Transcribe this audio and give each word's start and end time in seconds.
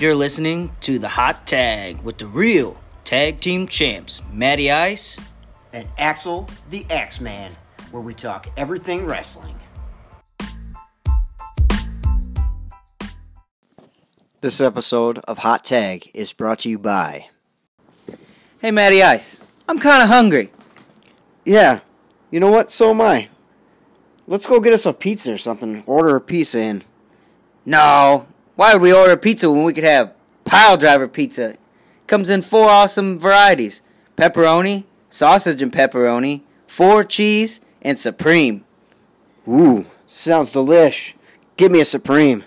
You're 0.00 0.16
listening 0.16 0.72
to 0.80 0.98
the 0.98 1.06
Hot 1.06 1.46
Tag 1.46 2.02
with 2.02 2.18
the 2.18 2.26
real 2.26 2.76
tag 3.04 3.38
team 3.38 3.68
champs, 3.68 4.22
Matty 4.32 4.68
Ice 4.68 5.16
and 5.72 5.88
Axel 5.98 6.48
the 6.68 6.84
Axeman, 6.90 7.52
where 7.92 8.02
we 8.02 8.12
talk 8.12 8.48
everything 8.56 9.06
wrestling. 9.06 9.54
This 14.40 14.60
episode 14.60 15.20
of 15.28 15.38
Hot 15.38 15.62
Tag 15.62 16.10
is 16.12 16.32
brought 16.32 16.58
to 16.60 16.68
you 16.68 16.78
by. 16.80 17.28
Hey, 18.58 18.72
Matty 18.72 19.00
Ice, 19.00 19.40
I'm 19.68 19.78
kind 19.78 20.02
of 20.02 20.08
hungry. 20.08 20.50
Yeah, 21.44 21.80
you 22.32 22.40
know 22.40 22.50
what? 22.50 22.72
So 22.72 22.90
am 22.90 23.00
I. 23.00 23.28
Let's 24.26 24.46
go 24.46 24.58
get 24.58 24.72
us 24.72 24.86
a 24.86 24.92
pizza 24.92 25.32
or 25.34 25.38
something. 25.38 25.84
Order 25.86 26.16
a 26.16 26.20
pizza 26.20 26.58
in. 26.58 26.82
No, 27.64 28.26
why 28.56 28.72
would 28.72 28.82
we 28.82 28.92
order 28.92 29.16
pizza 29.16 29.50
when 29.50 29.64
we 29.64 29.72
could 29.72 29.84
have 29.84 30.14
pile 30.44 30.76
driver 30.76 31.08
pizza? 31.08 31.56
Comes 32.06 32.30
in 32.30 32.42
four 32.42 32.68
awesome 32.68 33.18
varieties 33.18 33.82
pepperoni, 34.16 34.84
sausage 35.08 35.62
and 35.62 35.72
pepperoni, 35.72 36.42
four 36.66 37.04
cheese, 37.04 37.60
and 37.82 37.98
supreme. 37.98 38.64
Ooh, 39.48 39.86
sounds 40.06 40.52
delish. 40.52 41.14
Give 41.56 41.70
me 41.70 41.80
a 41.80 41.84
supreme. 41.84 42.44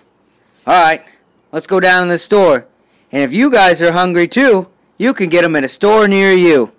Alright, 0.65 1.05
let's 1.51 1.67
go 1.67 1.79
down 1.79 2.07
to 2.07 2.13
the 2.13 2.17
store. 2.17 2.67
And 3.11 3.23
if 3.23 3.33
you 3.33 3.51
guys 3.51 3.81
are 3.81 3.91
hungry 3.91 4.27
too, 4.27 4.67
you 4.97 5.13
can 5.13 5.29
get 5.29 5.43
them 5.43 5.55
at 5.55 5.63
a 5.63 5.69
store 5.69 6.07
near 6.07 6.31
you. 6.31 6.73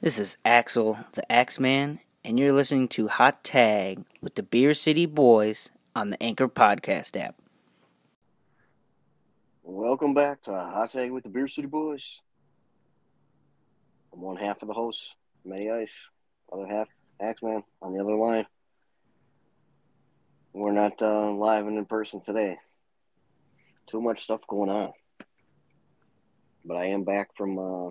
This 0.00 0.18
is 0.18 0.38
Axel, 0.44 0.98
the 1.12 1.30
Axeman, 1.30 2.00
and 2.24 2.38
you're 2.38 2.52
listening 2.52 2.88
to 2.88 3.08
Hot 3.08 3.44
Tag 3.44 4.04
with 4.22 4.34
the 4.34 4.42
Beer 4.42 4.74
City 4.74 5.04
Boys 5.06 5.70
on 5.94 6.10
the 6.10 6.22
Anchor 6.22 6.48
Podcast 6.48 7.20
app. 7.20 7.34
Welcome 9.62 10.14
back 10.14 10.42
to 10.42 10.52
Hot 10.52 10.90
Tag 10.90 11.10
with 11.10 11.24
the 11.24 11.30
Beer 11.30 11.48
City 11.48 11.66
Boys. 11.66 12.20
I'm 14.12 14.20
one 14.20 14.36
half 14.36 14.62
of 14.62 14.68
the 14.68 14.74
host, 14.74 15.14
Matty 15.44 15.70
Ice, 15.70 15.92
other 16.52 16.66
half, 16.66 16.88
Axeman, 17.20 17.62
on 17.80 17.92
the 17.92 18.00
other 18.00 18.14
line. 18.14 18.46
We're 20.52 20.72
not 20.72 21.00
uh, 21.00 21.30
live 21.32 21.66
and 21.66 21.78
in 21.78 21.84
person 21.84 22.20
today. 22.20 22.58
Too 23.88 24.00
much 24.00 24.24
stuff 24.24 24.40
going 24.48 24.70
on. 24.70 24.92
But 26.64 26.76
I 26.76 26.86
am 26.86 27.04
back 27.04 27.36
from 27.36 27.58
uh, 27.58 27.90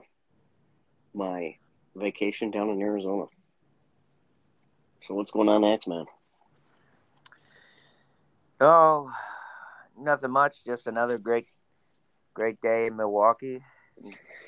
my 1.14 1.56
vacation 1.96 2.52
down 2.52 2.70
in 2.70 2.82
Arizona. 2.82 3.26
So 5.00 5.16
what's 5.16 5.32
going 5.32 5.50
on, 5.50 5.64
Axeman? 5.64 6.06
Oh, 8.62 9.10
nothing 9.98 10.32
much. 10.32 10.66
Just 10.66 10.88
another 10.88 11.18
great, 11.18 11.46
great 12.34 12.60
day 12.62 12.88
in 12.88 12.98
Milwaukee. 12.98 13.64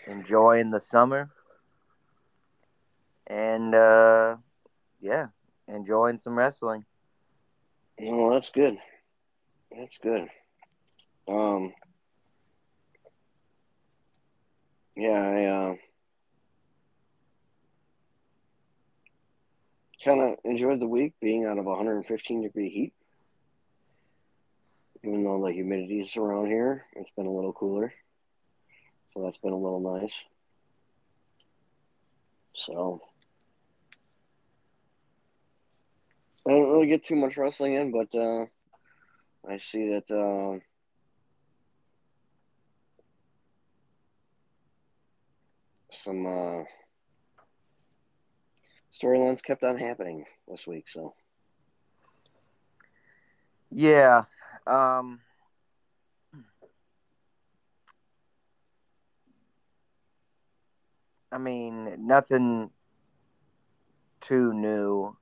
Enjoying 0.08 0.72
the 0.72 0.80
summer, 0.80 1.30
and 3.28 3.76
uh, 3.76 4.38
yeah, 5.00 5.28
enjoying 5.68 6.20
some 6.20 6.38
wrestling. 6.38 6.86
Well, 8.00 8.32
that's 8.32 8.50
good. 8.50 8.78
That's 9.78 9.98
good. 9.98 10.28
Um, 11.28 11.74
yeah, 14.96 15.10
I 15.12 15.46
uh, 15.46 15.76
kind 20.04 20.22
of 20.22 20.40
enjoyed 20.44 20.80
the 20.80 20.88
week 20.88 21.14
being 21.22 21.46
out 21.46 21.58
of 21.58 21.66
115 21.66 22.42
degree 22.42 22.70
heat 22.70 22.94
even 25.04 25.24
though 25.24 25.44
the 25.44 25.52
humidity 25.52 26.02
is 26.02 26.16
around 26.16 26.48
here, 26.48 26.86
it's 26.96 27.12
been 27.12 27.26
a 27.26 27.32
little 27.32 27.54
cooler. 27.54 27.94
So 29.14 29.24
that's 29.24 29.38
been 29.38 29.54
a 29.54 29.58
little 29.58 30.00
nice. 30.00 30.24
So 32.54 33.00
I 36.48 36.52
don't 36.52 36.72
really 36.72 36.88
get 36.88 37.04
too 37.04 37.16
much 37.16 37.38
wrestling 37.38 37.74
in, 37.74 37.92
but 37.92 38.14
uh, 38.18 38.46
I 39.48 39.58
see 39.58 39.90
that 39.90 40.12
uh, 40.12 40.60
some 45.92 46.26
uh, 46.26 46.64
storylines 48.94 49.44
kept 49.44 49.64
on 49.64 49.78
happening 49.78 50.26
this 50.48 50.68
week. 50.68 50.88
So 50.90 51.16
yeah, 53.72 54.26
um, 54.72 55.20
I 61.32 61.38
mean, 61.38 62.08
nothing 62.08 62.72
too 64.22 64.54
new. 64.54 65.18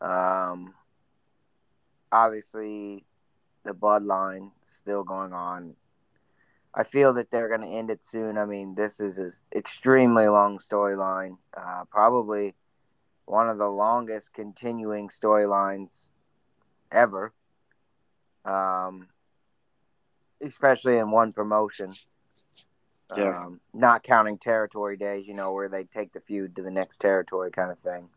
Um, 0.00 0.74
obviously, 2.12 3.06
the 3.64 3.72
bloodline 3.72 4.50
still 4.66 5.04
going 5.04 5.32
on. 5.32 5.74
I 6.74 6.84
feel 6.84 7.14
that 7.14 7.30
they're 7.30 7.48
going 7.48 7.62
to 7.62 7.74
end 7.74 7.90
it 7.90 8.04
soon. 8.04 8.36
I 8.36 8.44
mean, 8.44 8.74
this 8.74 9.00
is 9.00 9.16
an 9.16 9.32
extremely 9.54 10.28
long 10.28 10.58
storyline, 10.58 11.38
uh, 11.56 11.84
probably 11.90 12.54
one 13.24 13.48
of 13.48 13.56
the 13.56 13.70
longest 13.70 14.34
continuing 14.34 15.08
storylines 15.08 16.08
ever 16.92 17.32
um, 18.46 19.08
especially 20.40 20.96
in 20.98 21.10
one 21.10 21.32
promotion. 21.32 21.92
Yeah. 23.16 23.44
Um, 23.44 23.60
not 23.72 24.02
counting 24.02 24.38
territory 24.38 24.96
days, 24.96 25.26
you 25.28 25.34
know, 25.34 25.52
where 25.52 25.68
they 25.68 25.84
take 25.84 26.12
the 26.12 26.20
feud 26.20 26.56
to 26.56 26.62
the 26.62 26.70
next 26.70 26.98
territory 27.00 27.50
kind 27.50 27.70
of 27.70 27.78
thing. 27.78 28.08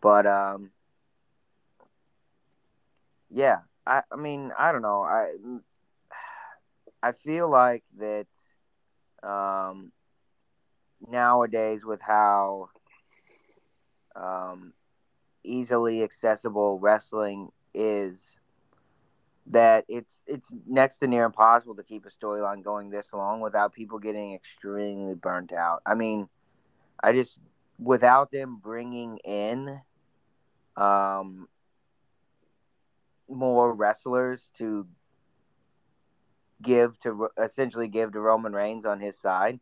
But 0.00 0.26
um, 0.26 0.70
yeah, 3.30 3.58
I, 3.86 4.02
I 4.10 4.16
mean, 4.16 4.52
I 4.58 4.72
don't 4.72 4.82
know. 4.82 5.02
I 5.02 5.34
I 7.02 7.12
feel 7.12 7.50
like 7.50 7.84
that 7.98 8.26
um, 9.22 9.92
nowadays 11.06 11.84
with 11.84 12.00
how 12.00 12.70
um, 14.16 14.72
easily 15.44 16.02
accessible 16.02 16.78
wrestling 16.78 17.50
is 17.74 18.36
that 19.50 19.84
it's 19.88 20.20
it's 20.26 20.52
next 20.66 20.98
to 20.98 21.06
near 21.06 21.24
impossible 21.24 21.74
to 21.76 21.82
keep 21.82 22.04
a 22.06 22.10
storyline 22.10 22.62
going 22.62 22.90
this 22.90 23.12
long 23.12 23.40
without 23.40 23.72
people 23.72 23.98
getting 23.98 24.34
extremely 24.34 25.14
burnt 25.14 25.52
out. 25.52 25.82
I 25.86 25.94
mean, 25.94 26.28
I 27.02 27.12
just 27.12 27.38
without 27.78 28.30
them 28.30 28.58
bringing 28.62 29.18
in 29.18 29.80
um 30.76 31.48
more 33.28 33.72
wrestlers 33.74 34.50
to 34.58 34.86
give 36.62 36.98
to 37.00 37.28
essentially 37.42 37.88
give 37.88 38.12
to 38.12 38.20
Roman 38.20 38.52
Reigns 38.52 38.84
on 38.84 39.00
his 39.00 39.18
side. 39.18 39.60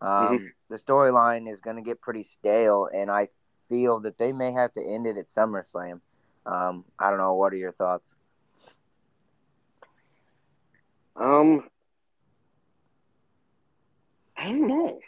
Um, 0.00 0.10
mm-hmm. 0.10 0.44
The 0.68 0.76
storyline 0.76 1.50
is 1.52 1.60
going 1.60 1.76
to 1.76 1.82
get 1.82 2.00
pretty 2.00 2.22
stale, 2.22 2.88
and 2.94 3.10
I 3.10 3.28
feel 3.68 4.00
that 4.00 4.18
they 4.18 4.32
may 4.32 4.52
have 4.52 4.72
to 4.74 4.82
end 4.82 5.06
it 5.06 5.16
at 5.16 5.26
SummerSlam. 5.26 6.00
Um, 6.44 6.84
I 6.98 7.10
don't 7.10 7.18
know. 7.18 7.34
What 7.34 7.52
are 7.52 7.56
your 7.56 7.72
thoughts? 7.72 8.14
Um, 11.18 11.68
I 14.36 14.44
don't 14.46 14.68
know. 14.68 14.98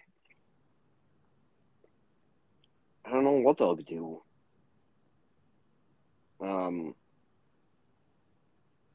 I 3.05 3.11
don't 3.11 3.25
know 3.25 3.41
what 3.41 3.59
they'll 3.59 3.77
do. 3.77 4.23
Um, 6.41 6.95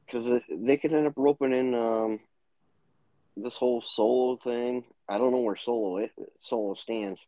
because 0.06 0.42
they 0.50 0.76
could 0.76 0.92
end 0.92 1.06
up 1.06 1.14
roping 1.16 1.52
in 1.52 1.74
um 1.74 2.20
this 3.36 3.54
whole 3.54 3.80
solo 3.80 4.36
thing. 4.36 4.84
I 5.08 5.18
don't 5.18 5.32
know 5.32 5.40
where 5.40 5.56
solo 5.56 5.98
it, 5.98 6.12
solo 6.40 6.74
stands. 6.74 7.26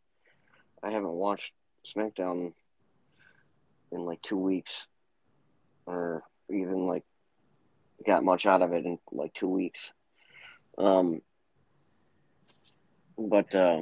I 0.81 0.91
haven't 0.91 1.11
watched 1.11 1.53
SmackDown 1.85 2.53
in 3.91 3.99
like 4.01 4.21
two 4.21 4.37
weeks, 4.37 4.87
or 5.85 6.23
even 6.49 6.87
like 6.87 7.03
got 8.05 8.23
much 8.23 8.45
out 8.45 8.61
of 8.61 8.73
it 8.73 8.85
in 8.85 8.99
like 9.11 9.33
two 9.33 9.47
weeks. 9.47 9.91
Um, 10.77 11.21
but 13.17 13.53
uh, 13.55 13.81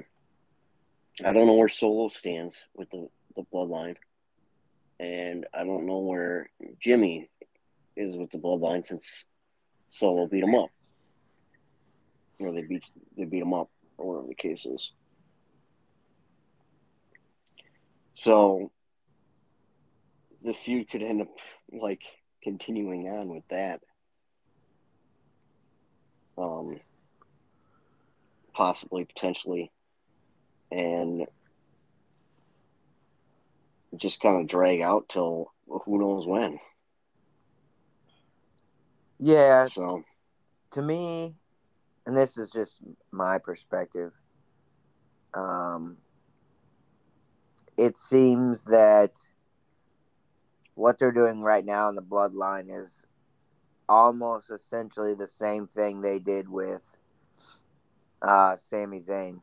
I 1.24 1.34
don't 1.34 1.48
know 1.48 1.56
where 1.56 1.70
Solo 1.70 2.10
stands 2.10 2.56
with 2.76 2.90
the, 2.90 3.08
the 3.36 3.44
bloodline. 3.54 3.96
And 5.00 5.46
I 5.54 5.64
don't 5.66 5.86
know 5.86 6.00
where 6.00 6.50
Jimmy 6.80 7.30
is 7.98 8.16
with 8.16 8.32
the 8.32 8.38
bloodline 8.38 8.86
since 8.86 9.26
Solo 9.90 10.28
beat 10.28 10.44
him 10.44 10.56
up. 10.56 10.70
Or 12.40 12.52
they 12.52 12.64
beat 12.64 12.90
they 13.18 13.26
beat 13.26 13.42
him 13.42 13.54
up, 13.54 13.70
or 13.98 14.08
whatever 14.08 14.28
the 14.28 14.36
case 14.36 14.66
is. 14.66 14.92
So 18.14 18.72
the 20.44 20.54
feud 20.54 20.90
could 20.90 21.02
end 21.02 21.22
up 21.22 21.30
like 21.72 22.04
continuing 22.44 23.08
on 23.08 23.30
with 23.30 23.48
that. 23.50 23.82
Um, 26.38 26.80
possibly, 28.54 29.06
potentially, 29.06 29.72
and 30.72 31.26
just 33.96 34.22
kind 34.22 34.42
of 34.42 34.48
drag 34.48 34.82
out 34.82 35.08
till 35.10 35.52
who 35.68 36.00
knows 36.00 36.26
when. 36.26 36.60
Yeah, 39.18 39.66
So, 39.66 40.04
to 40.72 40.82
me, 40.82 41.36
and 42.06 42.16
this 42.16 42.38
is 42.38 42.52
just 42.52 42.82
my 43.12 43.38
perspective, 43.38 44.12
um, 45.34 45.98
it 47.78 47.98
seems 47.98 48.66
that 48.66 49.12
what 50.76 51.00
they're 51.00 51.12
doing 51.12 51.42
right 51.42 51.66
now 51.66 51.90
in 51.90 51.96
the 51.96 52.02
bloodline 52.02 52.68
is 52.70 53.06
almost 53.88 54.52
essentially 54.52 55.14
the 55.14 55.28
same 55.28 55.68
thing 55.68 56.02
they 56.02 56.20
did 56.20 56.50
with 56.50 57.00
uh, 58.22 58.56
Sami 58.56 59.00
Zayn. 59.00 59.42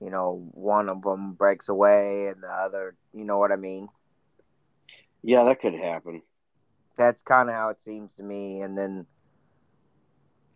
You 0.00 0.10
know, 0.10 0.46
one 0.52 0.88
of 0.88 1.02
them 1.02 1.32
breaks 1.32 1.68
away 1.68 2.28
and 2.28 2.42
the 2.42 2.48
other, 2.48 2.96
you 3.14 3.24
know 3.24 3.38
what 3.38 3.50
I 3.50 3.56
mean? 3.56 3.88
yeah, 5.26 5.42
that 5.44 5.60
could 5.60 5.74
happen. 5.74 6.22
That's 6.96 7.22
kind 7.22 7.48
of 7.48 7.54
how 7.56 7.70
it 7.70 7.80
seems 7.80 8.14
to 8.14 8.22
me. 8.22 8.60
And 8.60 8.78
then 8.78 9.06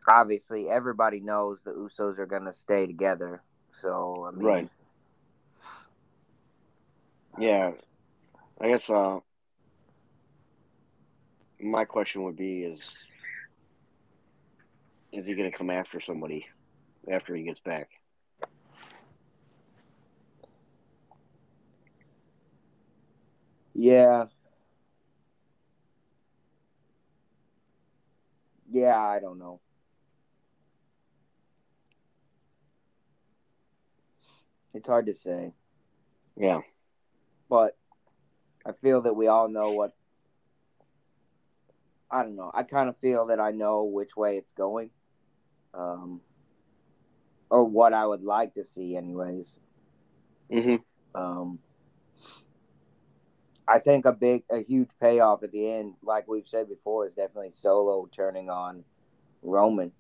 obviously 0.06 0.69
everybody 0.69 1.20
knows 1.20 1.64
the 1.64 1.72
Usos 1.72 2.19
are 2.19 2.26
going 2.26 2.44
to 2.44 2.52
stay 2.52 2.87
together. 2.87 3.42
So, 3.72 4.26
I 4.28 4.31
mean, 4.31 4.46
Right. 4.46 4.70
Yeah, 7.38 7.73
I 8.61 8.69
guess 8.69 8.88
uh, 8.91 9.21
my 11.61 11.85
question 11.85 12.25
would 12.25 12.37
be: 12.37 12.62
Is 12.65 12.94
is 15.12 15.27
he 15.27 15.35
going 15.35 15.50
to 15.50 15.56
come 15.56 15.71
after 15.71 16.00
somebody 16.00 16.47
after 17.11 17.35
he 17.35 17.43
gets 17.44 17.61
back? 17.61 17.88
yeah. 23.75 24.26
Yeah, 28.71 28.99
I 28.99 29.19
don't 29.21 29.38
know. 29.38 29.61
It's 34.75 34.87
hard 34.88 35.06
to 35.06 35.15
say. 35.15 35.53
Yeah, 36.37 36.61
but 37.50 37.76
I 38.64 38.73
feel 38.81 39.02
that 39.02 39.14
we 39.14 39.26
all 39.26 39.49
know 39.49 39.73
what. 39.73 39.93
I 42.11 42.23
don't 42.23 42.37
know. 42.37 42.50
I 42.55 42.62
kind 42.62 42.88
of 42.88 42.97
feel 42.99 43.26
that 43.26 43.41
I 43.41 43.50
know 43.50 43.85
which 43.85 44.17
way 44.17 44.38
it's 44.38 44.52
going, 44.52 44.91
um, 45.75 46.20
or 47.50 47.64
what 47.64 47.93
I 47.93 48.06
would 48.06 48.23
like 48.23 48.55
to 48.55 48.64
see, 48.64 48.97
anyways. 48.97 49.58
hmm 50.50 50.76
Um, 51.14 51.58
I 53.69 53.79
think 53.79 54.05
a 54.05 54.12
big, 54.12 54.44
a 54.50 54.61
huge 54.62 54.88
payoff 55.00 55.44
at 55.44 55.52
the 55.52 55.70
end, 55.70 55.94
like 56.02 56.26
we've 56.26 56.49
said 56.49 56.69
before, 56.69 57.06
is 57.06 57.14
definitely 57.14 57.50
Solo 57.52 58.08
turning 58.11 58.50
on 58.50 58.85
Roman. 59.43 59.93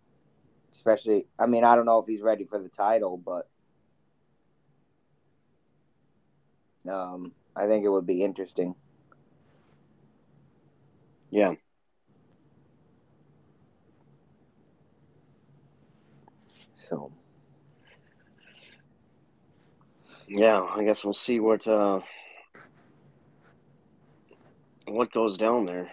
Especially, 0.72 1.26
I 1.38 1.46
mean, 1.46 1.64
I 1.64 1.76
don't 1.76 1.86
know 1.86 1.98
if 1.98 2.06
he's 2.06 2.20
ready 2.20 2.44
for 2.44 2.58
the 2.58 2.68
title, 2.68 3.16
but 3.16 3.48
um, 6.88 7.32
I 7.60 7.66
think 7.66 7.84
it 7.84 7.90
would 7.90 8.06
be 8.06 8.24
interesting. 8.24 8.74
yeah, 11.30 11.54
So, 16.74 17.12
yeah. 20.26 20.60
I 20.62 20.84
guess 20.84 21.04
we'll 21.04 21.14
see 21.14 21.40
what 21.40 21.66
uh, 21.66 22.00
what 24.86 25.12
goes 25.12 25.36
down 25.36 25.66
there. 25.66 25.90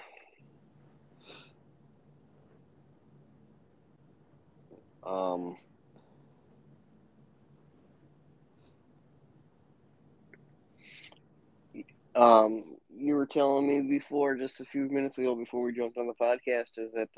Um, 5.04 5.58
um, 12.18 12.78
you 12.90 13.16
were 13.16 13.28
telling 13.28 13.68
me 13.68 13.82
before, 13.82 14.36
just 14.36 14.60
a 14.60 14.66
few 14.66 14.90
minutes 14.90 15.18
ago, 15.20 15.36
before 15.36 15.64
we 15.64 15.74
jumped 15.74 15.98
on 15.98 16.08
the 16.08 16.14
podcast, 16.16 16.78
is 16.78 16.92
that 16.94 17.10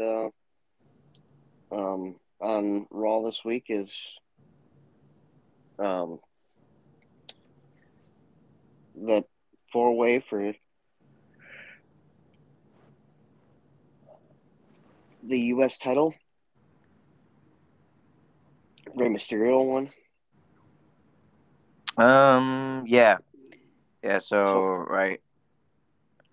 uh, 1.71 1.75
um, 1.75 2.15
on 2.41 2.85
Raw 2.91 3.21
this 3.23 3.43
week 3.45 3.65
is 3.69 3.91
um, 5.79 6.19
that 9.03 9.23
four 9.71 9.95
way 9.95 10.19
for 10.29 10.53
the 15.23 15.39
U.S. 15.39 15.77
title. 15.77 16.13
Rey 18.95 19.07
Mysterio 19.07 19.65
one. 19.65 19.91
um, 21.97 22.83
yeah, 22.87 23.17
yeah. 24.03 24.19
So, 24.19 24.45
So- 24.45 24.73
right, 24.75 25.21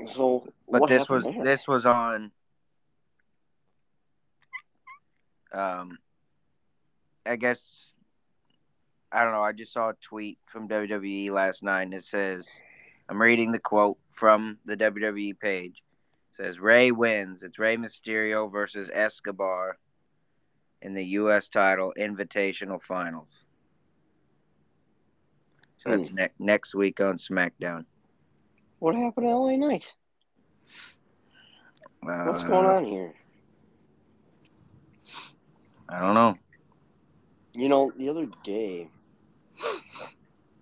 So, 0.09 0.47
but 0.69 0.89
this 0.89 1.09
was 1.09 1.25
there? 1.25 1.45
this 1.45 1.67
was 1.67 1.87
on. 1.87 2.31
Um, 5.53 5.99
I 7.25 7.37
guess 7.37 7.93
I 9.13 9.23
don't 9.25 9.33
know. 9.33 9.43
I 9.43 9.53
just 9.53 9.73
saw 9.73 9.91
a 9.91 9.95
tweet 10.03 10.39
from 10.47 10.69
WWE 10.69 11.31
last 11.31 11.63
night, 11.63 11.83
and 11.83 11.95
it 11.95 12.05
says, 12.05 12.47
"I'm 13.09 13.21
reading 13.23 13.53
the 13.53 13.59
quote 13.59 13.99
from 14.13 14.59
the 14.65 14.77
WWE 14.77 15.33
page." 15.39 15.83
It 16.33 16.37
says 16.37 16.59
Rey 16.59 16.91
wins. 16.91 17.43
It's 17.43 17.59
Rey 17.59 17.77
Mysterio 17.77 18.51
versus 18.51 18.91
Escobar 18.93 19.79
in 20.83 20.93
the 20.93 21.05
U.S. 21.05 21.49
title 21.49 21.95
Invitational 21.99 22.83
Finals. 22.83 23.45
That's 25.87 26.13
ne- 26.13 26.29
next 26.39 26.75
week 26.75 27.01
on 27.01 27.17
SmackDown. 27.17 27.85
What 28.81 28.95
happened 28.95 29.27
to 29.27 29.35
LA 29.35 29.57
Knight? 29.57 29.87
Uh, 32.07 32.25
What's 32.25 32.45
going 32.45 32.67
on 32.67 32.85
here? 32.85 33.15
I 35.89 36.01
don't 36.01 36.15
know. 36.15 36.37
You 37.55 37.69
know, 37.69 37.93
the 37.97 38.09
other 38.09 38.27
day, 38.45 38.89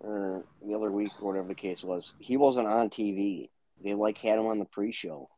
or 0.00 0.44
the 0.64 0.74
other 0.74 0.92
week, 0.92 1.10
or 1.20 1.28
whatever 1.28 1.48
the 1.48 1.54
case 1.54 1.82
was, 1.82 2.14
he 2.18 2.36
wasn't 2.36 2.68
on 2.68 2.90
TV. 2.90 3.48
They 3.82 3.94
like 3.94 4.18
had 4.18 4.38
him 4.38 4.46
on 4.46 4.58
the 4.58 4.64
pre-show, 4.66 5.28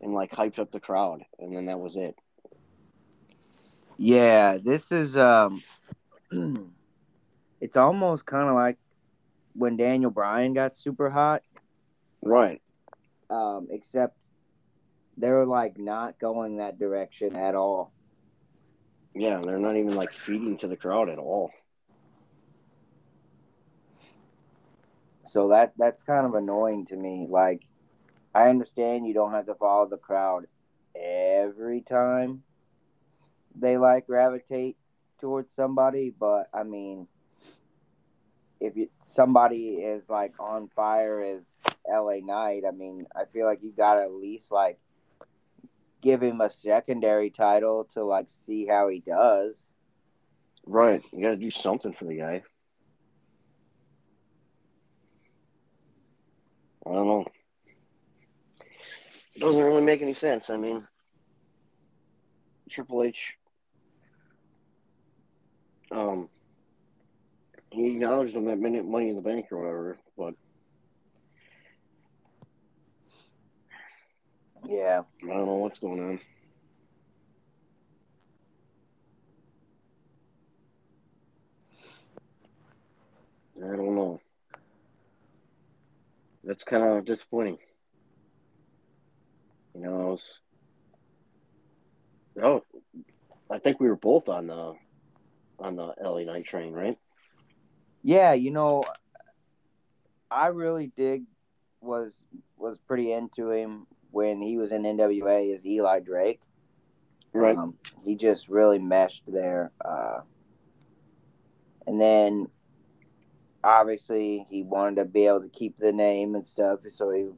and 0.00 0.14
like 0.14 0.30
hyped 0.30 0.58
up 0.58 0.70
the 0.70 0.80
crowd, 0.80 1.22
and 1.38 1.54
then 1.54 1.66
that 1.66 1.80
was 1.80 1.96
it. 1.96 2.14
Yeah, 3.96 4.58
this 4.58 4.92
is 4.92 5.16
um 5.16 5.62
it's 7.60 7.76
almost 7.76 8.26
kind 8.26 8.48
of 8.48 8.54
like 8.54 8.78
when 9.54 9.76
Daniel 9.76 10.10
Bryan 10.10 10.54
got 10.54 10.76
super 10.76 11.10
hot, 11.10 11.42
Right. 12.22 12.60
um 13.30 13.68
except 13.70 14.16
they're 15.16 15.46
like 15.46 15.78
not 15.78 16.18
going 16.18 16.58
that 16.58 16.78
direction 16.78 17.36
at 17.36 17.54
all. 17.54 17.92
Yeah, 19.14 19.40
they're 19.42 19.58
not 19.58 19.76
even 19.76 19.94
like 19.94 20.12
feeding 20.12 20.56
to 20.58 20.68
the 20.68 20.76
crowd 20.76 21.08
at 21.08 21.18
all. 21.18 21.50
So 25.26 25.48
that 25.48 25.72
that's 25.76 26.02
kind 26.02 26.26
of 26.26 26.34
annoying 26.34 26.86
to 26.86 26.96
me. 26.96 27.26
Like 27.28 27.62
I 28.34 28.48
understand 28.48 29.06
you 29.06 29.14
don't 29.14 29.32
have 29.32 29.46
to 29.46 29.54
follow 29.54 29.88
the 29.88 29.96
crowd 29.96 30.46
every 30.94 31.82
time 31.82 32.42
they 33.58 33.76
like 33.76 34.06
gravitate 34.06 34.76
towards 35.20 35.54
somebody, 35.54 36.12
but 36.18 36.48
I 36.54 36.62
mean 36.62 37.08
if 38.60 38.76
you, 38.76 38.88
somebody 39.04 39.76
is 39.76 40.08
like 40.08 40.34
on 40.38 40.68
fire 40.74 41.22
as 41.22 41.46
LA 41.88 42.16
Knight, 42.22 42.62
I 42.66 42.72
mean, 42.72 43.06
I 43.14 43.24
feel 43.32 43.46
like 43.46 43.62
you 43.62 43.72
got 43.76 43.94
to 43.94 44.02
at 44.02 44.12
least 44.12 44.50
like 44.50 44.78
give 46.00 46.22
him 46.22 46.40
a 46.40 46.50
secondary 46.50 47.30
title 47.30 47.84
to 47.94 48.04
like 48.04 48.26
see 48.28 48.66
how 48.66 48.88
he 48.88 49.00
does. 49.00 49.66
Right. 50.66 51.02
You 51.12 51.22
got 51.22 51.30
to 51.30 51.36
do 51.36 51.50
something 51.50 51.92
for 51.92 52.04
the 52.04 52.16
guy. 52.16 52.42
I 56.86 56.92
don't 56.92 57.06
know. 57.06 57.24
It 59.34 59.40
doesn't 59.40 59.62
really 59.62 59.82
make 59.82 60.02
any 60.02 60.14
sense. 60.14 60.50
I 60.50 60.56
mean, 60.56 60.86
Triple 62.68 63.02
H, 63.02 63.34
um, 65.90 66.28
he 67.70 67.92
acknowledged 67.92 68.34
him 68.34 68.48
at 68.48 68.58
minute 68.58 68.86
Money 68.86 69.10
in 69.10 69.16
the 69.16 69.22
Bank 69.22 69.46
or 69.52 69.58
whatever, 69.58 69.98
but 70.16 70.34
Yeah. 74.68 75.02
I 75.22 75.26
don't 75.26 75.46
know 75.46 75.54
what's 75.54 75.78
going 75.78 76.00
on. 76.00 76.20
I 83.56 83.76
don't 83.76 83.94
know. 83.94 84.20
That's 86.44 86.64
kind 86.64 86.82
of 86.98 87.04
disappointing. 87.04 87.58
You 89.74 89.82
know, 89.82 90.00
I 90.00 90.04
was. 90.04 90.40
Oh, 92.42 92.64
I 93.50 93.58
think 93.58 93.80
we 93.80 93.88
were 93.88 93.96
both 93.96 94.28
on 94.28 94.46
the 94.46 94.74
on 95.58 95.76
the 95.76 95.94
LA 96.00 96.20
Knight 96.20 96.44
train, 96.44 96.72
right? 96.72 96.96
Yeah, 98.02 98.32
you 98.32 98.50
know, 98.50 98.84
I 100.30 100.48
really 100.48 100.92
dig 100.96 101.24
was 101.80 102.24
was 102.56 102.78
pretty 102.78 103.12
into 103.12 103.50
him 103.50 103.86
when 104.10 104.40
he 104.40 104.56
was 104.56 104.72
in 104.72 104.82
NWA 104.82 105.54
as 105.54 105.64
Eli 105.64 106.00
Drake. 106.00 106.40
Right. 107.32 107.56
Um, 107.56 107.74
he 108.04 108.16
just 108.16 108.48
really 108.48 108.78
meshed 108.78 109.22
there. 109.26 109.70
Uh, 109.84 110.20
and 111.86 112.00
then 112.00 112.48
obviously 113.62 114.46
he 114.50 114.62
wanted 114.62 114.96
to 114.96 115.04
be 115.04 115.26
able 115.26 115.42
to 115.42 115.48
keep 115.48 115.78
the 115.78 115.92
name 115.92 116.34
and 116.34 116.46
stuff, 116.46 116.80
so 116.90 117.10
he 117.10 117.28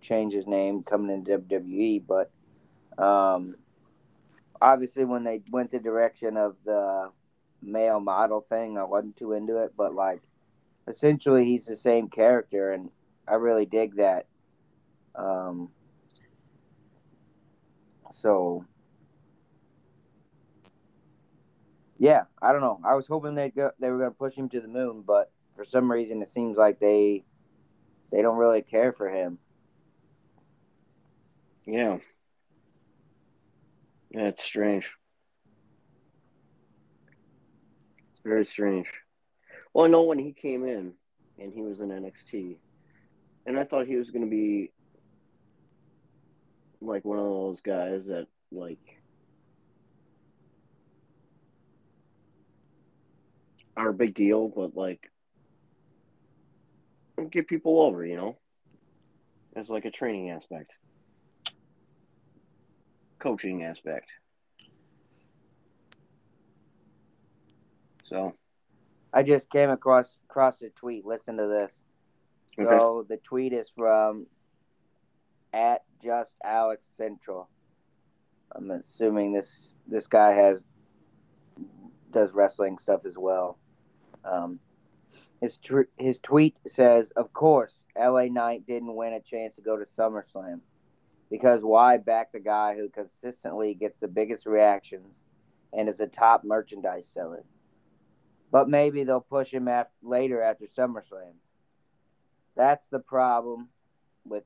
changed 0.00 0.34
his 0.34 0.46
name 0.46 0.82
coming 0.82 1.14
into 1.14 1.38
WWE. 1.38 2.02
But 2.06 2.30
um, 3.02 3.56
obviously, 4.60 5.04
when 5.04 5.24
they 5.24 5.42
went 5.50 5.70
the 5.70 5.78
direction 5.78 6.36
of 6.36 6.56
the 6.64 7.10
male 7.62 8.00
model 8.00 8.40
thing, 8.40 8.78
I 8.78 8.84
wasn't 8.84 9.16
too 9.16 9.32
into 9.32 9.58
it. 9.58 9.72
But 9.76 9.94
like, 9.94 10.22
essentially, 10.86 11.44
he's 11.44 11.66
the 11.66 11.76
same 11.76 12.08
character, 12.08 12.72
and 12.72 12.90
I 13.26 13.34
really 13.34 13.66
dig 13.66 13.96
that. 13.96 14.26
Um, 15.14 15.70
so 18.10 18.64
yeah, 21.98 22.22
I 22.40 22.52
don't 22.52 22.60
know. 22.60 22.80
I 22.84 22.94
was 22.94 23.06
hoping 23.06 23.34
they 23.34 23.50
go 23.50 23.72
they 23.80 23.90
were 23.90 23.98
going 23.98 24.10
to 24.10 24.16
push 24.16 24.34
him 24.34 24.48
to 24.50 24.60
the 24.60 24.68
moon, 24.68 25.02
but 25.06 25.32
for 25.56 25.64
some 25.64 25.90
reason, 25.90 26.22
it 26.22 26.28
seems 26.28 26.56
like 26.56 26.78
they 26.78 27.24
they 28.12 28.22
don't 28.22 28.38
really 28.38 28.62
care 28.62 28.92
for 28.92 29.08
him. 29.08 29.38
Yeah. 31.66 31.98
That's 34.12 34.42
strange. 34.42 34.90
It's 38.10 38.16
very 38.28 38.44
strange. 38.44 38.86
Well, 39.72 39.86
I 39.86 39.88
know 39.88 40.02
when 40.04 40.18
he 40.18 40.32
came 40.32 40.64
in 40.64 40.92
and 41.38 41.52
he 41.52 41.62
was 41.62 41.80
in 41.80 41.88
NXT, 41.88 42.58
and 43.46 43.58
I 43.58 43.64
thought 43.64 43.86
he 43.86 43.96
was 43.96 44.10
going 44.10 44.24
to 44.24 44.30
be 44.30 44.70
like 46.80 47.04
one 47.04 47.18
of 47.18 47.24
those 47.24 47.60
guys 47.60 48.06
that 48.06 48.28
like 48.52 49.00
are 53.76 53.88
a 53.88 53.94
big 53.94 54.14
deal, 54.14 54.48
but 54.48 54.76
like 54.76 55.10
get 57.30 57.48
people 57.48 57.80
over, 57.80 58.04
you 58.04 58.16
know, 58.16 58.38
as 59.56 59.70
like 59.70 59.84
a 59.84 59.90
training 59.90 60.30
aspect, 60.30 60.74
coaching 63.18 63.64
aspect. 63.64 64.10
So 68.08 68.34
I 69.12 69.22
just 69.22 69.50
came 69.50 69.70
across 69.70 70.18
across 70.28 70.62
a 70.62 70.70
tweet. 70.70 71.04
Listen 71.04 71.36
to 71.36 71.46
this. 71.46 71.80
okay, 72.58 72.78
So 72.78 73.06
the 73.08 73.18
tweet 73.18 73.52
is 73.52 73.70
from 73.76 74.26
at 75.52 75.82
just 76.02 76.36
Alex 76.42 76.86
Central. 76.96 77.48
I'm 78.52 78.70
assuming 78.70 79.32
this 79.32 79.74
this 79.86 80.06
guy 80.06 80.32
has 80.32 80.64
does 82.10 82.32
wrestling 82.32 82.78
stuff 82.78 83.04
as 83.04 83.18
well. 83.18 83.58
Um, 84.24 84.58
his 85.42 85.58
tr- 85.58 85.82
his 85.98 86.18
tweet 86.18 86.58
says, 86.66 87.10
"Of 87.10 87.32
course, 87.34 87.84
LA 87.96 88.28
Knight 88.28 88.66
didn't 88.66 88.94
win 88.94 89.12
a 89.12 89.20
chance 89.20 89.56
to 89.56 89.62
go 89.62 89.76
to 89.76 89.84
SummerSlam 89.84 90.60
because 91.30 91.62
why 91.62 91.98
back 91.98 92.32
the 92.32 92.40
guy 92.40 92.74
who 92.74 92.88
consistently 92.88 93.74
gets 93.74 94.00
the 94.00 94.08
biggest 94.08 94.46
reactions 94.46 95.24
and 95.74 95.88
is 95.90 96.00
a 96.00 96.06
top 96.06 96.42
merchandise 96.42 97.06
seller? 97.06 97.44
But 98.50 98.68
maybe 98.68 99.04
they'll 99.04 99.20
push 99.20 99.52
him 99.52 99.68
after, 99.68 99.92
later 100.02 100.42
after 100.42 100.66
SummerSlam. 100.66 101.34
That's 102.56 102.86
the 102.88 102.98
problem 102.98 103.68
with 104.24 104.44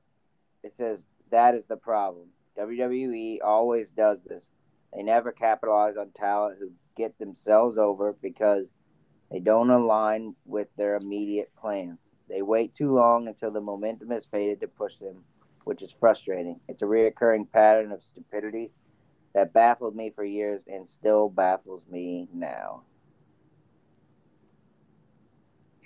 it 0.63 0.75
says 0.77 1.07
that 1.31 1.55
is 1.55 1.65
the 1.67 1.77
problem. 1.77 2.29
WWE 2.59 3.39
always 3.43 3.91
does 3.91 4.23
this. 4.23 4.51
They 4.93 5.03
never 5.03 5.33
capitalize 5.33 5.97
on 5.97 6.11
talent 6.11 6.59
who 6.59 6.73
get 6.97 7.19
themselves 7.19 7.79
over 7.79 8.13
because 8.21 8.71
they 9.31 9.41
don't 9.41 9.71
align 9.71 10.35
with 10.45 10.69
their 10.77 10.97
immediate 10.97 11.51
plans. 11.59 11.99
They 12.29 12.43
wait 12.43 12.75
too 12.75 12.95
long 12.95 13.29
until 13.29 13.51
the 13.51 13.61
momentum 13.61 14.11
has 14.11 14.27
faded 14.27 14.61
to 14.61 14.69
push 14.69 14.97
them, 14.97 15.25
which 15.65 15.83
is 15.83 15.93
frustrating. 15.93 16.61
It's 16.69 16.83
a 16.83 16.87
reoccurring 16.87 17.51
pattern 17.51 17.93
of 17.93 18.03
stupidity 18.03 18.71
that 19.35 19.55
baffled 19.55 19.97
me 19.97 20.11
for 20.15 20.25
years 20.25 20.63
and 20.67 20.87
still 20.87 21.31
baffles 21.31 21.85
me 21.91 22.29
now. 22.35 22.83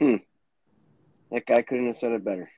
That 0.00 1.46
guy 1.46 1.62
couldn't 1.62 1.86
have 1.86 1.96
said 1.96 2.12
it 2.12 2.24
better. 2.24 2.50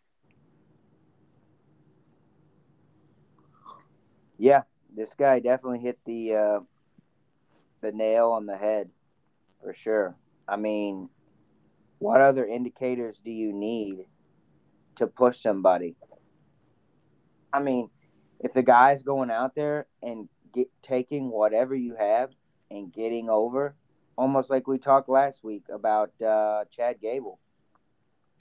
Yeah, 4.38 4.62
this 4.94 5.14
guy 5.14 5.40
definitely 5.40 5.80
hit 5.80 5.98
the 6.04 6.34
uh, 6.34 6.60
the 7.80 7.92
nail 7.92 8.30
on 8.30 8.46
the 8.46 8.56
head 8.56 8.88
for 9.62 9.74
sure. 9.74 10.16
I 10.46 10.56
mean, 10.56 11.08
what 11.98 12.20
other 12.20 12.46
indicators 12.46 13.20
do 13.24 13.30
you 13.30 13.52
need 13.52 14.06
to 14.96 15.06
push 15.06 15.40
somebody? 15.40 15.96
I 17.52 17.60
mean, 17.60 17.90
if 18.40 18.52
the 18.52 18.62
guy's 18.62 19.02
going 19.02 19.30
out 19.30 19.54
there 19.54 19.86
and 20.02 20.28
get 20.54 20.68
taking 20.82 21.30
whatever 21.30 21.74
you 21.74 21.96
have 21.98 22.30
and 22.70 22.92
getting 22.92 23.28
over, 23.28 23.74
almost 24.18 24.50
like 24.50 24.68
we 24.68 24.78
talked 24.78 25.08
last 25.08 25.44
week 25.44 25.64
about 25.72 26.20
uh, 26.22 26.64
Chad 26.70 27.00
Gable, 27.00 27.40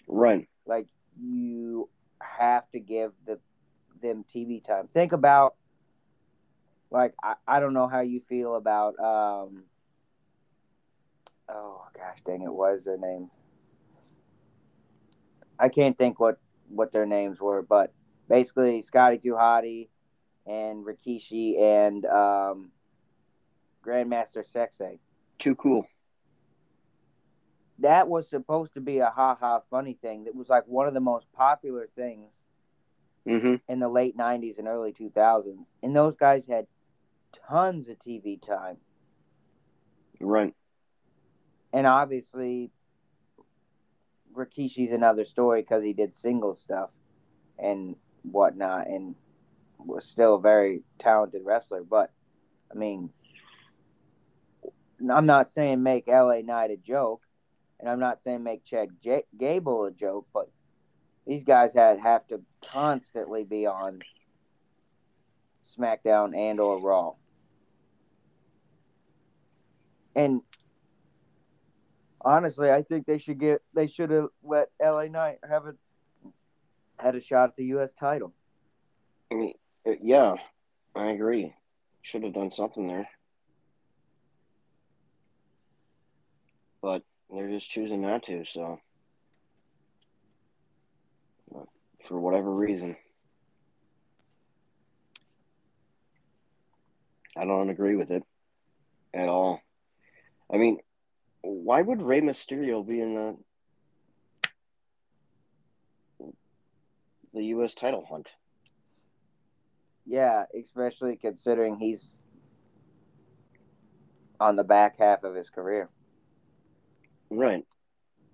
Right. 0.08 0.50
like 0.66 0.88
you 1.20 1.90
have 2.22 2.70
to 2.72 2.80
give 2.80 3.14
the 3.26 3.40
them 4.02 4.24
TV 4.24 4.60
time. 4.62 4.88
Think 4.94 5.14
about 5.14 5.56
like 6.92 7.14
I, 7.24 7.36
I 7.48 7.60
don't 7.60 7.74
know 7.74 7.88
how 7.88 8.02
you 8.02 8.22
feel 8.22 8.56
about 8.56 9.00
um 9.00 9.66
oh 11.50 11.84
gosh 11.96 12.20
dang 12.26 12.42
it 12.44 12.54
what 12.54 12.74
is 12.76 12.86
their 12.86 12.98
name 12.98 13.30
I 15.60 15.70
can't 15.70 15.98
think 15.98 16.20
what 16.20 16.40
what 16.70 16.92
their 16.92 17.06
names 17.06 17.40
were 17.40 17.62
but 17.62 17.94
basically 18.30 18.82
Scotty 18.82 19.18
2 19.18 19.34
Hotty 19.34 19.90
and 20.46 20.86
Rikishi 20.86 21.60
and 21.62 22.06
um 22.06 22.72
Grandmaster 23.86 24.44
Sexay 24.50 25.00
Too 25.40 25.56
cool. 25.56 25.88
that 27.80 28.08
was 28.08 28.30
supposed 28.30 28.74
to 28.74 28.82
be 28.82 29.00
a 29.00 29.10
ha 29.10 29.36
ha 29.36 29.60
funny 29.70 29.94
thing 29.94 30.24
that 30.26 30.36
was 30.36 30.50
like 30.50 30.66
one 30.68 30.88
of 30.88 30.94
the 30.94 31.00
most 31.00 31.32
popular 31.34 31.88
things 31.96 32.32
Mm-hmm. 33.28 33.56
in 33.68 33.80
the 33.80 33.88
late 33.90 34.16
90s 34.16 34.58
and 34.58 34.68
early 34.68 34.92
2000s 34.94 35.68
and 35.82 35.96
those 35.96 36.16
guys 36.16 36.46
had 36.48 36.68
tons 37.32 37.88
of 37.88 38.00
TV 38.00 38.38
time 38.38 38.78
Right. 40.22 40.54
and 41.74 41.86
obviously 41.88 42.72
Rikishi's 44.36 44.92
another 44.92 45.26
story 45.26 45.62
because 45.62 45.84
he 45.84 45.94
did 45.94 46.16
single 46.16 46.54
stuff 46.54 46.90
and 47.58 47.96
whatnot 48.24 48.88
and 48.88 49.16
was 49.80 50.06
still 50.06 50.36
a 50.36 50.42
very 50.42 50.84
talented 51.00 51.42
wrestler 51.46 51.84
but 51.84 52.12
I 52.72 52.76
mean 52.76 53.12
I'm 55.12 55.26
not 55.26 55.50
saying 55.50 55.84
make 55.84 56.08
LA 56.08 56.42
Knight 56.44 56.72
a 56.72 56.78
joke 56.78 57.22
and 57.80 57.90
I'm 57.90 58.00
not 58.00 58.22
saying 58.22 58.44
make 58.44 58.64
Chad 58.64 58.90
J- 59.04 59.26
Gable 59.38 59.86
a 59.86 59.92
joke 59.92 60.28
but 60.34 60.50
these 61.26 61.44
guys 61.44 61.74
had 61.74 62.00
have 62.00 62.28
to 62.28 62.42
constantly 62.64 63.44
be 63.44 63.66
on 63.66 64.02
SmackDown 65.78 66.36
and 66.36 66.60
or 66.60 66.80
Raw 66.80 67.14
and 70.16 70.42
honestly, 72.22 72.72
I 72.72 72.82
think 72.82 73.06
they 73.06 73.20
should 73.20 73.40
get 73.40 73.62
they 73.74 73.88
should 73.88 74.10
have 74.10 74.28
let 74.44 74.70
LA 74.82 75.06
Knight 75.06 75.38
have 75.48 75.68
a 75.68 75.76
had 76.98 77.16
a 77.16 77.22
shot 77.22 77.50
at 77.50 77.56
the 77.56 77.66
U.S. 77.66 77.94
title. 77.94 78.34
I 79.32 79.36
mean, 79.36 79.54
yeah, 80.02 80.34
I 80.96 81.12
agree. 81.12 81.54
Should 82.02 82.24
have 82.24 82.34
done 82.34 82.52
something 82.52 82.88
there. 82.88 83.08
But 86.82 87.04
they're 87.30 87.50
just 87.50 87.70
choosing 87.70 88.02
not 88.02 88.24
to, 88.24 88.46
so. 88.46 88.80
For 92.08 92.20
whatever 92.20 92.54
reason. 92.54 92.96
I 97.36 97.46
don't 97.46 97.70
agree 97.70 97.96
with 97.96 98.12
it 98.12 98.24
at 99.14 99.30
all. 99.30 99.62
I 100.52 100.58
mean, 100.58 100.78
why 101.42 101.82
would 101.82 102.02
Rey 102.02 102.22
Mysterio 102.22 102.86
be 102.86 103.00
in 103.02 103.14
the 103.14 103.38
the 107.34 107.44
U.S. 107.46 107.74
title 107.76 108.06
hunt? 108.10 108.32
Yeah, 110.06 110.46
especially 110.58 111.18
considering 111.18 111.78
he's 111.78 112.18
on 114.40 114.56
the 114.56 114.64
back 114.64 114.98
half 114.98 115.24
of 115.24 115.36
his 115.36 115.50
career. 115.50 115.90
Right. 117.30 117.66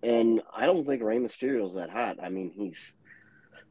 And 0.01 0.41
I 0.55 0.65
don't 0.65 0.85
think 0.85 1.01
Rey 1.01 1.17
Mysterio's 1.17 1.75
that 1.75 1.89
hot. 1.89 2.17
I 2.21 2.29
mean, 2.29 2.51
he's 2.55 2.93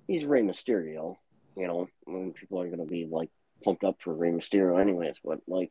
he's 0.07 0.25
Rey 0.25 0.43
Mysterio. 0.43 1.17
You 1.57 1.67
know, 1.67 1.88
I 2.09 2.11
mean, 2.11 2.33
people 2.33 2.61
are 2.61 2.69
going 2.69 2.79
to 2.79 2.87
be 2.87 3.07
like 3.11 3.31
pumped 3.62 3.85
up 3.85 4.00
for 4.00 4.14
Rey 4.14 4.31
Mysterio, 4.31 4.81
anyways. 4.81 5.21
But 5.23 5.41
like, 5.47 5.71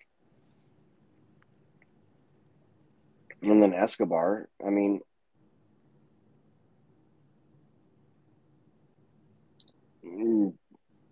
and 3.42 3.62
then 3.62 3.74
Escobar. 3.74 4.48
I 4.66 4.70
mean, 4.70 5.02
mm, 10.06 10.54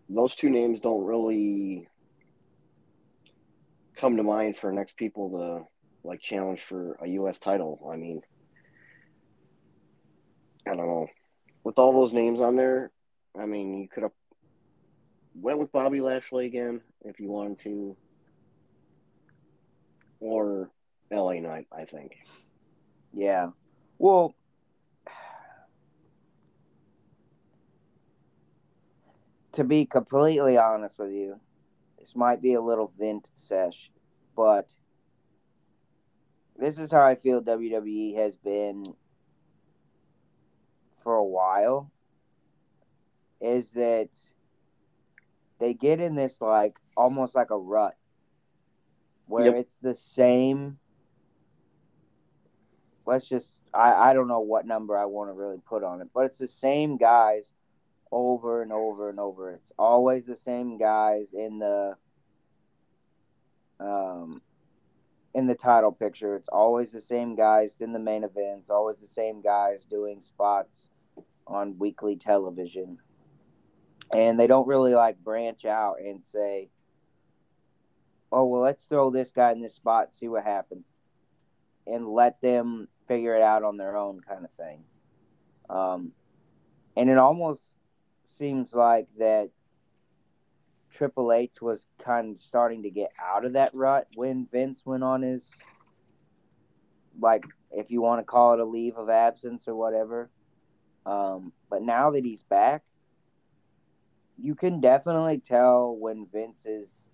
those 0.10 0.36
two 0.36 0.50
names 0.50 0.80
don't 0.80 1.06
really 1.06 1.88
come 3.98 4.18
to 4.18 4.24
mind 4.24 4.58
for 4.58 4.72
next 4.72 4.96
people 4.96 5.32
to 5.32 5.79
like 6.10 6.20
challenge 6.20 6.62
for 6.68 6.98
a 7.02 7.08
U.S. 7.08 7.38
title. 7.38 7.88
I 7.92 7.96
mean, 7.96 8.22
I 10.68 10.76
don't 10.76 10.88
know. 10.88 11.08
With 11.64 11.78
all 11.78 11.94
those 11.94 12.14
names 12.14 12.42
on 12.42 12.56
there, 12.56 12.92
I 13.40 13.46
mean, 13.46 13.78
you 13.78 13.88
could 13.88 14.04
have 14.04 14.12
went 15.36 15.60
with 15.60 15.72
Bobby 15.72 16.02
Lashley 16.02 16.48
again 16.48 16.82
if 17.06 17.20
you 17.20 17.30
wanted 17.30 17.60
to, 17.60 17.96
or 20.20 20.72
LA 21.12 21.34
Knight. 21.34 21.68
I 21.72 21.86
think. 21.86 22.18
Yeah. 23.14 23.52
Well, 24.00 24.36
to 29.52 29.64
be 29.64 29.86
completely 29.86 30.58
honest 30.58 30.98
with 30.98 31.12
you, 31.12 31.40
this 32.00 32.16
might 32.16 32.42
be 32.42 32.54
a 32.54 32.62
little 32.62 32.92
vent 32.98 33.28
sesh, 33.36 33.92
but 34.36 34.70
this 36.60 36.78
is 36.78 36.92
how 36.92 37.02
I 37.06 37.16
feel 37.16 37.42
WWE 37.42 38.16
has 38.18 38.36
been 38.36 38.86
for 41.04 41.16
a 41.16 41.26
while. 41.26 41.92
Is 43.42 43.72
that 43.74 44.10
they 45.60 45.74
get 45.74 46.00
in 46.00 46.16
this 46.16 46.42
like 46.42 46.78
almost 46.98 47.36
like 47.36 47.52
a 47.52 47.58
rut 47.58 47.96
where 49.28 49.46
Yep. 49.46 49.56
it's 49.56 49.78
the 49.80 49.96
same 49.96 50.80
let's 53.06 53.28
just 53.28 53.60
I, 53.74 54.10
I 54.10 54.14
don't 54.14 54.28
know 54.28 54.42
what 54.42 54.66
number 54.66 54.98
I 54.98 55.06
want 55.06 55.30
to 55.30 55.34
really 55.34 55.60
put 55.60 55.84
on 55.84 56.02
it, 56.02 56.10
but 56.14 56.26
it's 56.26 56.38
the 56.38 56.48
same 56.48 56.98
guys 56.98 57.52
over 58.12 58.62
and 58.62 58.72
over 58.72 59.10
and 59.10 59.20
over. 59.20 59.52
It's 59.52 59.72
always 59.80 60.26
the 60.26 60.36
same 60.36 60.78
guys 60.78 61.34
in 61.34 61.60
the 61.60 61.96
um 63.80 64.42
in 65.34 65.48
the 65.48 65.56
title 65.56 65.92
picture. 65.92 66.36
It's 66.36 66.50
always 66.50 66.92
the 66.92 67.02
same 67.02 67.36
guys 67.36 67.82
in 67.82 67.94
the 67.94 68.00
main 68.00 68.24
events, 68.24 68.70
always 68.70 69.00
the 69.00 69.08
same 69.08 69.42
guys 69.42 69.86
doing 69.86 70.22
spots 70.22 70.90
on 71.46 71.78
weekly 71.78 72.16
television. 72.16 72.98
And 74.12 74.40
they 74.40 74.48
don't 74.48 74.68
really 74.68 74.96
like 74.96 75.24
branch 75.24 75.66
out 75.66 76.00
and 76.00 76.24
say, 76.24 76.70
"Oh, 78.32 78.46
well, 78.46 78.62
let's 78.62 78.86
throw 78.86 79.12
this 79.12 79.32
guy 79.32 79.52
in 79.52 79.62
this 79.62 79.76
spot, 79.76 80.14
see 80.14 80.28
what 80.28 80.44
happens." 80.44 80.92
And 81.86 82.08
let 82.08 82.42
them 82.42 82.88
figure 83.08 83.36
it 83.36 83.42
out 83.42 83.64
on 83.64 83.78
their 83.78 83.96
own 83.96 84.22
kind 84.22 84.46
of 84.46 84.52
thing. 84.52 84.84
Um, 85.70 86.12
and 86.96 87.10
it 87.10 87.18
almost 87.18 87.76
seems 88.26 88.74
like 88.74 89.08
that 89.18 89.50
Triple 90.92 91.32
H 91.32 91.62
was 91.62 91.86
kind 92.04 92.36
of 92.36 92.42
starting 92.42 92.84
to 92.84 92.90
get 92.90 93.12
out 93.22 93.46
of 93.46 93.54
that 93.54 93.74
rut 93.74 94.08
when 94.16 94.48
Vince 94.52 94.86
went 94.86 95.04
on 95.04 95.22
his, 95.22 95.50
like, 97.20 97.46
if 97.72 97.92
you 97.92 98.02
want 98.02 98.20
to 98.20 98.26
call 98.26 98.54
it 98.54 98.60
a 98.60 98.66
leave 98.66 98.98
of 98.98 99.10
absence 99.10 99.68
or 99.68 99.76
whatever. 99.76 100.30
Um, 101.06 101.54
but 101.70 101.82
now 101.82 102.12
that 102.12 102.26
he's 102.26 102.44
back, 102.44 102.84
you 104.38 104.56
can 104.56 104.80
definitely 104.80 105.40
tell 105.40 105.96
when 105.96 106.28
Vince 106.32 106.66
is 106.66 107.08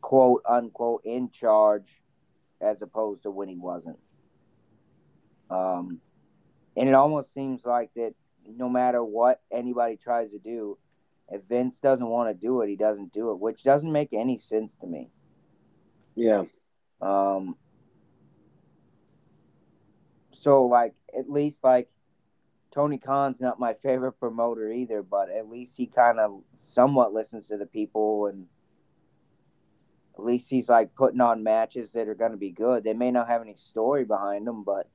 quote 0.00 0.42
unquote 0.48 1.02
in 1.04 1.30
charge 1.30 1.88
as 2.60 2.80
opposed 2.80 3.24
to 3.24 3.30
when 3.30 3.48
he 3.48 3.56
wasn't. 3.56 3.98
Um, 5.50 6.00
and 6.76 6.88
it 6.88 6.94
almost 6.94 7.34
seems 7.34 7.64
like 7.64 7.90
that 7.94 8.14
no 8.46 8.68
matter 8.68 9.02
what 9.02 9.40
anybody 9.50 9.96
tries 9.96 10.30
to 10.30 10.38
do, 10.38 10.78
if 11.30 11.42
Vince 11.48 11.78
doesn't 11.78 12.06
want 12.06 12.28
to 12.28 12.34
do 12.34 12.60
it, 12.60 12.68
he 12.68 12.76
doesn't 12.76 13.12
do 13.12 13.30
it, 13.30 13.40
which 13.40 13.64
doesn't 13.64 13.90
make 13.90 14.12
any 14.12 14.36
sense 14.36 14.76
to 14.76 14.86
me. 14.86 15.10
Yeah. 16.14 16.44
Um, 17.00 17.56
so 20.32 20.66
like 20.66 20.94
at 21.16 21.28
least 21.28 21.58
like 21.64 21.88
Tony 22.72 22.98
Khan's 22.98 23.40
not 23.40 23.58
my 23.58 23.74
favorite 23.82 24.12
promoter 24.12 24.70
either, 24.70 25.02
but 25.02 25.30
at 25.30 25.48
least 25.48 25.76
he 25.76 25.86
kind 25.86 26.20
of 26.20 26.42
somewhat 26.54 27.12
listens 27.12 27.48
to 27.48 27.56
the 27.56 27.66
people 27.66 28.26
and 28.26 28.46
at 30.16 30.24
least 30.24 30.48
he's 30.48 30.68
like 30.68 30.94
putting 30.94 31.20
on 31.20 31.42
matches 31.42 31.92
that 31.92 32.08
are 32.08 32.14
going 32.14 32.30
to 32.30 32.38
be 32.38 32.50
good. 32.50 32.84
They 32.84 32.94
may 32.94 33.10
not 33.10 33.28
have 33.28 33.42
any 33.42 33.56
story 33.56 34.04
behind 34.04 34.46
them, 34.46 34.62
but 34.62 34.88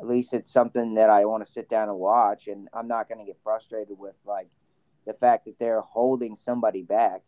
at 0.00 0.06
least 0.06 0.34
it's 0.34 0.52
something 0.52 0.94
that 0.94 1.08
I 1.08 1.24
want 1.24 1.46
to 1.46 1.50
sit 1.50 1.68
down 1.68 1.88
and 1.88 1.98
watch 1.98 2.48
and 2.48 2.68
I'm 2.74 2.88
not 2.88 3.08
going 3.08 3.20
to 3.20 3.24
get 3.24 3.38
frustrated 3.42 3.96
with 3.96 4.16
like 4.26 4.48
the 5.06 5.14
fact 5.14 5.44
that 5.46 5.58
they're 5.58 5.80
holding 5.80 6.36
somebody 6.36 6.82
back. 6.82 7.22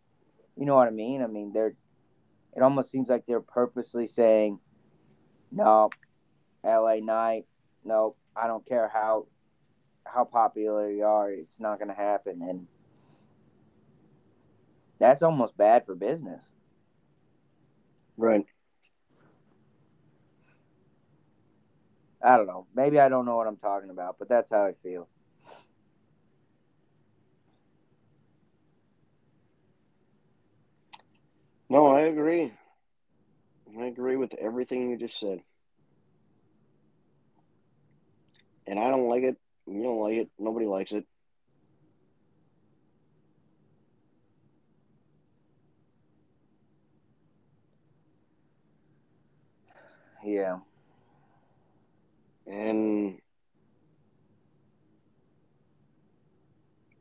You 0.56 0.66
know 0.66 0.74
what 0.74 0.88
I 0.88 0.92
mean? 0.92 1.22
I 1.22 1.26
mean, 1.26 1.52
they're 1.52 1.74
it 2.56 2.62
almost 2.62 2.90
seems 2.90 3.10
like 3.10 3.26
they're 3.26 3.40
purposely 3.40 4.06
saying, 4.06 4.58
"No, 5.52 5.90
LA 6.64 6.96
Knight, 7.00 7.46
no, 7.84 8.16
I 8.34 8.46
don't 8.46 8.66
care 8.66 8.88
how 8.88 9.26
how 10.04 10.24
popular 10.24 10.90
you 10.90 11.04
are, 11.04 11.30
it's 11.30 11.60
not 11.60 11.78
going 11.78 11.88
to 11.88 11.94
happen." 11.94 12.40
And 12.42 12.66
that's 14.98 15.22
almost 15.22 15.56
bad 15.56 15.84
for 15.84 15.94
business. 15.94 16.44
Right. 18.16 18.46
I 22.22 22.36
don't 22.36 22.46
know. 22.46 22.66
Maybe 22.74 22.98
I 22.98 23.08
don't 23.08 23.26
know 23.26 23.36
what 23.36 23.46
I'm 23.46 23.58
talking 23.58 23.90
about, 23.90 24.16
but 24.18 24.28
that's 24.28 24.50
how 24.50 24.64
I 24.64 24.72
feel. 24.82 25.08
No, 31.68 31.86
I 31.86 32.00
agree. 32.00 32.52
I 33.78 33.84
agree 33.84 34.16
with 34.16 34.34
everything 34.34 34.90
you 34.90 34.96
just 34.96 35.20
said. 35.20 35.42
And 38.66 38.78
I 38.78 38.90
don't 38.90 39.08
like 39.08 39.22
it. 39.22 39.36
You 39.66 39.82
don't 39.82 39.98
like 40.00 40.16
it. 40.16 40.30
Nobody 40.38 40.66
likes 40.66 40.92
it. 40.92 41.06
Yeah. 50.24 50.58
And 52.46 53.20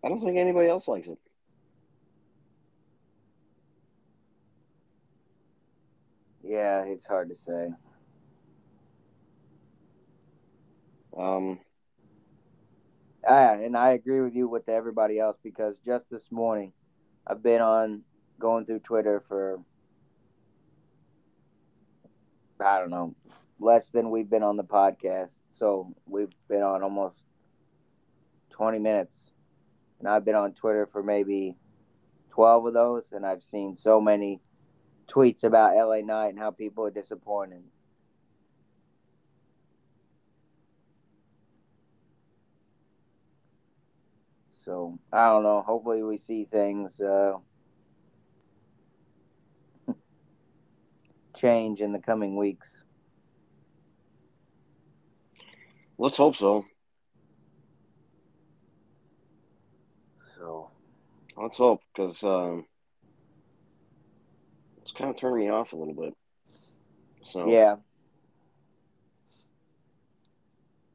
I 0.04 0.10
don't 0.10 0.22
think 0.22 0.38
anybody 0.38 0.70
else 0.70 0.88
likes 0.88 1.08
it. 1.10 1.20
Yeah, 6.56 6.84
it's 6.86 7.06
hard 7.06 7.30
to 7.30 7.36
say. 7.36 7.74
Um, 11.18 11.60
Ah, 13.28 13.54
and 13.54 13.76
I 13.78 13.92
agree 13.92 14.22
with 14.22 14.36
you 14.36 14.48
with 14.48 14.70
everybody 14.70 15.20
else 15.20 15.38
because 15.44 15.76
just 15.86 16.10
this 16.10 16.32
morning 16.32 16.74
I've 17.28 17.42
been 17.44 17.62
on 17.62 18.04
going 18.40 18.66
through 18.66 18.80
Twitter 18.80 19.24
for 19.28 19.60
I 22.60 22.80
don't 22.80 22.92
know, 22.92 23.16
less 23.60 23.92
than 23.92 24.12
we've 24.12 24.30
been 24.30 24.44
on 24.44 24.58
the 24.58 24.64
podcast. 24.64 25.32
So 25.54 25.94
we've 26.08 26.34
been 26.48 26.62
on 26.64 26.84
almost 26.84 27.26
20 28.52 28.80
minutes. 28.80 29.32
And 30.00 30.08
I've 30.08 30.26
been 30.26 30.36
on 30.36 30.54
Twitter 30.54 30.88
for 30.88 31.04
maybe 31.04 31.58
12 32.30 32.68
of 32.68 32.74
those 32.74 33.12
and 33.14 33.26
I've 33.26 33.44
seen 33.44 33.76
so 33.76 34.02
many 34.02 34.42
tweets 35.08 35.44
about 35.44 35.76
LA 35.76 36.02
Knight 36.02 36.30
and 36.30 36.40
how 36.40 36.52
people 36.52 36.86
are 36.86 36.92
disappointed. 36.92 37.64
So 44.64 44.98
I 45.14 45.28
don't 45.28 45.44
know. 45.44 45.62
Hopefully, 45.62 46.02
we 46.02 46.18
see 46.18 46.46
things 46.46 47.00
uh, 47.00 47.34
change 51.36 51.82
in 51.82 51.92
the 51.92 52.00
coming 52.00 52.36
weeks. 52.36 52.82
Let's 56.00 56.18
hope 56.18 56.36
so. 56.36 56.66
So 60.38 60.72
let's 61.38 61.58
hope 61.58 61.82
because. 61.94 62.24
Um, 62.24 62.66
it's 64.86 64.92
kind 64.92 65.10
of 65.10 65.18
turning 65.18 65.48
me 65.48 65.50
off 65.50 65.74
a 65.74 65.76
little 65.76 65.96
bit. 65.96 66.14
So 67.24 67.50
yeah. 67.50 67.78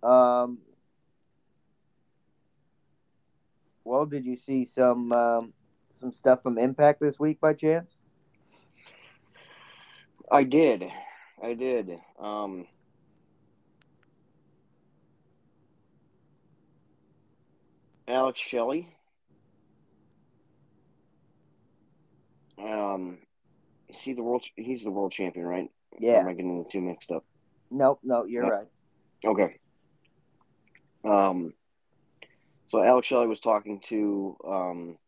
Um. 0.04 0.58
Well, 3.82 4.06
did 4.06 4.24
you 4.24 4.36
see 4.36 4.64
some 4.64 5.10
um, 5.10 5.52
some 5.98 6.12
stuff 6.12 6.40
from 6.44 6.56
Impact 6.56 7.00
this 7.00 7.18
week 7.18 7.40
by 7.40 7.52
chance? 7.52 7.96
I 10.30 10.44
did, 10.44 10.86
I 11.42 11.54
did. 11.54 11.98
Um, 12.20 12.68
Alex 18.06 18.38
Shelley. 18.38 18.94
Um, 22.56 23.18
is 23.92 24.00
he 24.00 24.12
the 24.12 24.22
world? 24.22 24.44
He's 24.56 24.84
the 24.84 24.90
world 24.90 25.12
champion, 25.12 25.46
right? 25.46 25.70
Or 25.92 25.98
Yeah. 26.00 26.20
am 26.20 26.28
I 26.28 26.32
getting 26.32 26.62
the 26.62 26.68
two 26.68 26.80
mixed 26.80 27.10
up? 27.10 27.24
Nope. 27.70 28.00
No, 28.02 28.24
you're 28.24 28.44
Yep. 28.44 28.52
right. 28.52 28.68
Okay. 29.24 29.56
Um, 31.04 31.54
so 32.68 32.82
Alex 32.82 33.06
Shelley 33.06 33.26
was 33.26 33.40
talking 33.40 33.80
to 33.88 34.36
um, 34.46 34.98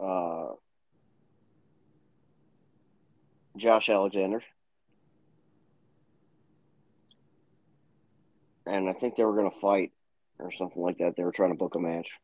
uh, 0.00 0.54
Josh 3.56 3.88
Alexander, 3.88 4.42
and 8.66 8.88
I 8.88 8.92
think 8.94 9.16
they 9.16 9.24
were 9.24 9.36
going 9.36 9.50
to 9.50 9.60
fight 9.60 9.92
or 10.38 10.50
something 10.50 10.82
like 10.82 10.98
that. 10.98 11.14
They 11.16 11.24
were 11.24 11.32
trying 11.32 11.50
to 11.52 11.58
book 11.58 11.74
a 11.74 11.78
match, 11.78 12.18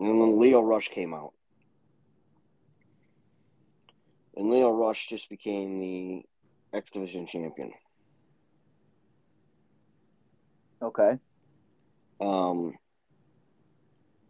and 0.00 0.08
then 0.08 0.40
Lio 0.40 0.60
Rush 0.60 0.88
came 0.88 1.14
out, 1.14 1.32
and 4.36 4.50
Lio 4.50 4.70
Rush 4.70 5.06
just 5.08 5.28
became 5.28 5.78
the 5.78 6.22
X 6.76 6.90
Division 6.90 7.26
champion. 7.26 7.72
Okay. 10.82 11.18
Um, 12.20 12.74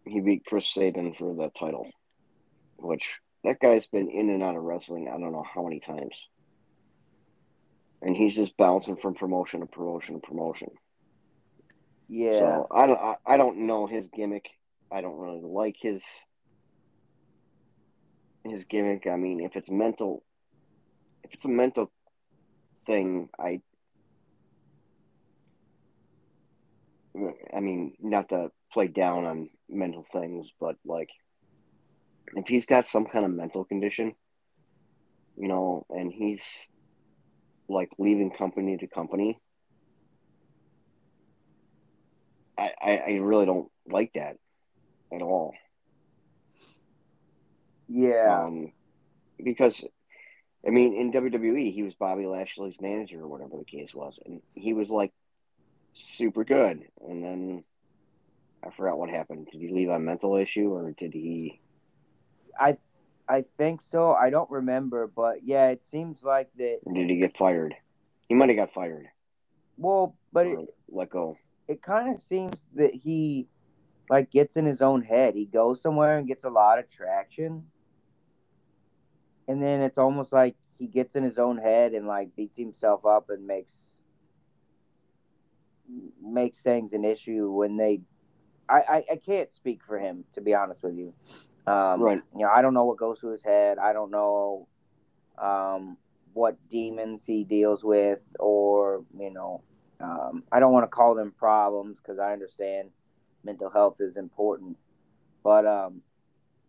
he 0.07 0.21
beat 0.21 0.45
Chris 0.47 0.67
Sabin 0.67 1.13
for 1.13 1.35
the 1.35 1.51
title, 1.51 1.91
which 2.77 3.19
that 3.43 3.61
guy's 3.61 3.87
been 3.87 4.09
in 4.11 4.31
and 4.31 4.43
out 4.43 4.57
of 4.57 4.63
wrestling. 4.63 5.09
I 5.09 5.19
don't 5.19 5.33
know 5.33 5.45
how 5.55 5.65
many 5.65 5.81
times, 5.81 6.29
and 8.03 8.17
he's 8.17 8.37
just 8.37 8.57
bouncing 8.57 8.97
from 8.97 9.15
promotion 9.15 9.61
to 9.61 9.67
promotion 9.67 10.15
to 10.15 10.27
promotion. 10.27 10.69
Yeah. 12.09 12.39
So 12.39 12.67
I 12.71 12.87
don't, 12.87 13.01
I, 13.01 13.17
I 13.27 13.37
don't 13.37 13.67
know 13.67 13.87
his 13.87 14.09
gimmick. 14.09 14.51
I 14.95 15.01
don't 15.01 15.19
really 15.19 15.43
like 15.43 15.75
his 15.81 16.05
his 18.45 18.65
gimmick. 18.65 19.09
I 19.09 19.17
mean, 19.17 19.41
if 19.41 19.57
it's 19.57 19.69
mental, 19.69 20.23
if 21.25 21.35
it's 21.35 21.45
a 21.45 21.49
mental 21.49 21.91
thing, 22.87 23.29
I. 23.39 23.61
I 27.53 27.61
mean, 27.61 27.95
not 28.01 28.29
to 28.31 28.51
play 28.73 28.89
down 28.89 29.25
on 29.25 29.51
mental 29.69 30.05
things, 30.13 30.51
but 30.61 30.77
like, 30.85 31.11
if 32.35 32.47
he's 32.47 32.67
got 32.67 32.87
some 32.87 33.07
kind 33.07 33.25
of 33.25 33.31
mental 33.33 33.65
condition, 33.65 34.15
you 35.37 35.47
know, 35.49 35.87
and 35.91 36.13
he's 36.13 36.45
like 37.69 37.91
leaving 37.99 38.31
company 38.31 38.77
to 38.77 38.87
company, 38.89 39.41
I, 42.59 42.73
I, 42.83 42.97
I 42.97 43.13
really 43.15 43.47
don't 43.47 43.71
like 43.89 44.13
that 44.15 44.37
at 45.15 45.23
all. 45.23 45.55
yeah. 47.89 48.45
Um, 48.45 48.73
because, 49.43 49.85
I 50.67 50.71
mean, 50.71 50.95
in 50.95 51.13
WWE, 51.13 51.73
he 51.75 51.83
was 51.83 51.95
Bobby 51.95 52.27
Lashley's 52.27 52.81
manager 52.81 53.21
or 53.21 53.29
whatever 53.29 53.57
the 53.59 53.65
case 53.65 53.95
was, 53.95 54.19
and 54.25 54.41
he 54.55 54.73
was 54.73 54.91
like 54.91 55.13
super 55.93 56.45
good. 56.45 56.85
And 57.07 57.23
then 57.25 57.65
I 58.65 58.71
forgot 58.71 58.99
what 58.99 59.11
happened. 59.11 59.49
Did 59.51 59.61
he 59.61 59.69
leave 59.69 59.91
on 59.91 60.05
mental 60.05 60.37
issue 60.37 60.73
or 60.73 60.93
did 60.93 61.13
he? 61.13 61.61
I 62.59 62.77
I 63.29 63.45
think 63.59 63.81
so. 63.83 64.13
I 64.13 64.31
don't 64.31 64.51
remember, 64.51 65.07
but 65.07 65.45
yeah, 65.45 65.69
it 65.69 65.85
seems 65.85 66.23
like 66.23 66.51
that. 66.59 66.81
Or 66.85 66.95
did 66.95 67.11
he 67.11 67.17
get 67.17 67.37
fired? 67.37 67.75
He 68.29 68.35
might 68.35 68.49
have 68.51 68.57
got 68.59 68.73
fired. 68.75 69.07
Well, 69.77 70.17
but 70.33 70.47
it, 70.47 70.59
let 70.89 71.11
go. 71.11 71.37
it 71.69 71.83
kind 71.83 72.15
of 72.15 72.21
seems 72.21 72.69
that 72.75 72.95
he 72.95 73.49
like 74.09 74.31
gets 74.31 74.57
in 74.57 74.67
his 74.67 74.83
own 74.83 75.03
head. 75.03 75.35
He 75.35 75.47
goes 75.47 75.81
somewhere 75.81 76.19
and 76.19 76.27
gets 76.29 76.45
a 76.45 76.51
lot 76.51 76.79
of 76.79 76.89
traction. 76.91 77.65
And 79.49 79.63
then 79.63 79.81
it's 79.83 79.99
almost 79.99 80.33
like 80.33 80.57
he 80.79 80.87
gets 80.87 81.17
in 81.17 81.23
his 81.23 81.39
own 81.39 81.59
head 81.59 81.93
and 81.93 82.07
like 82.07 82.35
beats 82.37 82.59
himself 82.59 83.05
up 83.07 83.31
and 83.31 83.47
makes 83.47 84.03
makes 86.23 86.63
things 86.63 86.93
an 86.93 87.05
issue 87.05 87.51
when 87.51 87.77
they 87.77 88.01
I, 88.69 88.81
I, 88.89 89.05
I 89.13 89.17
can't 89.17 89.53
speak 89.55 89.83
for 89.85 89.99
him 89.99 90.25
to 90.35 90.41
be 90.41 90.55
honest 90.55 90.83
with 90.83 90.95
you. 90.97 91.13
Um, 91.67 92.01
Right. 92.01 92.23
You 92.35 92.41
know, 92.45 92.51
I 92.55 92.63
don't 92.63 92.75
know 92.75 92.85
what 92.85 92.99
goes 92.99 93.21
through 93.21 93.33
his 93.33 93.45
head. 93.45 93.79
I 93.79 93.93
don't 93.93 94.11
know 94.11 94.69
um, 95.39 95.97
what 96.33 96.57
demons 96.71 97.25
he 97.27 97.45
deals 97.45 97.85
with, 97.85 98.21
or 98.39 99.05
you 99.19 99.33
know, 99.33 99.63
um, 100.01 100.45
I 100.53 100.61
don't 100.61 100.73
want 100.73 100.85
to 100.85 100.89
call 100.89 101.15
them 101.15 101.33
problems 101.33 101.99
because 101.99 102.19
I 102.19 102.33
understand 102.33 102.91
mental 103.45 103.71
health 103.71 103.97
is 104.01 104.17
important, 104.17 104.77
but 105.43 105.67
um, 105.67 106.03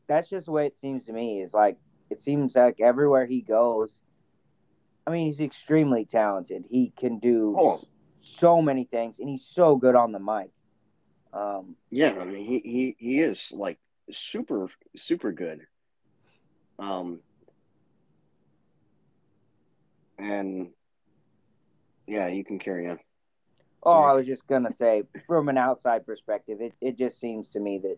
that's 0.08 0.30
just 0.30 0.46
the 0.48 0.52
way 0.52 0.66
it 0.68 0.76
seems 0.76 1.06
to 1.06 1.14
me. 1.14 1.42
Is 1.42 1.54
like 1.54 1.78
it 2.10 2.20
seems 2.20 2.56
like 2.56 2.80
everywhere 2.80 3.26
he 3.26 3.42
goes. 3.42 4.02
I 5.08 5.12
mean, 5.12 5.28
he's 5.28 5.40
extremely 5.40 6.06
talented. 6.06 6.66
He 6.70 6.92
can 6.98 7.20
do 7.20 7.56
Oh. 7.60 7.82
so 8.22 8.62
many 8.62 8.86
things, 8.86 9.20
and 9.20 9.30
he's 9.30 9.46
so 9.46 9.76
good 9.76 9.96
on 9.96 10.12
the 10.12 10.20
mic. 10.20 10.50
Um, 11.32 11.76
Yeah, 11.92 12.16
I 12.20 12.24
mean, 12.26 12.44
he, 12.46 12.60
he, 12.60 12.96
he 12.98 13.20
is 13.20 13.52
like 13.52 13.78
super, 14.10 14.68
super 14.96 15.32
good. 15.32 15.62
Um, 16.80 17.20
and 20.18 20.70
yeah, 22.08 22.28
you 22.28 22.44
can 22.44 22.58
carry 22.58 22.88
on. 22.90 23.00
Oh, 23.86 24.02
I 24.02 24.14
was 24.14 24.26
just 24.26 24.48
gonna 24.48 24.72
say, 24.72 25.04
from 25.28 25.48
an 25.50 25.58
outside 25.58 26.06
perspective, 26.06 26.60
it, 26.60 26.74
it 26.82 26.98
just 26.98 27.20
seems 27.20 27.52
to 27.52 27.60
me 27.60 27.80
that 27.80 27.98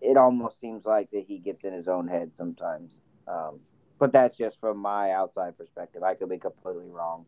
it 0.00 0.16
almost 0.16 0.60
seems 0.60 0.84
like 0.84 1.10
that 1.12 1.24
he 1.26 1.38
gets 1.38 1.64
in 1.64 1.72
his 1.72 1.88
own 1.88 2.08
head 2.08 2.34
sometimes. 2.34 3.00
Um, 3.26 3.60
but 3.98 4.12
that's 4.12 4.36
just 4.36 4.58
from 4.60 4.78
my 4.78 5.12
outside 5.12 5.56
perspective. 5.56 6.02
I 6.02 6.14
could 6.14 6.28
be 6.28 6.38
completely 6.38 6.90
wrong. 6.90 7.24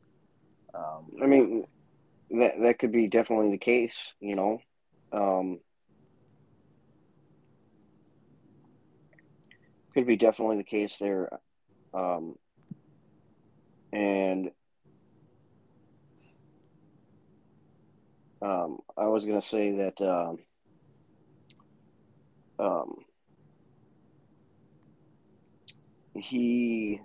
Um, 0.75 1.07
I 1.23 1.27
mean, 1.27 1.65
that 2.33 2.61
that 2.61 2.79
could 2.79 2.93
be 2.93 3.07
definitely 3.07 3.53
the 3.53 3.59
case, 3.59 4.13
you 4.21 4.35
know. 4.35 4.59
Um, 5.13 5.61
could 9.95 10.07
be 10.07 10.17
definitely 10.17 10.57
the 10.57 10.65
case 10.65 10.97
there. 10.99 11.31
Um, 11.95 12.35
and 13.93 14.51
um, 18.45 18.79
I 18.99 19.07
was 19.07 19.25
gonna 19.25 19.41
say 19.43 19.73
that 19.73 20.01
um, 20.03 20.39
um, 22.59 22.97
he 26.15 27.01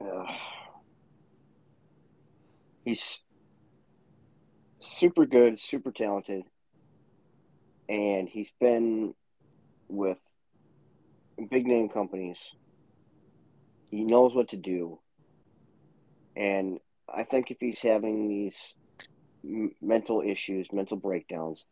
uh, 0.00 0.24
he's 2.84 3.20
super 4.80 5.26
good, 5.26 5.58
super 5.60 5.92
talented, 5.92 6.44
and 7.88 8.28
he's 8.28 8.50
been 8.60 9.14
with 9.88 10.20
big 11.50 11.66
name 11.66 11.88
companies. 11.88 12.40
He 13.90 14.04
knows 14.04 14.34
what 14.34 14.48
to 14.50 14.56
do, 14.56 15.00
and 16.40 16.80
I 17.06 17.24
think 17.24 17.50
if 17.50 17.58
he's 17.60 17.80
having 17.82 18.26
these 18.26 18.74
mental 19.82 20.22
issues, 20.22 20.72
mental 20.72 20.96
breakdowns, 20.96 21.66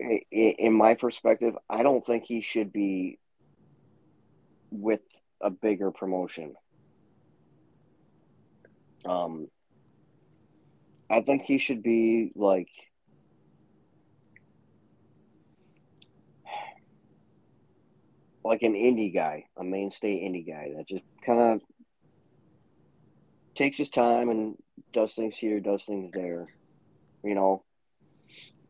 in 0.00 0.72
my 0.72 0.94
perspective, 0.94 1.54
I 1.68 1.82
don't 1.82 2.04
think 2.04 2.24
he 2.24 2.40
should 2.40 2.72
be 2.72 3.18
with 4.70 5.02
a 5.42 5.50
bigger 5.50 5.90
promotion. 5.90 6.54
Um, 9.04 9.48
I 11.10 11.20
think 11.20 11.42
he 11.42 11.58
should 11.58 11.82
be 11.82 12.32
like 12.34 12.70
like 18.42 18.62
an 18.62 18.74
indie 18.74 19.12
guy, 19.12 19.44
a 19.58 19.64
mainstay 19.64 20.26
indie 20.26 20.46
guy 20.46 20.72
that 20.74 20.88
just 20.88 21.04
kind 21.24 21.40
of 21.40 21.60
takes 23.56 23.78
his 23.78 23.88
time 23.88 24.28
and 24.28 24.56
does 24.92 25.14
things 25.14 25.36
here, 25.36 25.60
does 25.60 25.84
things 25.84 26.10
there, 26.12 26.46
you 27.24 27.34
know, 27.34 27.64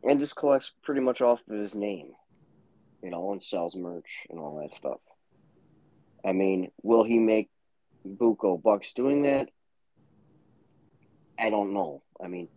and 0.02 0.20
just 0.20 0.36
collects 0.36 0.72
pretty 0.82 1.00
much 1.00 1.20
off 1.20 1.40
of 1.48 1.58
his 1.58 1.74
name, 1.74 2.12
you 3.02 3.10
know, 3.10 3.32
and 3.32 3.42
sells 3.42 3.74
merch 3.74 4.26
and 4.30 4.38
all 4.38 4.60
that 4.60 4.72
stuff. 4.72 5.00
I 6.24 6.32
mean, 6.32 6.70
will 6.82 7.04
he 7.04 7.18
make 7.18 7.50
buco 8.06 8.60
bucks 8.60 8.92
doing 8.92 9.22
that? 9.22 9.48
I 11.38 11.50
don't 11.50 11.74
know. 11.74 12.02
I 12.22 12.28
mean, 12.28 12.48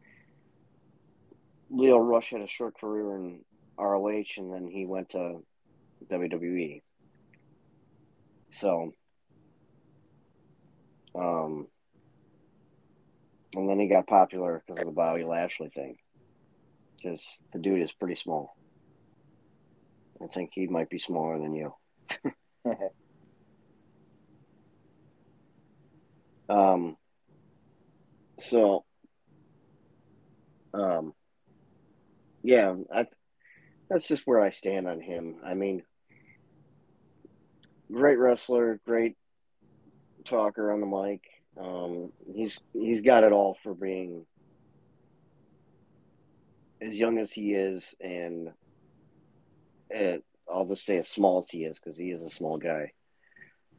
Lio 1.69 1.97
Rush 1.97 2.31
had 2.31 2.41
a 2.41 2.47
short 2.47 2.79
career 2.79 3.15
in 3.15 3.41
ROH, 3.77 4.37
and 4.37 4.53
then 4.53 4.69
he 4.71 4.85
went 4.85 5.09
to 5.09 5.43
WWE. 6.09 6.81
So, 8.51 8.93
um, 11.13 11.67
and 13.55 13.69
then 13.69 13.79
he 13.79 13.87
got 13.87 14.07
popular 14.07 14.63
because 14.65 14.79
of 14.79 14.85
the 14.85 14.91
Bobby 14.91 15.23
Lashley 15.23 15.69
thing. 15.69 15.97
Because 16.97 17.39
the 17.53 17.59
dude 17.59 17.81
is 17.81 17.91
pretty 17.91 18.15
small. 18.15 18.55
I 20.21 20.27
think 20.27 20.51
he 20.53 20.67
might 20.67 20.89
be 20.89 20.99
smaller 20.99 21.39
than 21.39 21.55
you. 21.55 21.73
um, 26.49 26.97
so, 28.37 28.83
um, 30.73 31.13
yeah, 32.43 32.75
I, 32.93 33.07
that's 33.89 34.07
just 34.07 34.27
where 34.27 34.41
I 34.41 34.51
stand 34.51 34.87
on 34.87 34.99
him. 35.01 35.37
I 35.43 35.53
mean, 35.53 35.83
great 37.91 38.19
wrestler, 38.19 38.79
great 38.85 39.15
talker 40.25 40.71
on 40.71 40.81
the 40.81 40.85
mic. 40.85 41.21
Um, 41.59 42.11
he's 42.33 42.57
he's 42.73 43.01
got 43.01 43.23
it 43.23 43.33
all 43.33 43.57
for 43.63 43.73
being 43.73 44.25
as 46.81 46.97
young 46.97 47.17
as 47.17 47.31
he 47.31 47.53
is, 47.53 47.93
and 47.99 48.49
uh, 49.95 50.17
I'll 50.49 50.65
just 50.65 50.85
say 50.85 50.97
as 50.97 51.09
small 51.09 51.39
as 51.39 51.49
he 51.49 51.65
is 51.65 51.79
because 51.79 51.97
he 51.97 52.11
is 52.11 52.23
a 52.23 52.29
small 52.29 52.57
guy. 52.57 52.91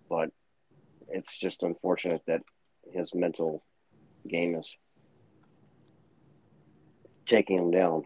But 0.09 0.31
it's 1.09 1.37
just 1.37 1.63
unfortunate 1.63 2.23
that 2.27 2.43
his 2.93 3.15
mental 3.15 3.65
game 4.29 4.55
is 4.55 4.77
taking 7.25 7.59
him 7.59 7.71
down. 7.71 8.05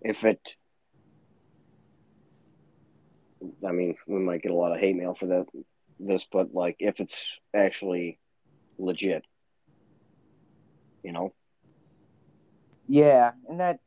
If 0.00 0.24
it, 0.24 0.40
I 3.66 3.72
mean, 3.72 3.96
we 4.08 4.18
might 4.18 4.42
get 4.42 4.52
a 4.52 4.56
lot 4.56 4.72
of 4.72 4.80
hate 4.80 4.96
mail 4.96 5.14
for 5.14 5.26
that. 5.26 5.46
This, 6.00 6.26
but 6.30 6.52
like, 6.52 6.76
if 6.80 7.00
it's 7.00 7.38
actually 7.54 8.18
legit. 8.78 9.24
You 11.02 11.12
know? 11.12 11.32
Yeah, 12.88 13.32
and 13.48 13.60
that 13.60 13.80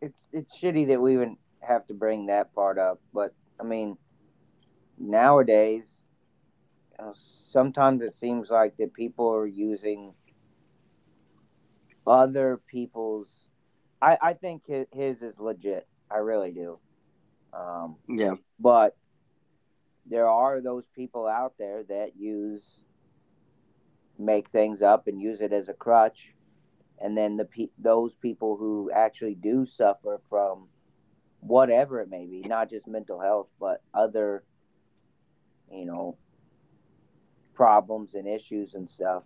it's 0.00 0.18
it's 0.32 0.58
shitty 0.58 0.88
that 0.88 1.00
we 1.00 1.14
even 1.14 1.36
have 1.60 1.86
to 1.86 1.94
bring 1.94 2.26
that 2.26 2.54
part 2.54 2.78
up, 2.78 3.00
but 3.12 3.34
I 3.60 3.64
mean, 3.64 3.96
nowadays, 4.98 6.02
you 6.90 7.04
know, 7.04 7.12
sometimes 7.14 8.02
it 8.02 8.14
seems 8.14 8.50
like 8.50 8.76
that 8.78 8.94
people 8.94 9.32
are 9.32 9.46
using 9.46 10.14
other 12.06 12.60
people's. 12.66 13.48
I 14.00 14.18
I 14.20 14.32
think 14.34 14.62
his, 14.66 14.86
his 14.92 15.22
is 15.22 15.38
legit. 15.38 15.86
I 16.10 16.18
really 16.18 16.52
do. 16.52 16.78
Um, 17.52 17.96
yeah, 18.08 18.34
but 18.58 18.96
there 20.06 20.28
are 20.28 20.60
those 20.60 20.84
people 20.94 21.26
out 21.26 21.54
there 21.58 21.82
that 21.84 22.16
use 22.16 22.84
make 24.18 24.48
things 24.48 24.82
up 24.82 25.06
and 25.06 25.20
use 25.20 25.40
it 25.40 25.52
as 25.52 25.68
a 25.68 25.74
crutch. 25.74 26.34
And 27.00 27.16
then 27.16 27.36
the 27.36 27.44
pe- 27.44 27.68
those 27.78 28.14
people 28.14 28.56
who 28.56 28.90
actually 28.92 29.34
do 29.34 29.66
suffer 29.66 30.20
from 30.28 30.68
whatever 31.46 32.00
it 32.00 32.08
may 32.08 32.24
be 32.24 32.40
not 32.40 32.70
just 32.70 32.86
mental 32.86 33.20
health 33.20 33.48
but 33.60 33.82
other 33.92 34.42
you 35.70 35.84
know 35.84 36.16
problems 37.54 38.14
and 38.14 38.26
issues 38.26 38.74
and 38.74 38.88
stuff 38.88 39.22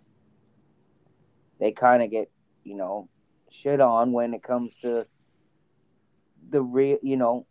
they 1.59 1.71
kind 1.71 2.03
of 2.03 2.11
get 2.11 2.29
you 2.65 2.75
know 2.75 3.07
shit 3.49 3.79
on 3.79 4.11
when 4.11 4.33
it 4.33 4.43
comes 4.43 4.77
to 4.79 5.05
the 6.49 6.61
real 6.61 6.97
you 7.01 7.15
know 7.15 7.45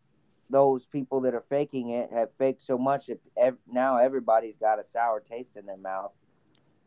those 0.51 0.85
people 0.87 1.23
that 1.23 1.35
are 1.35 1.45
faking 1.49 1.91
it 1.91 2.11
have 2.13 2.29
faked 2.39 2.63
so 2.63 2.77
much 2.77 3.07
that 3.07 3.21
ev- 3.39 3.59
now 3.71 3.97
everybody's 3.97 4.59
got 4.59 4.79
a 4.79 4.85
sour 4.85 5.21
taste 5.21 5.57
in 5.57 5.65
their 5.65 5.79
mouth 5.79 6.13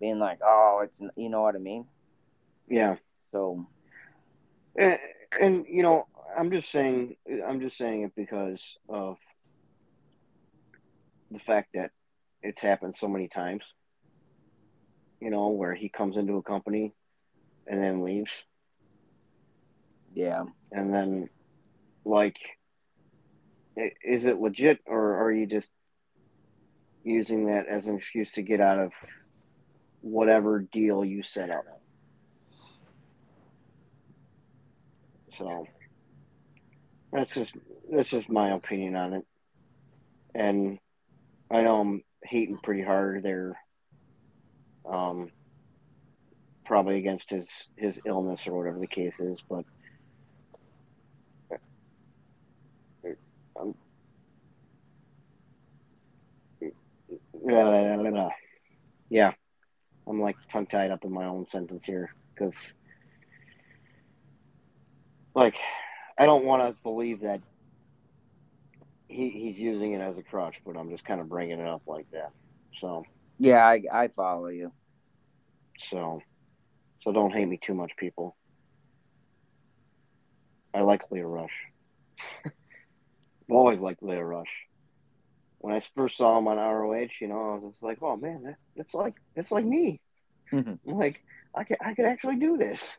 being 0.02 0.20
like, 0.20 0.40
oh, 0.44 0.82
it's 0.84 1.00
you 1.16 1.30
know 1.30 1.44
what 1.44 1.56
I 1.56 1.60
mean? 1.60 1.86
Yeah. 2.68 2.96
So, 3.32 3.66
and, 4.76 4.98
and 5.40 5.66
you 5.70 5.84
know, 5.84 6.08
I'm 6.38 6.52
just 6.52 6.72
saying, 6.72 7.16
I'm 7.48 7.62
just 7.62 7.78
saying 7.78 8.02
it 8.02 8.12
because 8.16 8.78
of 8.90 9.18
the 11.30 11.40
fact 11.40 11.70
that 11.76 11.92
it's 12.42 12.62
happened 12.62 12.96
so 12.96 13.08
many 13.08 13.30
times. 13.30 13.74
You 15.22 15.30
know, 15.30 15.50
where 15.50 15.76
he 15.76 15.88
comes 15.88 16.18
into 16.18 16.38
a 16.38 16.42
company 16.42 16.94
and 17.68 17.82
then 17.82 18.04
leaves. 18.04 18.44
Yeah. 20.16 20.46
And 20.72 20.92
then, 20.92 21.30
like, 22.06 22.40
is 24.04 24.26
it 24.26 24.40
legit 24.40 24.80
or 24.88 25.16
are 25.18 25.32
you 25.32 25.46
just 25.46 25.70
using 27.04 27.46
that 27.46 27.68
as 27.68 27.86
an 27.86 27.96
excuse 27.96 28.32
to 28.32 28.42
get 28.42 28.62
out 28.62 28.80
of 28.80 28.92
whatever 30.02 30.60
deal 30.60 31.06
you 31.06 31.24
set 31.24 31.50
up. 31.50 31.66
So 35.38 35.66
that's 37.12 37.34
just 37.34 37.56
that's 37.92 38.10
just 38.10 38.30
my 38.30 38.52
opinion 38.52 38.96
on 38.96 39.14
it. 39.14 39.26
And 40.36 40.80
I 41.50 41.64
know 41.64 41.80
I'm 41.82 42.04
hating 42.24 42.60
pretty 42.64 42.84
hard 42.84 43.24
there. 43.24 43.58
Um, 44.90 45.30
probably 46.66 46.98
against 46.98 47.30
his 47.30 47.68
his 47.78 48.00
illness 48.06 48.48
or 48.48 48.54
whatever 48.54 48.80
the 48.80 48.88
case 48.88 49.20
is, 49.20 49.42
but 49.42 49.66
um, 53.60 53.76
yeah, 59.10 59.34
I'm 60.12 60.20
like 60.20 60.36
tongue 60.52 60.68
tied 60.68 60.92
up 60.92 61.06
in 61.06 61.14
my 61.14 61.24
own 61.24 61.46
sentence 61.46 61.86
here 61.86 62.10
because, 62.36 62.74
like, 65.34 65.56
I 66.20 66.26
don't 66.26 66.44
want 66.44 66.64
to 66.64 66.76
believe 66.84 67.22
that 67.22 67.40
he, 69.08 69.30
he's 69.30 69.58
using 69.58 69.94
it 69.94 70.02
as 70.02 70.18
a 70.18 70.24
crutch, 70.24 70.58
but 70.66 70.76
I'm 70.76 70.90
just 70.90 71.06
kind 71.06 71.22
of 71.22 71.30
bringing 71.30 71.62
it 71.62 71.68
up 71.68 71.84
like 71.88 72.08
that. 72.12 72.32
So, 72.74 73.04
yeah, 73.40 73.66
I, 73.66 73.84
I 73.92 74.10
follow 74.10 74.48
you. 74.48 74.74
So, 75.80 76.20
so 77.00 77.14
don't 77.14 77.32
hate 77.32 77.48
me 77.48 77.58
too 77.58 77.74
much, 77.74 77.94
people. 77.98 78.36
I 80.74 80.82
like 80.82 81.04
Lio 81.10 81.26
Rush. 81.26 81.56
I've 82.46 82.52
always 83.50 83.80
liked 83.80 84.04
Lio 84.04 84.20
Rush 84.20 84.52
when 85.62 85.74
I 85.76 85.80
first 85.80 86.18
saw 86.18 86.38
him 86.40 86.48
on 86.48 86.58
ROH, 86.58 87.10
you 87.20 87.28
know, 87.28 87.52
I 87.52 87.54
was 87.56 87.64
just 87.64 87.84
like, 87.84 88.00
oh 88.02 88.18
man, 88.18 88.42
that, 88.44 88.58
that's 88.76 88.96
like 88.96 89.16
that's 89.36 89.52
like 89.52 89.64
me. 89.64 90.02
Mm-hmm. 90.52 90.90
I'm 90.90 90.98
like, 90.98 91.24
I 91.56 91.64
could 91.64 91.78
I 91.80 91.94
could 91.94 92.06
actually 92.06 92.38
do 92.38 92.58
this. 92.58 92.98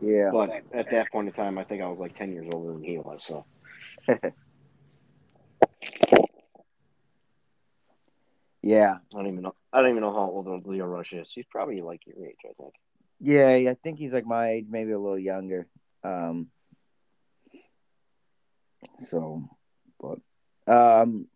Yeah. 0.00 0.30
But 0.32 0.62
at 0.72 0.90
that 0.92 1.10
point 1.10 1.26
in 1.28 1.34
time, 1.34 1.58
I 1.58 1.64
think 1.64 1.82
I 1.82 1.88
was 1.88 1.98
like 1.98 2.16
ten 2.16 2.32
years 2.32 2.46
older 2.52 2.72
than 2.72 2.84
he 2.84 2.98
was. 2.98 3.24
So. 3.24 3.44
yeah. 8.62 8.94
I 8.94 9.16
don't 9.16 9.26
even 9.26 9.42
know. 9.42 9.56
I 9.72 9.82
don't 9.82 9.90
even 9.90 10.02
know 10.02 10.12
how 10.12 10.30
old 10.30 10.66
Lio 10.66 10.86
Rush 10.86 11.12
is. 11.12 11.32
He's 11.32 11.46
probably 11.50 11.80
like 11.80 12.06
your 12.06 12.24
age, 12.26 12.36
I 12.44 12.52
think. 12.60 12.74
Yeah, 13.20 13.70
I 13.70 13.76
think 13.82 13.98
he's 13.98 14.12
like 14.12 14.26
my 14.26 14.50
age, 14.50 14.66
maybe 14.68 14.92
a 14.92 14.98
little 14.98 15.18
younger. 15.18 15.66
Um, 16.04 16.48
so, 19.08 19.48
but 20.00 20.18
um, 20.72 21.26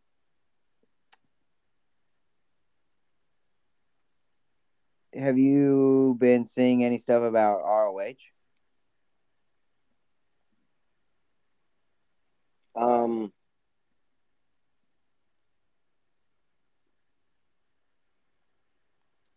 have 5.14 5.38
you 5.38 6.16
been 6.18 6.46
seeing 6.46 6.84
any 6.84 6.98
stuff 6.98 7.22
about 7.22 7.62
ROH? 7.64 8.14
Um, 12.74 13.32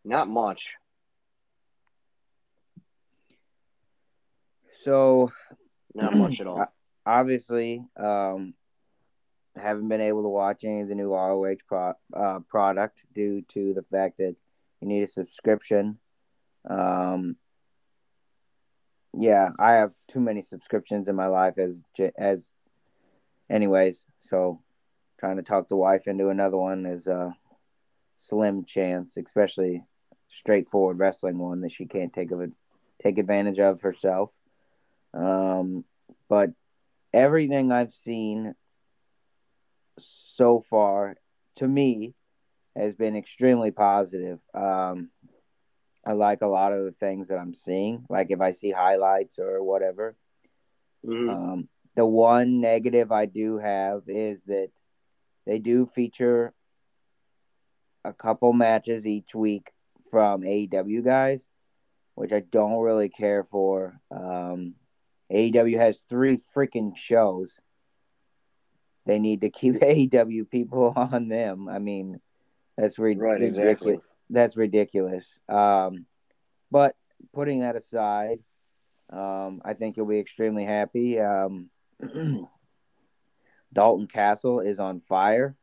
not 0.04 0.28
much. 0.28 0.74
So, 4.84 5.32
not 5.94 6.16
much 6.16 6.42
at 6.42 6.48
all. 6.48 6.66
obviously, 7.10 7.84
um, 7.98 8.54
haven't 9.56 9.88
been 9.88 10.02
able 10.02 10.22
to 10.22 10.30
watch 10.30 10.64
any 10.64 10.82
of 10.82 10.88
the 10.88 10.96
new 10.96 11.12
ROH 11.14 11.56
pro, 11.68 11.94
uh, 12.16 12.40
product 12.48 13.00
due 13.14 13.44
to 13.54 13.74
the 13.74 13.84
fact 13.92 14.18
that 14.20 14.36
you 14.80 14.88
need 14.88 15.04
a 15.04 15.08
subscription. 15.08 15.98
Um, 16.70 17.36
yeah, 19.18 19.50
I 19.58 19.74
have 19.74 19.92
too 20.12 20.20
many 20.20 20.44
subscriptions 20.44 21.08
in 21.08 21.16
my 21.16 21.28
life 21.28 21.58
as 21.58 21.82
as, 22.18 22.48
anyways. 23.50 24.06
So, 24.20 24.62
trying 25.20 25.38
to 25.38 25.44
talk 25.44 25.68
the 25.68 25.76
wife 25.76 26.08
into 26.08 26.30
another 26.30 26.58
one 26.58 26.86
is 26.86 27.08
a 27.08 27.36
slim 28.20 28.66
chance, 28.66 29.18
especially 29.18 29.84
straightforward 30.30 31.00
wrestling 31.00 31.40
one 31.40 31.62
that 31.62 31.72
she 31.72 31.86
can't 31.86 32.14
take 32.14 32.32
of 32.32 32.42
it, 32.42 32.52
take 33.02 33.18
advantage 33.18 33.58
of 33.58 33.82
herself. 33.82 34.30
Um, 35.12 35.84
but 36.30 36.52
everything 37.14 37.72
I've 37.72 37.94
seen 37.94 38.56
so 39.98 40.64
far, 40.70 41.16
to 41.58 41.68
me, 41.68 42.14
has 42.76 42.96
been 42.96 43.16
extremely 43.16 43.72
positive. 43.72 44.40
Um, 44.54 45.10
I 46.06 46.14
like 46.14 46.42
a 46.42 46.48
lot 46.48 46.72
of 46.72 46.86
the 46.86 46.94
things 46.94 47.28
that 47.28 47.38
I'm 47.38 47.54
seeing. 47.54 48.06
Like 48.10 48.32
if 48.32 48.42
I 48.42 48.52
see 48.52 48.72
highlights 48.72 49.38
or 49.40 49.62
whatever. 49.64 50.16
Mhm. 51.06 51.30
Um, 51.30 51.70
the 51.96 52.06
one 52.06 52.62
negative 52.62 53.12
I 53.12 53.26
do 53.26 53.58
have 53.58 54.04
is 54.08 54.44
that 54.46 54.70
they 55.46 55.60
do 55.60 55.86
feature 55.88 56.54
a 58.06 58.14
couple 58.14 58.54
matches 58.54 59.06
each 59.06 59.36
week 59.36 59.72
from 60.10 60.44
AEW 60.44 61.04
guys, 61.04 61.44
which 62.16 62.32
I 62.32 62.40
don't 62.40 62.80
really 62.80 63.10
care 63.10 63.44
for. 63.44 64.00
Um, 64.10 64.76
AEW 65.32 65.78
has 65.78 65.98
three 66.10 66.40
freaking 66.56 66.96
shows. 66.98 67.60
They 69.06 69.20
need 69.20 69.42
to 69.42 69.50
keep 69.50 69.76
AEW 69.82 70.50
people 70.50 70.94
on 70.96 71.28
them. 71.30 71.68
I 71.70 71.80
mean, 71.80 72.20
that's 72.78 72.98
ri- 73.00 73.16
Right, 73.16 73.40
ridiculous 73.40 73.58
exactly. 73.74 74.00
that's 74.30 74.56
ridiculous. 74.58 75.26
Um, 75.48 76.06
but 76.72 76.96
putting 77.34 77.62
that 77.62 77.76
aside, 77.76 78.40
um, 79.12 79.62
I 79.66 79.74
think 79.74 79.98
you'll 79.98 80.06
be 80.06 80.20
extremely 80.20 80.66
happy. 80.66 81.20
Um, 81.20 81.70
Dalton 83.74 84.08
Castle 84.08 84.62
is 84.62 84.80
on 84.80 85.02
fire, 85.02 85.56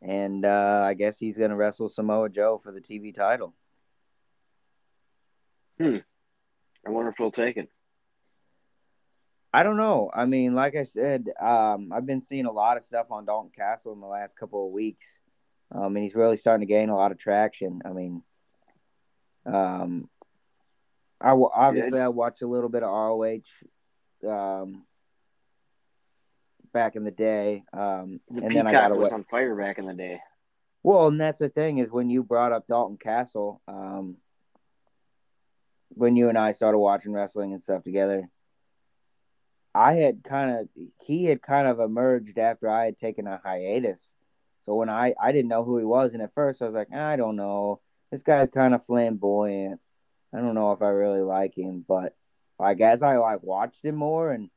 and 0.00 0.44
uh, 0.44 0.82
I 0.86 0.94
guess 0.94 1.18
he's 1.18 1.36
going 1.36 1.50
to 1.50 1.56
wrestle 1.56 1.88
Samoa 1.88 2.28
Joe 2.28 2.60
for 2.62 2.72
the 2.72 2.80
TV 2.80 3.14
title. 3.14 3.54
Hmm. 5.80 5.96
I 6.86 6.90
wonder 6.90 7.10
if 7.10 7.16
he'll 7.16 7.30
take 7.32 7.56
it. 7.56 7.68
I 9.52 9.62
don't 9.62 9.76
know. 9.76 10.10
I 10.12 10.24
mean, 10.24 10.54
like 10.54 10.74
I 10.76 10.84
said, 10.84 11.26
um, 11.40 11.92
I've 11.92 12.06
been 12.06 12.22
seeing 12.22 12.46
a 12.46 12.52
lot 12.52 12.76
of 12.78 12.84
stuff 12.84 13.10
on 13.10 13.26
Dalton 13.26 13.50
Castle 13.54 13.92
in 13.92 14.00
the 14.00 14.06
last 14.06 14.34
couple 14.36 14.66
of 14.66 14.72
weeks, 14.72 15.06
um, 15.70 15.94
and 15.96 15.98
he's 16.04 16.14
really 16.14 16.38
starting 16.38 16.66
to 16.66 16.72
gain 16.72 16.88
a 16.88 16.96
lot 16.96 17.12
of 17.12 17.18
traction. 17.18 17.82
I 17.84 17.90
mean, 17.90 18.22
um, 19.44 20.08
I 21.20 21.28
w- 21.30 21.50
obviously 21.52 22.00
I 22.00 22.08
watched 22.08 22.42
a 22.42 22.46
little 22.46 22.70
bit 22.70 22.82
of 22.82 22.90
ROH 22.90 23.42
um, 24.26 24.84
back 26.72 26.96
in 26.96 27.04
the 27.04 27.10
day, 27.10 27.64
um, 27.74 28.20
The 28.30 28.42
and 28.44 28.56
then 28.56 28.66
I 28.66 28.70
Peacock 28.70 28.88
got 28.90 28.98
was 28.98 29.10
away. 29.12 29.16
on 29.18 29.24
fire 29.24 29.54
back 29.54 29.78
in 29.78 29.86
the 29.86 29.94
day. 29.94 30.20
Well, 30.82 31.08
and 31.08 31.20
that's 31.20 31.38
the 31.40 31.48
thing 31.50 31.78
is 31.78 31.90
when 31.90 32.08
you 32.10 32.22
brought 32.22 32.52
up 32.52 32.66
Dalton 32.66 32.96
Castle, 32.96 33.60
um, 33.68 34.16
when 35.90 36.16
you 36.16 36.30
and 36.30 36.38
I 36.38 36.52
started 36.52 36.78
watching 36.78 37.12
wrestling 37.12 37.52
and 37.52 37.62
stuff 37.62 37.84
together, 37.84 38.28
I 39.74 39.94
had 39.94 40.22
kind 40.24 40.50
of 40.50 40.68
he 41.00 41.24
had 41.24 41.42
kind 41.42 41.66
of 41.66 41.80
emerged 41.80 42.38
after 42.38 42.68
I 42.68 42.86
had 42.86 42.98
taken 42.98 43.26
a 43.26 43.40
hiatus. 43.42 44.00
So 44.64 44.74
when 44.74 44.88
I 44.88 45.14
I 45.20 45.32
didn't 45.32 45.48
know 45.48 45.64
who 45.64 45.78
he 45.78 45.84
was, 45.84 46.12
and 46.12 46.22
at 46.22 46.34
first 46.34 46.62
I 46.62 46.66
was 46.66 46.74
like, 46.74 46.92
I 46.92 47.16
don't 47.16 47.36
know, 47.36 47.80
this 48.10 48.22
guy's 48.22 48.50
kind 48.50 48.74
of 48.74 48.84
flamboyant. 48.86 49.80
I 50.32 50.38
don't 50.38 50.54
know 50.54 50.72
if 50.72 50.82
I 50.82 50.88
really 50.88 51.22
like 51.22 51.56
him, 51.56 51.84
but 51.86 52.14
like 52.58 52.80
as 52.80 53.02
I 53.02 53.16
like 53.16 53.42
watched 53.42 53.84
him 53.84 53.96
more 53.96 54.30
and 54.30 54.50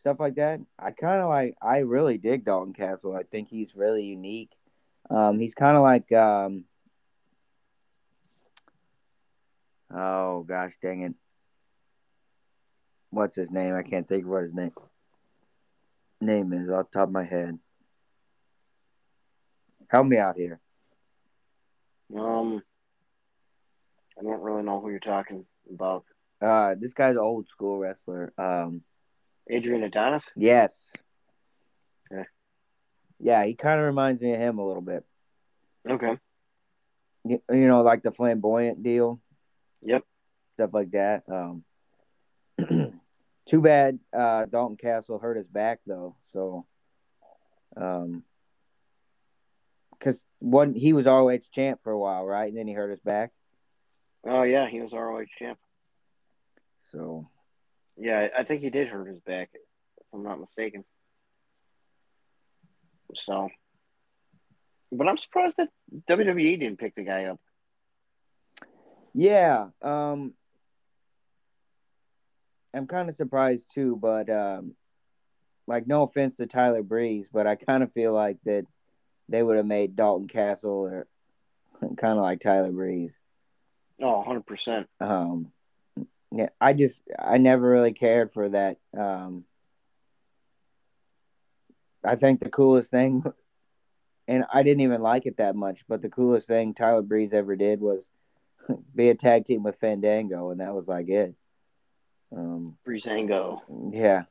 stuff 0.00 0.20
like 0.20 0.36
that, 0.36 0.60
I 0.78 0.92
kind 0.92 1.20
of 1.20 1.28
like 1.28 1.56
I 1.60 1.78
really 1.78 2.18
dig 2.18 2.44
Dalton 2.44 2.72
Castle. 2.74 3.14
I 3.14 3.24
think 3.24 3.48
he's 3.48 3.76
really 3.76 4.04
unique. 4.04 4.52
Um, 5.10 5.38
he's 5.38 5.54
kind 5.54 5.76
of 5.76 5.82
like 5.82 6.10
um, 6.12 6.64
oh 9.92 10.42
gosh, 10.42 10.72
dang 10.80 11.02
it, 11.02 11.14
what's 13.10 13.36
his 13.36 13.50
name? 13.50 13.74
I 13.74 13.82
can't 13.82 14.08
think 14.08 14.24
of 14.24 14.30
what 14.30 14.42
his 14.42 14.54
name 14.54 14.72
name 16.20 16.52
is 16.52 16.70
off 16.70 16.86
the 16.90 16.98
top 16.98 17.08
of 17.08 17.12
my 17.12 17.24
head. 17.24 17.58
Help 19.88 20.06
me 20.06 20.18
out 20.18 20.36
here. 20.36 20.58
Um, 22.16 22.62
I 24.18 24.22
don't 24.22 24.42
really 24.42 24.62
know 24.62 24.80
who 24.80 24.90
you're 24.90 24.98
talking 24.98 25.44
about. 25.72 26.04
Uh, 26.40 26.74
this 26.78 26.92
guy's 26.92 27.16
an 27.16 27.22
old 27.22 27.48
school 27.48 27.78
wrestler. 27.78 28.32
Um, 28.38 28.82
Adrian 29.48 29.84
Adonis? 29.84 30.24
yes. 30.36 30.74
Yeah. 32.10 32.24
Yeah, 33.18 33.44
he 33.44 33.54
kind 33.54 33.80
of 33.80 33.86
reminds 33.86 34.20
me 34.20 34.34
of 34.34 34.40
him 34.40 34.58
a 34.58 34.66
little 34.66 34.82
bit. 34.82 35.04
Okay. 35.88 36.18
You, 37.24 37.40
you 37.50 37.66
know, 37.66 37.82
like 37.82 38.02
the 38.02 38.10
flamboyant 38.10 38.82
deal. 38.82 39.20
Yep. 39.82 40.02
Stuff 40.54 40.70
like 40.72 40.90
that. 40.92 41.22
Um, 41.30 41.64
too 43.46 43.60
bad 43.60 43.98
uh, 44.16 44.46
Dalton 44.46 44.76
Castle 44.76 45.18
hurt 45.18 45.36
his 45.36 45.48
back 45.48 45.80
though. 45.86 46.16
So, 46.32 46.66
um, 47.76 48.24
because 49.98 50.22
one 50.38 50.74
he 50.74 50.92
was 50.92 51.06
ROH 51.06 51.38
champ 51.52 51.80
for 51.82 51.92
a 51.92 51.98
while, 51.98 52.24
right? 52.24 52.48
And 52.48 52.56
then 52.56 52.66
he 52.66 52.74
hurt 52.74 52.90
his 52.90 53.00
back. 53.00 53.32
Oh 54.26 54.42
yeah, 54.42 54.68
he 54.68 54.80
was 54.80 54.92
ROH 54.92 55.26
champ. 55.38 55.58
So 56.92 57.28
Yeah, 57.96 58.28
I 58.36 58.40
I 58.40 58.44
think 58.44 58.62
he 58.62 58.70
did 58.70 58.88
hurt 58.88 59.08
his 59.08 59.20
back, 59.20 59.50
if 59.54 60.06
I'm 60.12 60.22
not 60.22 60.40
mistaken. 60.40 60.84
So, 63.14 63.48
but 64.92 65.08
I'm 65.08 65.18
surprised 65.18 65.56
that 65.58 65.70
WWE 66.08 66.58
didn't 66.58 66.78
pick 66.78 66.94
the 66.94 67.04
guy 67.04 67.24
up. 67.24 67.40
yeah, 69.14 69.68
um, 69.82 70.34
I'm 72.76 72.86
kind 72.86 73.08
of 73.08 73.16
surprised 73.16 73.66
too. 73.74 73.96
But 74.00 74.28
um, 74.28 74.74
like, 75.66 75.86
no 75.86 76.02
offense 76.02 76.36
to 76.36 76.46
Tyler 76.46 76.82
Breeze, 76.82 77.28
but 77.32 77.46
I 77.46 77.56
kind 77.56 77.82
of 77.82 77.92
feel 77.92 78.12
like 78.12 78.36
that 78.44 78.66
they 79.28 79.42
would 79.42 79.56
have 79.56 79.66
made 79.66 79.96
Dalton 79.96 80.28
Castle 80.28 80.70
or 80.70 81.06
kind 81.96 82.18
of 82.18 82.22
like 82.22 82.40
Tyler 82.40 82.72
Breeze. 82.72 83.12
Oh, 84.00 84.22
100%. 84.26 84.86
Um, 85.00 85.52
yeah, 86.30 86.48
I 86.60 86.74
just 86.74 87.00
I 87.18 87.38
never 87.38 87.68
really 87.68 87.94
cared 87.94 88.32
for 88.32 88.48
that. 88.50 88.76
Um, 88.96 89.44
I 92.04 92.16
think 92.16 92.40
the 92.40 92.50
coolest 92.50 92.90
thing, 92.90 93.24
and 94.28 94.44
I 94.52 94.62
didn't 94.62 94.82
even 94.82 95.00
like 95.00 95.26
it 95.26 95.38
that 95.38 95.56
much, 95.56 95.80
but 95.88 96.02
the 96.02 96.10
coolest 96.10 96.46
thing 96.46 96.74
Tyler 96.74 97.02
Breeze 97.02 97.32
ever 97.32 97.56
did 97.56 97.80
was 97.80 98.04
be 98.94 99.08
a 99.08 99.14
tag 99.14 99.46
team 99.46 99.62
with 99.62 99.80
Fandango, 99.80 100.50
and 100.50 100.60
that 100.60 100.74
was 100.74 100.88
like 100.88 101.08
it. 101.08 101.34
Um, 102.34 102.76
Breezango. 102.86 103.60
yeah, 103.92 104.22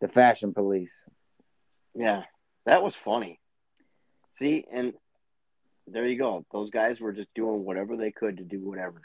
the 0.00 0.08
Fashion 0.08 0.54
Police. 0.54 0.92
Yeah, 1.94 2.22
that 2.66 2.82
was 2.82 2.94
funny. 3.04 3.40
See, 4.36 4.64
and 4.72 4.94
there 5.86 6.06
you 6.06 6.18
go. 6.18 6.44
Those 6.52 6.70
guys 6.70 7.00
were 7.00 7.12
just 7.12 7.32
doing 7.34 7.64
whatever 7.64 7.96
they 7.96 8.10
could 8.10 8.38
to 8.38 8.44
do 8.44 8.60
whatever. 8.60 9.02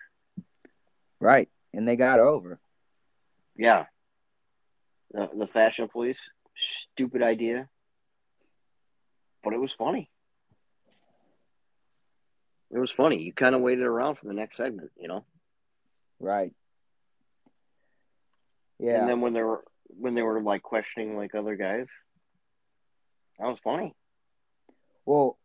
Right, 1.19 1.49
and 1.73 1.87
they 1.87 1.95
got 1.95 2.19
over. 2.19 2.59
Yeah. 3.55 3.85
The, 5.11 5.29
the 5.37 5.47
fashion 5.47 5.87
police, 5.87 6.19
stupid 6.57 7.21
idea. 7.21 7.69
But 9.43 9.53
it 9.53 9.59
was 9.59 9.71
funny. 9.77 10.09
It 12.71 12.79
was 12.79 12.91
funny. 12.91 13.21
You 13.21 13.33
kind 13.33 13.53
of 13.53 13.61
waited 13.61 13.83
around 13.83 14.15
for 14.15 14.25
the 14.25 14.33
next 14.33 14.57
segment, 14.57 14.89
you 14.97 15.07
know? 15.07 15.25
Right. 16.19 16.53
Yeah. 18.83 18.99
And 18.99 19.09
then 19.09 19.21
when 19.21 19.31
they 19.31 19.41
were 19.41 19.63
when 19.87 20.13
they 20.13 20.21
were 20.21 20.41
like 20.41 20.61
questioning 20.61 21.15
like 21.15 21.33
other 21.35 21.55
guys, 21.55 21.89
that 23.39 23.47
was 23.47 23.57
funny. 23.63 23.95
Well, 25.05 25.37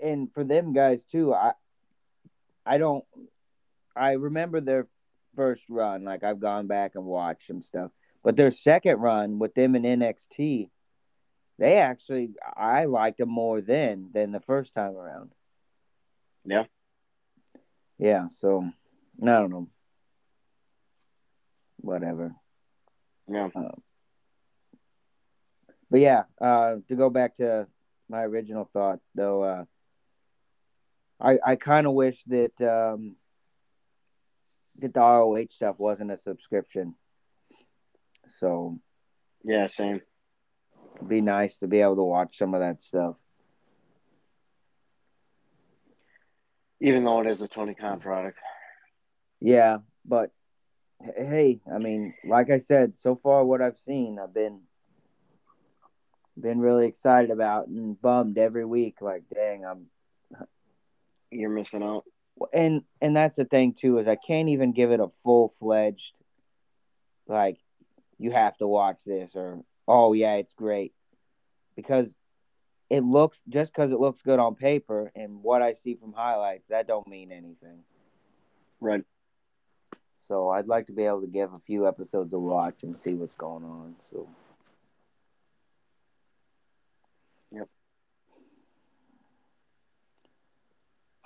and 0.00 0.28
for 0.34 0.42
them 0.42 0.72
guys 0.72 1.04
too, 1.04 1.32
I 1.32 1.52
I 2.66 2.78
don't 2.78 3.04
I 3.94 4.12
remember 4.12 4.60
their 4.60 4.88
first 5.36 5.62
run, 5.70 6.02
like 6.02 6.24
I've 6.24 6.40
gone 6.40 6.66
back 6.66 6.96
and 6.96 7.04
watched 7.04 7.46
some 7.46 7.62
stuff. 7.62 7.92
But 8.24 8.36
their 8.36 8.50
second 8.50 8.96
run 8.98 9.38
with 9.38 9.54
them 9.54 9.76
in 9.76 9.82
NXT, 9.84 10.68
they 11.60 11.76
actually 11.76 12.30
I 12.56 12.86
liked 12.86 13.18
them 13.18 13.30
more 13.30 13.60
then 13.60 14.10
than 14.12 14.32
the 14.32 14.40
first 14.40 14.74
time 14.74 14.96
around. 14.96 15.30
Yeah. 16.44 16.64
Yeah, 18.00 18.30
so 18.40 18.68
I 19.22 19.26
don't 19.26 19.50
know. 19.50 19.68
Whatever. 21.80 22.34
Yeah. 23.28 23.48
but 25.90 26.00
yeah, 26.00 26.22
uh, 26.40 26.76
to 26.88 26.96
go 26.96 27.10
back 27.10 27.36
to 27.36 27.66
my 28.08 28.22
original 28.22 28.68
thought, 28.72 28.98
though, 29.14 29.42
uh, 29.42 29.64
I 31.20 31.38
I 31.44 31.56
kind 31.56 31.86
of 31.86 31.92
wish 31.94 32.22
that 32.26 32.52
um, 32.60 33.16
that 34.80 34.94
the 34.94 35.00
ROH 35.00 35.46
stuff 35.50 35.76
wasn't 35.78 36.10
a 36.10 36.18
subscription. 36.18 36.94
So 38.28 38.78
Yeah, 39.44 39.66
same. 39.66 40.00
it'd 40.96 41.08
be 41.08 41.20
nice 41.20 41.58
to 41.58 41.66
be 41.68 41.80
able 41.80 41.96
to 41.96 42.02
watch 42.02 42.38
some 42.38 42.54
of 42.54 42.60
that 42.60 42.82
stuff. 42.82 43.16
Even 46.80 47.04
though 47.04 47.20
it 47.20 47.26
is 47.26 47.42
a 47.42 47.48
Tony 47.48 47.74
Khan 47.74 48.00
product. 48.00 48.38
Yeah, 49.40 49.78
but 50.04 50.30
hey, 51.16 51.60
I 51.72 51.78
mean, 51.78 52.14
like 52.24 52.50
I 52.50 52.58
said, 52.58 52.94
so 52.98 53.16
far 53.22 53.44
what 53.44 53.62
I've 53.62 53.78
seen, 53.78 54.18
I've 54.22 54.34
been 54.34 54.60
been 56.40 56.60
really 56.60 56.86
excited 56.86 57.30
about 57.30 57.68
and 57.68 58.00
bummed 58.00 58.38
every 58.38 58.64
week. 58.64 58.96
Like, 59.00 59.24
dang, 59.34 59.64
I'm 59.64 59.86
You're 61.30 61.50
missing 61.50 61.82
out. 61.82 62.04
and 62.52 62.82
and 63.00 63.14
that's 63.16 63.36
the 63.36 63.44
thing 63.44 63.74
too 63.74 63.98
is 63.98 64.08
I 64.08 64.16
can't 64.16 64.48
even 64.48 64.72
give 64.72 64.90
it 64.90 65.00
a 65.00 65.10
full 65.22 65.54
fledged 65.60 66.12
like 67.26 67.58
you 68.18 68.30
have 68.32 68.56
to 68.58 68.66
watch 68.66 68.98
this 69.06 69.30
or 69.34 69.62
oh 69.86 70.12
yeah 70.12 70.34
it's 70.34 70.52
great 70.54 70.92
because 71.76 72.12
it 72.88 73.04
looks 73.04 73.40
just 73.48 73.72
because 73.72 73.92
it 73.92 74.00
looks 74.00 74.22
good 74.22 74.38
on 74.40 74.54
paper 74.56 75.12
and 75.14 75.42
what 75.42 75.62
I 75.62 75.74
see 75.74 75.94
from 75.94 76.12
highlights 76.12 76.66
that 76.70 76.88
don't 76.88 77.06
mean 77.06 77.30
anything. 77.30 77.84
Right. 78.80 79.04
So 80.30 80.48
I'd 80.48 80.68
like 80.68 80.86
to 80.86 80.92
be 80.92 81.06
able 81.06 81.22
to 81.22 81.26
give 81.26 81.52
a 81.54 81.58
few 81.58 81.88
episodes 81.88 82.32
a 82.32 82.38
watch 82.38 82.84
and 82.84 82.96
see 82.96 83.14
what's 83.14 83.34
going 83.34 83.64
on. 83.64 83.96
So. 84.12 84.28
Yep. 87.50 87.68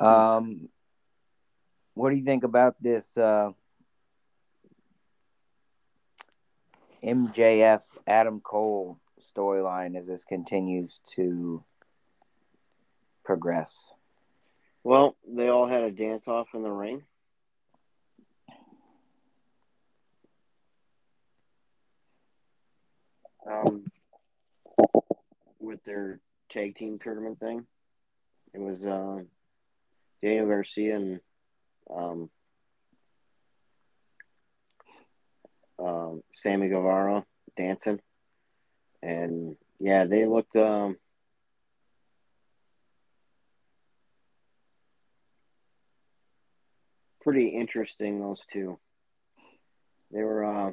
Um, 0.09 0.71
what 1.93 2.09
do 2.09 2.17
you 2.17 2.25
think 2.25 2.45
about 2.45 2.83
this 2.83 3.15
uh, 3.19 3.51
MJF 7.05 7.83
Adam 8.07 8.41
Cole 8.41 8.99
storyline 9.37 9.99
as 9.99 10.07
this 10.07 10.25
continues 10.25 11.03
to 11.17 11.63
progress? 13.23 13.71
Well, 14.83 15.15
they 15.29 15.49
all 15.49 15.69
had 15.69 15.83
a 15.83 15.91
dance 15.91 16.27
off 16.27 16.49
in 16.55 16.63
the 16.63 16.73
ring. 16.73 17.03
Um, 23.51 23.85
with 25.65 25.83
their 25.85 26.21
tag 26.51 26.77
team 26.77 26.99
tournament 27.03 27.41
thing. 27.41 27.67
It 28.53 28.61
was 28.61 28.85
uh, 28.85 29.23
Daniel 30.23 30.47
Garcia 30.47 30.97
and 30.97 31.21
um, 31.93 32.31
um, 35.79 36.23
Sammy 36.35 36.69
Guevara 36.69 37.25
dancing, 37.57 38.01
and 39.03 39.57
yeah, 39.81 40.05
they 40.05 40.27
looked 40.27 40.55
um, 40.55 40.97
pretty 47.23 47.49
interesting. 47.49 48.21
Those 48.21 48.41
two, 48.53 48.79
they 50.13 50.23
were 50.23 50.45
uh, 50.45 50.73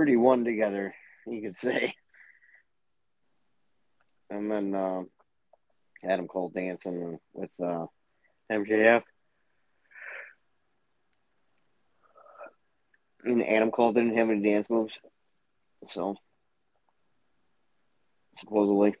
pretty 0.00 0.16
one 0.16 0.46
together, 0.46 0.94
you 1.26 1.42
could 1.42 1.54
say. 1.54 1.94
And 4.30 4.50
then 4.50 4.74
uh, 4.74 5.02
Adam 6.02 6.26
Cole 6.26 6.48
dancing 6.48 7.18
with 7.34 7.50
uh, 7.62 7.84
MJF. 8.50 9.02
And 13.24 13.46
Adam 13.46 13.70
Cole 13.70 13.92
didn't 13.92 14.16
have 14.16 14.30
any 14.30 14.42
dance 14.42 14.70
moves, 14.70 14.94
so 15.84 16.16
supposedly, 18.38 18.94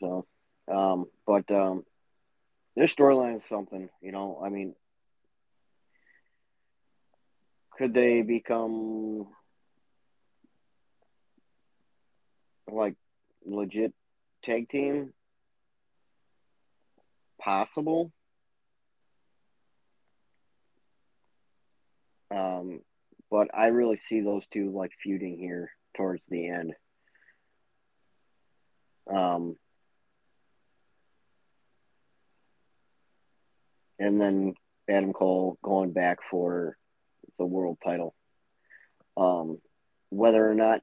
so, 0.00 0.26
um, 0.66 1.04
but 1.28 1.48
um, 1.52 1.84
their 2.74 2.88
storyline 2.88 3.36
is 3.36 3.44
something, 3.44 3.88
you 4.02 4.10
know. 4.10 4.42
I 4.44 4.48
mean, 4.48 4.74
could 7.78 7.94
they 7.94 8.22
become 8.22 9.28
like 12.70 12.94
legit 13.44 13.92
tag 14.44 14.68
team? 14.68 15.12
Possible. 17.40 18.12
Um, 22.30 22.80
but 23.30 23.48
I 23.54 23.68
really 23.68 23.96
see 23.96 24.20
those 24.20 24.44
two 24.52 24.70
like 24.70 24.92
feuding 25.02 25.38
here 25.38 25.70
towards 25.96 26.24
the 26.28 26.48
end. 26.48 26.74
Um, 29.12 29.56
and 33.98 34.20
then 34.20 34.54
Adam 34.88 35.12
Cole 35.12 35.58
going 35.62 35.92
back 35.92 36.18
for 36.30 36.76
the 37.38 37.44
world 37.44 37.78
title. 37.84 38.14
Um, 39.16 39.58
whether 40.10 40.48
or 40.48 40.54
not 40.54 40.82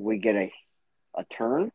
we 0.00 0.18
get 0.18 0.34
a 0.34 0.52
a 1.14 1.24
turn 1.24 1.70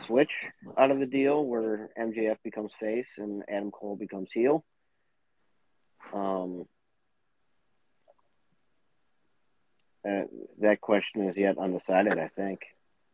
switch 0.00 0.32
out 0.76 0.90
of 0.90 0.98
the 0.98 1.06
deal 1.06 1.44
where 1.44 1.90
MJF 1.98 2.38
becomes 2.42 2.72
face 2.80 3.08
and 3.18 3.42
Adam 3.48 3.70
Cole 3.70 3.96
becomes 3.96 4.28
heel. 4.32 4.64
Um, 6.12 6.66
uh, 10.08 10.22
that 10.60 10.80
question 10.80 11.28
is 11.28 11.36
yet 11.36 11.58
undecided. 11.58 12.18
I 12.18 12.28
think 12.28 12.60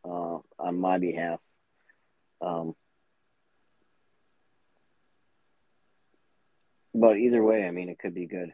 uh, 0.05 0.39
on 0.59 0.79
my 0.79 0.97
behalf. 0.97 1.39
Um, 2.41 2.75
but 6.93 7.17
either 7.17 7.43
way, 7.43 7.65
I 7.65 7.71
mean, 7.71 7.89
it 7.89 7.99
could 7.99 8.13
be 8.13 8.25
good. 8.25 8.53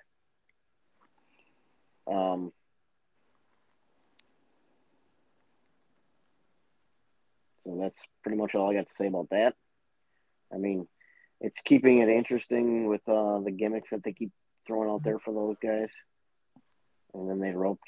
Um, 2.07 2.51
so 7.63 7.77
that's 7.79 8.01
pretty 8.21 8.37
much 8.37 8.55
all 8.55 8.69
I 8.69 8.75
got 8.75 8.87
to 8.89 8.93
say 8.93 9.07
about 9.07 9.29
that. 9.31 9.55
I 10.53 10.57
mean, 10.57 10.87
it's 11.39 11.61
keeping 11.61 11.99
it 11.99 12.09
interesting 12.09 12.87
with 12.87 13.01
uh, 13.07 13.39
the 13.39 13.51
gimmicks 13.51 13.91
that 13.91 14.03
they 14.03 14.13
keep 14.13 14.31
throwing 14.67 14.89
out 14.89 15.03
there 15.03 15.19
for 15.19 15.33
those 15.33 15.55
guys. 15.61 15.89
And 17.13 17.29
then 17.29 17.39
they 17.39 17.51
roped 17.51 17.83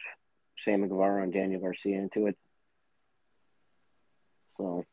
Sammy 0.60 0.88
Guevara 0.88 1.24
and 1.24 1.34
Daniel 1.34 1.62
Garcia 1.62 1.98
into 1.98 2.28
it. 2.28 2.38
So 4.58 4.86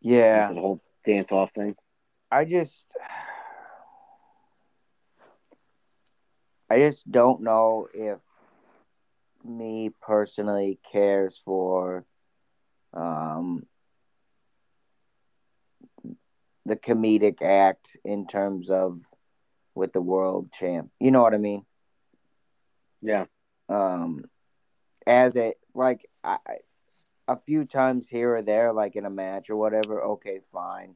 Yeah, 0.00 0.52
the 0.52 0.60
whole 0.60 0.80
dance 1.04 1.30
off 1.30 1.50
thing. 1.52 1.76
I 2.30 2.44
just 2.44 2.84
I 6.70 6.78
just 6.78 7.10
don't 7.10 7.42
know 7.42 7.88
if 7.92 8.18
me 9.44 9.90
personally 10.00 10.78
cares 10.92 11.40
for 11.44 12.04
um 12.92 13.64
the 16.66 16.76
comedic 16.76 17.42
act 17.42 17.86
in 18.04 18.26
terms 18.26 18.70
of 18.70 19.00
with 19.74 19.92
the 19.92 20.00
world 20.00 20.50
champ. 20.52 20.90
You 21.00 21.10
know 21.10 21.22
what 21.22 21.34
I 21.34 21.38
mean? 21.38 21.64
Yeah. 23.00 23.26
Um 23.68 24.24
as 25.06 25.34
a 25.36 25.54
like 25.74 26.06
I 26.22 26.38
a 27.26 27.36
few 27.46 27.64
times 27.64 28.08
here 28.08 28.36
or 28.36 28.42
there 28.42 28.72
like 28.72 28.96
in 28.96 29.06
a 29.06 29.10
match 29.10 29.50
or 29.50 29.56
whatever, 29.56 30.02
okay, 30.02 30.40
fine. 30.52 30.94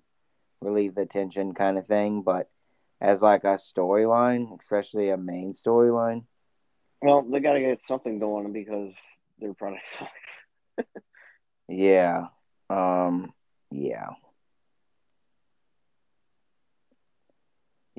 Relieve 0.61 0.95
the 0.95 1.07
tension 1.07 1.55
kind 1.55 1.79
of 1.79 1.87
thing, 1.87 2.23
but 2.23 2.51
as 3.01 3.23
like 3.23 3.45
a 3.45 3.59
storyline, 3.59 4.59
especially 4.61 5.11
a 5.11 5.17
main 5.17 5.53
storyline, 5.55 6.25
Well, 7.05 7.21
they 7.21 7.39
got 7.41 7.53
to 7.53 7.61
get 7.61 7.83
something 7.83 8.19
going 8.19 8.51
because 8.55 8.95
their 9.39 9.53
product 9.53 9.85
sucks. 9.99 10.89
Yeah. 11.69 12.29
Um 12.71 13.35
yeah. 13.71 14.09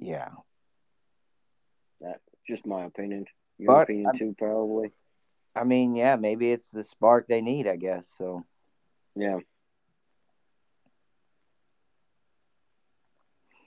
Yeah. 0.02 0.30
That's 2.02 2.20
just 2.50 2.66
my 2.66 2.86
opinion. 2.86 3.26
Your 3.60 3.74
But, 3.76 3.84
opinion 3.84 4.08
I'm- 4.08 4.18
too, 4.18 4.36
probably. 4.40 4.92
I 5.56 5.64
mean, 5.66 5.96
yeah, 5.96 6.16
maybe 6.16 6.52
it's 6.52 6.70
the 6.72 6.84
spark 6.84 7.28
they 7.28 7.42
need, 7.42 7.68
I 7.68 7.76
guess. 7.76 8.06
So, 8.18 8.44
Yeah. 9.16 9.38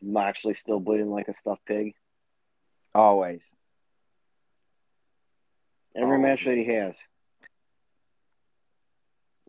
Moxley 0.03 0.55
still 0.55 0.81
bleeding 0.81 1.11
like 1.11 1.29
a 1.29 1.35
stuffed 1.35 1.65
pig. 1.65 1.95
Always. 2.95 3.43
Every 6.01 6.19
match 6.19 6.45
that 6.45 6.57
he 6.57 6.67
has. 6.67 6.97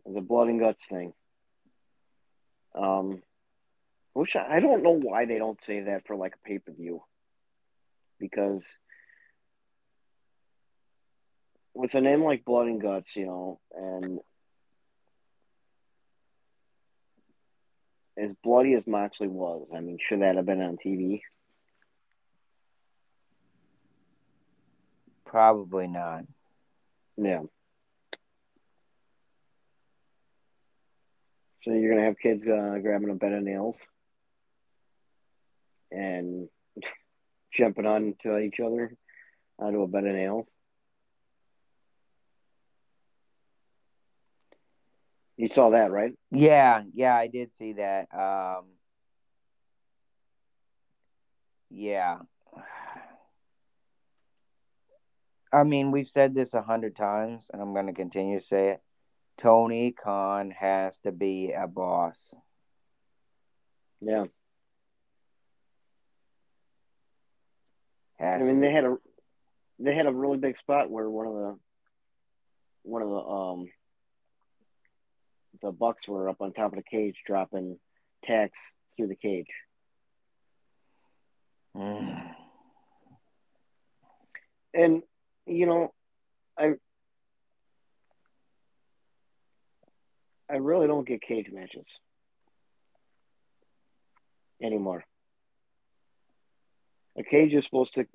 The 0.04 0.20
blood 0.20 0.48
and 0.48 0.58
guts 0.58 0.84
thing. 0.84 1.12
Um, 2.74 3.22
wish 4.14 4.34
I, 4.34 4.56
I 4.56 4.60
don't 4.60 4.82
know 4.82 4.98
why 4.98 5.26
they 5.26 5.38
don't 5.38 5.60
say 5.62 5.80
that 5.82 6.06
for 6.06 6.16
like 6.16 6.34
a 6.34 6.48
pay 6.48 6.58
per 6.58 6.72
view. 6.72 7.02
Because 8.18 8.66
with 11.74 11.94
a 11.94 12.00
name 12.00 12.24
like 12.24 12.44
Blood 12.44 12.66
and 12.66 12.80
Guts, 12.80 13.14
you 13.16 13.26
know, 13.26 13.60
and 13.74 14.18
as 18.18 18.32
bloody 18.42 18.74
as 18.74 18.86
Moxley 18.86 19.28
was, 19.28 19.68
I 19.74 19.80
mean, 19.80 19.98
should 20.00 20.20
that 20.22 20.36
have 20.36 20.46
been 20.46 20.60
on 20.60 20.76
TV? 20.76 21.20
Probably 25.24 25.86
not. 25.86 26.24
Yeah. 27.22 27.42
So 31.60 31.72
you're 31.72 31.92
gonna 31.94 32.06
have 32.06 32.18
kids 32.18 32.46
uh, 32.46 32.78
grabbing 32.80 33.10
a 33.10 33.14
bed 33.14 33.34
of 33.34 33.42
nails 33.42 33.76
and 35.90 36.48
jumping 37.52 37.84
onto 37.84 38.38
each 38.38 38.58
other 38.60 38.96
onto 39.58 39.82
a 39.82 39.86
bed 39.86 40.06
of 40.06 40.14
nails. 40.14 40.50
You 45.36 45.48
saw 45.48 45.70
that, 45.70 45.90
right? 45.90 46.12
Yeah, 46.30 46.82
yeah, 46.94 47.14
I 47.14 47.26
did 47.26 47.50
see 47.58 47.74
that. 47.74 48.08
Um, 48.14 48.64
yeah. 51.70 52.18
I 55.52 55.64
mean, 55.64 55.90
we've 55.90 56.08
said 56.08 56.34
this 56.34 56.54
a 56.54 56.62
hundred 56.62 56.96
times, 56.96 57.44
and 57.52 57.60
I'm 57.60 57.72
going 57.72 57.86
to 57.86 57.92
continue 57.92 58.40
to 58.40 58.46
say 58.46 58.68
it. 58.70 58.82
Tony 59.38 59.92
Khan 59.92 60.50
has 60.50 60.94
to 61.04 61.12
be 61.12 61.52
a 61.52 61.66
boss. 61.66 62.16
Yeah. 64.00 64.26
Has 68.18 68.40
I 68.40 68.44
mean, 68.44 68.60
they 68.60 68.70
had 68.70 68.84
a 68.84 68.96
they 69.78 69.94
had 69.94 70.06
a 70.06 70.12
really 70.12 70.36
big 70.36 70.58
spot 70.58 70.90
where 70.90 71.08
one 71.08 71.26
of 71.26 71.32
the 71.32 71.58
one 72.82 73.02
of 73.02 73.08
the 73.08 73.16
um 73.16 73.66
the 75.62 75.72
Bucks 75.72 76.06
were 76.06 76.28
up 76.28 76.40
on 76.40 76.52
top 76.52 76.72
of 76.72 76.76
the 76.76 76.82
cage 76.82 77.16
dropping 77.26 77.78
tacks 78.24 78.60
through 78.96 79.08
the 79.08 79.16
cage. 79.16 79.46
Mm. 81.76 82.34
And 84.74 85.02
you 85.50 85.66
know, 85.66 85.92
I 86.58 86.70
I 90.50 90.56
really 90.56 90.86
don't 90.86 91.06
get 91.06 91.20
cage 91.22 91.50
matches 91.52 91.86
anymore. 94.62 95.04
A 97.18 97.24
cage 97.24 97.54
is 97.54 97.64
supposed 97.64 97.94
to 97.94 98.06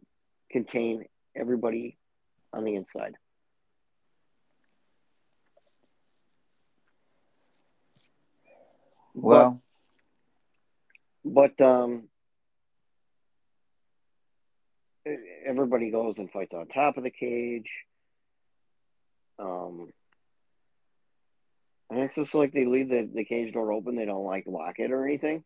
contain 0.51 1.05
everybody 1.35 1.97
on 2.53 2.63
the 2.63 2.75
inside. 2.75 3.15
Well, 9.13 9.61
But 11.25 11.59
um 11.61 12.09
everybody 15.45 15.91
goes 15.91 16.17
and 16.17 16.31
fights 16.31 16.53
on 16.53 16.67
top 16.67 16.97
of 16.97 17.03
the 17.03 17.11
cage. 17.11 17.69
Um 19.39 19.89
and 21.89 21.99
it's 21.99 22.15
just 22.15 22.33
like 22.33 22.51
they 22.51 22.65
leave 22.65 22.89
the, 22.89 23.09
the 23.13 23.25
cage 23.25 23.53
door 23.53 23.71
open, 23.71 23.95
they 23.95 24.05
don't 24.05 24.25
like 24.25 24.45
lock 24.47 24.79
it 24.79 24.91
or 24.91 25.05
anything. 25.05 25.43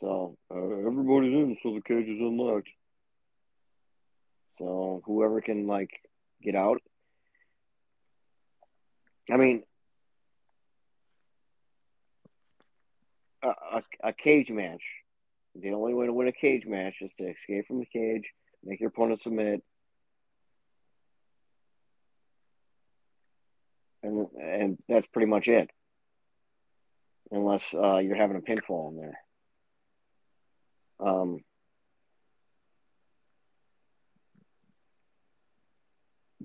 So 0.00 0.36
uh, 0.50 0.56
everybody's 0.56 1.34
in, 1.34 1.56
so 1.62 1.74
the 1.74 1.82
cage 1.82 2.08
is 2.08 2.20
unlocked. 2.20 2.68
So 4.54 5.02
whoever 5.04 5.40
can 5.40 5.66
like 5.66 5.90
get 6.42 6.54
out. 6.54 6.80
I 9.30 9.36
mean, 9.36 9.62
a, 13.42 13.48
a, 13.48 13.82
a 14.04 14.12
cage 14.12 14.50
match. 14.50 14.82
The 15.54 15.72
only 15.72 15.94
way 15.94 16.06
to 16.06 16.12
win 16.12 16.28
a 16.28 16.32
cage 16.32 16.64
match 16.66 16.94
is 17.00 17.10
to 17.18 17.28
escape 17.28 17.66
from 17.66 17.80
the 17.80 17.86
cage, 17.86 18.24
make 18.64 18.80
your 18.80 18.88
opponent 18.88 19.20
submit, 19.20 19.62
and 24.02 24.26
and 24.40 24.78
that's 24.88 25.06
pretty 25.08 25.28
much 25.28 25.48
it. 25.48 25.70
Unless 27.32 27.74
uh, 27.74 27.98
you're 27.98 28.16
having 28.16 28.36
a 28.36 28.40
pinfall 28.40 28.90
in 28.90 28.96
there. 28.96 29.18
Um, 31.00 31.40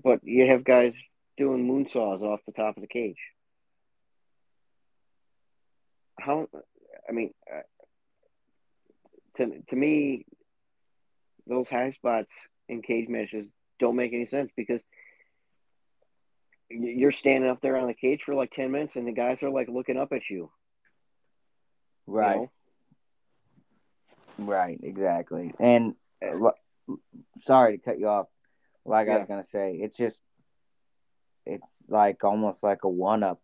but 0.02 0.20
you 0.22 0.46
have 0.48 0.64
guys 0.64 0.94
doing 1.36 1.66
moonsaults 1.68 2.22
off 2.22 2.40
the 2.46 2.52
top 2.52 2.76
of 2.76 2.80
the 2.80 2.88
cage. 2.88 3.18
How? 6.18 6.48
I 7.08 7.12
mean, 7.12 7.32
uh, 7.52 7.60
to 9.36 9.62
to 9.68 9.76
me, 9.76 10.26
those 11.46 11.68
high 11.68 11.90
spots 11.90 12.32
in 12.68 12.82
cage 12.82 13.08
matches 13.08 13.46
don't 13.78 13.96
make 13.96 14.12
any 14.12 14.26
sense 14.26 14.50
because 14.56 14.82
you're 16.68 17.12
standing 17.12 17.48
up 17.48 17.60
there 17.60 17.76
on 17.76 17.86
the 17.86 17.94
cage 17.94 18.22
for 18.24 18.34
like 18.34 18.50
ten 18.50 18.70
minutes, 18.70 18.96
and 18.96 19.06
the 19.06 19.12
guys 19.12 19.42
are 19.42 19.50
like 19.50 19.68
looking 19.68 19.96
up 19.96 20.12
at 20.12 20.28
you. 20.28 20.50
you 22.06 22.14
right, 22.14 22.36
know? 22.36 22.50
right, 24.38 24.78
exactly. 24.82 25.52
And 25.60 25.94
uh, 26.24 26.50
sorry 27.46 27.78
to 27.78 27.84
cut 27.84 27.98
you 27.98 28.08
off. 28.08 28.26
Like 28.84 29.08
I 29.08 29.18
was 29.18 29.26
gonna 29.28 29.44
say, 29.44 29.78
it's 29.82 29.96
just, 29.96 30.18
it's 31.44 31.70
like 31.88 32.22
almost 32.22 32.62
like 32.62 32.84
a 32.84 32.88
one 32.88 33.22
up 33.22 33.40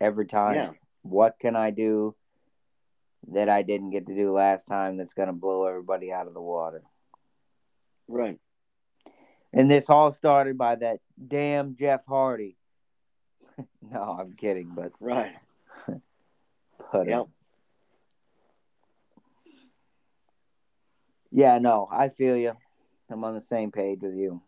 every 0.00 0.26
time. 0.26 0.54
Yeah. 0.54 0.70
What 1.02 1.36
can 1.40 1.56
I 1.56 1.70
do 1.70 2.14
that 3.28 3.48
I 3.48 3.62
didn't 3.62 3.90
get 3.90 4.06
to 4.06 4.14
do 4.14 4.32
last 4.32 4.66
time 4.66 4.96
that's 4.96 5.14
gonna 5.14 5.32
blow 5.32 5.66
everybody 5.66 6.12
out 6.12 6.26
of 6.26 6.34
the 6.34 6.40
water? 6.40 6.82
Right. 8.08 8.38
And 9.52 9.70
this 9.70 9.90
all 9.90 10.12
started 10.12 10.56
by 10.56 10.76
that 10.76 11.00
damn 11.28 11.76
Jeff 11.76 12.04
Hardy. 12.06 12.56
no, 13.92 14.16
I'm 14.20 14.32
kidding, 14.34 14.72
but 14.74 14.92
Right. 15.00 15.32
but 16.92 17.08
Yep. 17.08 17.28
yeah, 21.32 21.58
no, 21.58 21.88
I 21.90 22.08
feel 22.08 22.36
you. 22.36 22.56
I'm 23.10 23.24
on 23.24 23.34
the 23.34 23.40
same 23.40 23.72
page 23.72 24.00
with 24.02 24.14
you. 24.14 24.40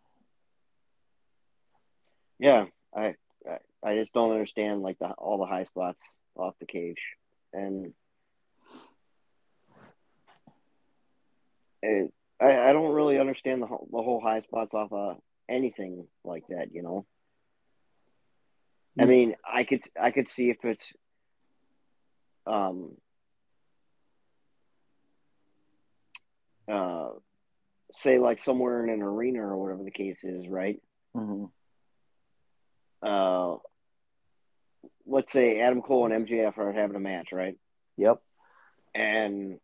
Yeah, 2.38 2.66
I, 2.94 3.14
I 3.48 3.58
I 3.82 3.96
just 3.96 4.12
don't 4.12 4.32
understand 4.32 4.82
like 4.82 4.98
the 4.98 5.10
all 5.12 5.38
the 5.38 5.46
high 5.46 5.64
spots 5.64 6.00
off 6.36 6.54
the 6.58 6.66
cage, 6.66 7.00
and 7.52 7.92
it, 11.82 12.12
I 12.40 12.70
I 12.70 12.72
don't 12.72 12.92
really 12.94 13.18
understand 13.18 13.62
the 13.62 13.66
whole, 13.66 13.88
the 13.90 14.02
whole 14.02 14.20
high 14.20 14.42
spots 14.42 14.74
off 14.74 14.92
of 14.92 15.16
anything 15.48 16.06
like 16.24 16.44
that. 16.48 16.72
You 16.72 16.82
know, 16.82 17.06
I 18.98 19.04
Mm. 19.04 19.08
mean, 19.08 19.36
I 19.44 19.64
could 19.64 19.82
I 20.00 20.10
could 20.10 20.28
see 20.28 20.50
if 20.50 20.58
it's 20.64 20.92
um 22.46 22.96
uh 26.68 27.10
say 27.94 28.18
like 28.18 28.38
somewhere 28.38 28.82
in 28.84 28.90
an 28.90 29.02
arena 29.02 29.40
or 29.42 29.56
whatever 29.56 29.84
the 29.84 29.90
case 29.90 30.24
is, 30.24 30.48
right? 30.48 30.80
hmm 31.14 31.44
Uh, 33.02 33.56
let's 35.06 35.32
say 35.32 35.60
Adam 35.60 35.82
Cole 35.82 36.10
and 36.10 36.26
MJF 36.26 36.56
are 36.58 36.72
having 36.72 36.96
a 36.96 37.00
match, 37.00 37.32
right? 37.32 37.56
Yep. 37.96 38.22
and 38.94 39.58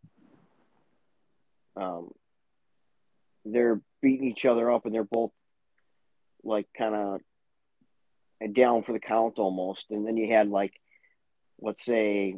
um, 1.79 2.11
they're 3.45 3.81
beating 4.03 4.29
each 4.29 4.45
other 4.45 4.70
up, 4.70 4.85
and 4.85 4.95
they're 4.95 5.05
both 5.05 5.33
like 6.45 6.66
kind 6.76 6.95
of 6.95 7.20
down 8.53 8.83
for 8.83 8.93
the 8.93 9.01
count 9.01 9.39
almost. 9.39 9.87
And 9.91 10.07
then 10.07 10.16
you 10.16 10.33
had 10.33 10.49
like, 10.49 10.72
let's 11.61 11.85
say, 11.85 12.37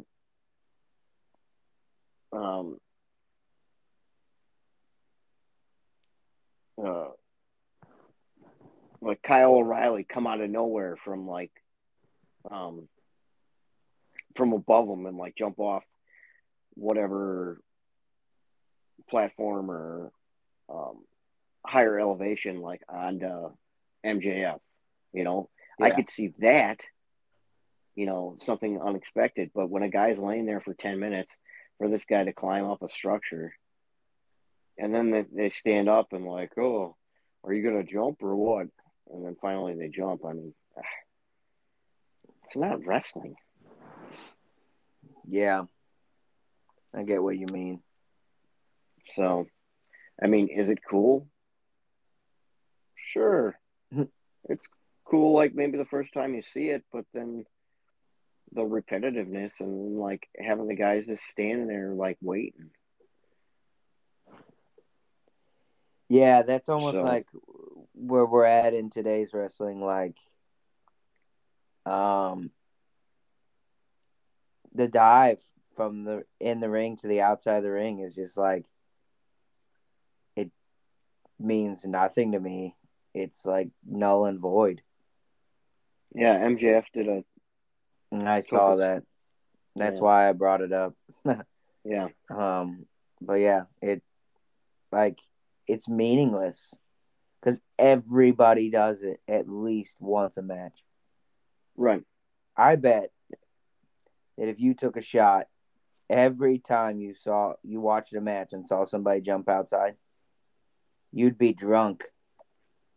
um, 2.33 2.77
uh, 6.83 7.09
like 9.01 9.21
Kyle 9.21 9.55
O'Reilly 9.55 10.03
come 10.03 10.27
out 10.27 10.41
of 10.41 10.49
nowhere 10.49 10.97
from 11.03 11.27
like, 11.27 11.51
um, 12.49 12.87
from 14.35 14.53
above 14.53 14.87
them 14.87 15.05
and 15.05 15.17
like 15.17 15.35
jump 15.35 15.59
off 15.59 15.83
whatever 16.73 17.61
platform 19.11 19.69
or 19.69 20.11
um, 20.69 21.03
higher 21.65 21.99
elevation 21.99 22.61
like 22.61 22.81
on 22.89 23.23
uh, 23.23 23.49
MJF. 24.05 24.59
You 25.13 25.23
know, 25.23 25.49
I 25.79 25.91
could 25.91 26.09
see 26.09 26.33
that. 26.39 26.79
You 27.95 28.05
know, 28.05 28.37
something 28.39 28.81
unexpected. 28.81 29.51
But 29.53 29.69
when 29.69 29.83
a 29.83 29.89
guy's 29.89 30.17
laying 30.17 30.45
there 30.45 30.61
for 30.61 30.73
ten 30.73 30.99
minutes 30.99 31.31
for 31.77 31.89
this 31.89 32.05
guy 32.05 32.23
to 32.23 32.33
climb 32.33 32.65
up 32.65 32.81
a 32.81 32.89
structure, 32.89 33.53
and 34.77 34.95
then 34.95 35.11
they, 35.11 35.25
they 35.31 35.49
stand 35.49 35.89
up 35.89 36.13
and 36.13 36.25
like, 36.25 36.57
oh, 36.57 36.95
are 37.43 37.53
you 37.53 37.63
gonna 37.63 37.83
jump 37.83 38.23
or 38.23 38.35
what? 38.35 38.67
And 39.11 39.25
then 39.25 39.35
finally 39.41 39.75
they 39.75 39.89
jump. 39.89 40.25
I 40.25 40.33
mean, 40.33 40.53
it's 42.43 42.55
not 42.55 42.85
wrestling. 42.85 43.35
Yeah. 45.27 45.63
I 46.93 47.03
get 47.03 47.23
what 47.23 47.37
you 47.37 47.45
mean. 47.51 47.81
So, 49.15 49.47
I 50.21 50.27
mean, 50.27 50.47
is 50.49 50.69
it 50.69 50.79
cool? 50.89 51.27
Sure. 52.95 53.57
Mhm. 53.93 54.09
it's 54.45 54.65
cool, 55.05 55.33
like 55.33 55.53
maybe 55.53 55.77
the 55.77 55.85
first 55.85 56.13
time 56.13 56.33
you 56.35 56.41
see 56.41 56.69
it, 56.69 56.83
but 56.93 57.05
then 57.13 57.45
the 58.53 58.61
repetitiveness 58.61 59.59
and 59.59 59.97
like 59.99 60.27
having 60.39 60.67
the 60.67 60.75
guys 60.75 61.05
just 61.05 61.23
standing 61.25 61.67
there, 61.67 61.89
like 61.93 62.17
waiting. 62.21 62.71
Yeah, 66.09 66.41
that's 66.43 66.69
almost 66.69 66.95
So- 66.97 67.03
like 67.03 67.27
where 67.93 68.25
we're 68.25 68.45
at 68.45 68.73
in 68.73 68.89
today's 68.89 69.33
wrestling. 69.33 69.81
Like, 69.81 70.15
um, 71.85 72.51
the 74.73 74.87
dive 74.87 75.41
from 75.75 76.03
the 76.03 76.25
in 76.39 76.59
the 76.59 76.69
ring 76.69 76.97
to 76.97 77.07
the 77.07 77.21
outside 77.21 77.57
of 77.57 77.63
the 77.63 77.71
ring 77.71 77.99
is 77.99 78.15
just 78.15 78.37
like 78.37 78.65
means 81.43 81.85
nothing 81.85 82.31
to 82.33 82.39
me. 82.39 82.75
It's 83.13 83.45
like 83.45 83.69
null 83.85 84.25
and 84.25 84.39
void. 84.39 84.81
Yeah, 86.15 86.37
MJF 86.45 86.85
did 86.93 87.07
a 87.07 87.23
And 88.11 88.27
I 88.27 88.41
saw 88.41 88.75
that. 88.75 89.03
That's 89.75 89.99
Yeah. 89.99 90.01
why 90.01 90.29
I 90.29 90.33
brought 90.33 90.61
it 90.61 90.73
up. 90.73 90.95
yeah, 91.83 92.09
Um, 92.29 92.85
but 93.21 93.35
yeah, 93.35 93.63
it 93.81 94.01
like 94.91 95.19
it's 95.67 95.87
meaningless 95.87 96.73
because 97.41 97.59
everybody 97.77 98.69
does 98.69 99.01
it 99.03 99.19
at 99.27 99.47
least 99.49 99.97
once 99.99 100.37
a 100.37 100.41
match. 100.41 100.83
right. 101.77 102.03
I 102.57 102.75
bet 102.75 103.11
that 104.37 104.47
if 104.47 104.59
you 104.59 104.73
took 104.73 104.97
a 104.97 105.01
shot 105.01 105.47
every 106.09 106.59
time 106.59 106.99
you 106.99 107.13
saw 107.13 107.53
you 107.63 107.79
watched 107.81 108.13
a 108.13 108.21
match 108.21 108.53
and 108.53 108.67
saw 108.67 108.83
somebody 108.85 109.21
jump 109.21 109.49
outside, 109.49 109.95
you'd 111.11 111.37
be 111.37 111.53
drunk. 111.53 112.03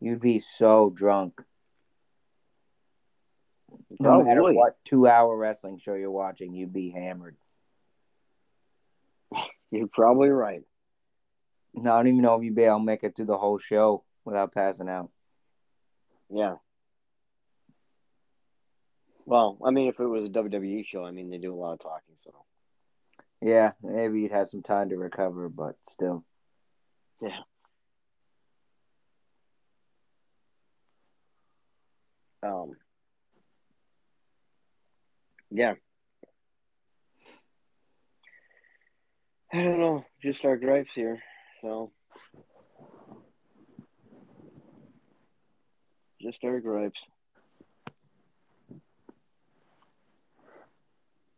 You'd 0.01 0.21
be 0.21 0.41
so 0.41 0.91
drunk. 0.95 1.41
No 3.99 4.21
oh, 4.21 4.23
matter 4.23 4.41
Probably. 4.41 4.57
what 4.57 4.77
two 4.85 5.07
hour 5.07 5.37
wrestling 5.37 5.79
show 5.83 5.95
you're 5.95 6.11
watching, 6.11 6.55
you'd 6.55 6.73
be 6.73 6.91
hammered. 6.91 7.37
You're 9.71 9.89
probably 9.89 10.29
right. 10.29 10.63
No, 11.75 11.93
I 11.93 11.97
don't 11.99 12.09
even 12.09 12.23
know 12.23 12.37
if 12.37 12.45
you'd 12.45 12.55
be 12.55 12.63
able 12.63 12.79
to 12.79 12.85
make 12.85 13.03
it 13.03 13.17
through 13.17 13.25
the 13.25 13.37
whole 13.39 13.59
show 13.59 14.05
without 14.25 14.55
passing 14.55 14.89
out. 14.89 15.11
Yeah. 16.31 16.57
Well, 19.27 19.59
I 19.65 19.71
mean, 19.71 19.89
if 19.89 19.99
it 19.99 20.07
was 20.07 20.27
a 20.27 20.29
WWE 20.29 20.87
show, 20.87 21.05
I 21.05 21.11
mean, 21.11 21.31
they 21.31 21.39
do 21.39 21.53
a 21.53 21.57
lot 21.57 21.73
of 21.73 21.81
talking, 21.81 22.15
so 22.19 22.31
Yeah, 23.41 23.73
maybe 23.83 24.21
you'd 24.21 24.33
have 24.33 24.49
some 24.49 24.63
time 24.63 24.91
to 24.91 24.97
recover, 24.97 25.49
but 25.49 25.77
still. 25.89 26.25
yeah. 27.21 27.41
Um. 32.45 32.77
Yeah. 35.51 35.75
I 39.53 39.63
don't 39.63 39.79
know. 39.79 40.05
Just 40.21 40.45
our 40.45 40.57
gripes 40.57 40.91
here. 40.95 41.23
So. 41.61 41.93
Just 46.21 46.43
our 46.45 46.61
gripes. 46.61 46.99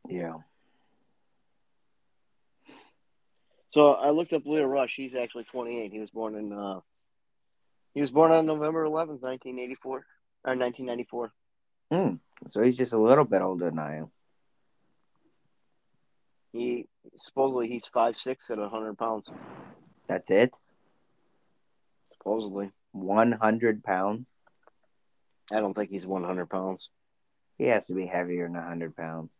Yeah. 0.08 0.34
So 3.70 3.92
I 3.92 4.10
looked 4.10 4.32
up 4.32 4.46
Lio 4.46 4.64
Rush. 4.64 4.94
He's 4.96 5.14
actually 5.14 5.44
28. 5.44 5.92
He 5.92 5.98
was 5.98 6.10
born 6.10 6.34
in. 6.34 6.52
Uh, 6.52 6.80
he 7.92 8.00
was 8.00 8.10
born 8.10 8.32
on 8.32 8.46
November 8.46 8.84
11th, 8.84 9.20
1984, 9.20 10.06
or 10.46 10.56
1994. 10.56 11.32
Hmm. 11.90 12.14
So 12.48 12.62
he's 12.62 12.76
just 12.76 12.92
a 12.92 12.98
little 12.98 13.24
bit 13.24 13.42
older 13.42 13.66
than 13.66 13.78
I 13.78 13.96
am. 13.96 14.10
He 16.52 16.86
supposedly 17.16 17.68
he's 17.68 17.86
five 17.86 18.16
six 18.16 18.50
at 18.50 18.58
100 18.58 18.96
pounds. 18.96 19.30
That's 20.08 20.30
it? 20.30 20.54
Supposedly, 22.12 22.70
100 22.92 23.84
pounds? 23.84 24.26
I 25.52 25.60
don't 25.60 25.74
think 25.74 25.90
he's 25.90 26.06
100 26.06 26.46
pounds. 26.46 26.90
He 27.58 27.64
has 27.64 27.86
to 27.86 27.94
be 27.94 28.06
heavier 28.06 28.44
than 28.44 28.54
100 28.54 28.96
pounds. 28.96 29.32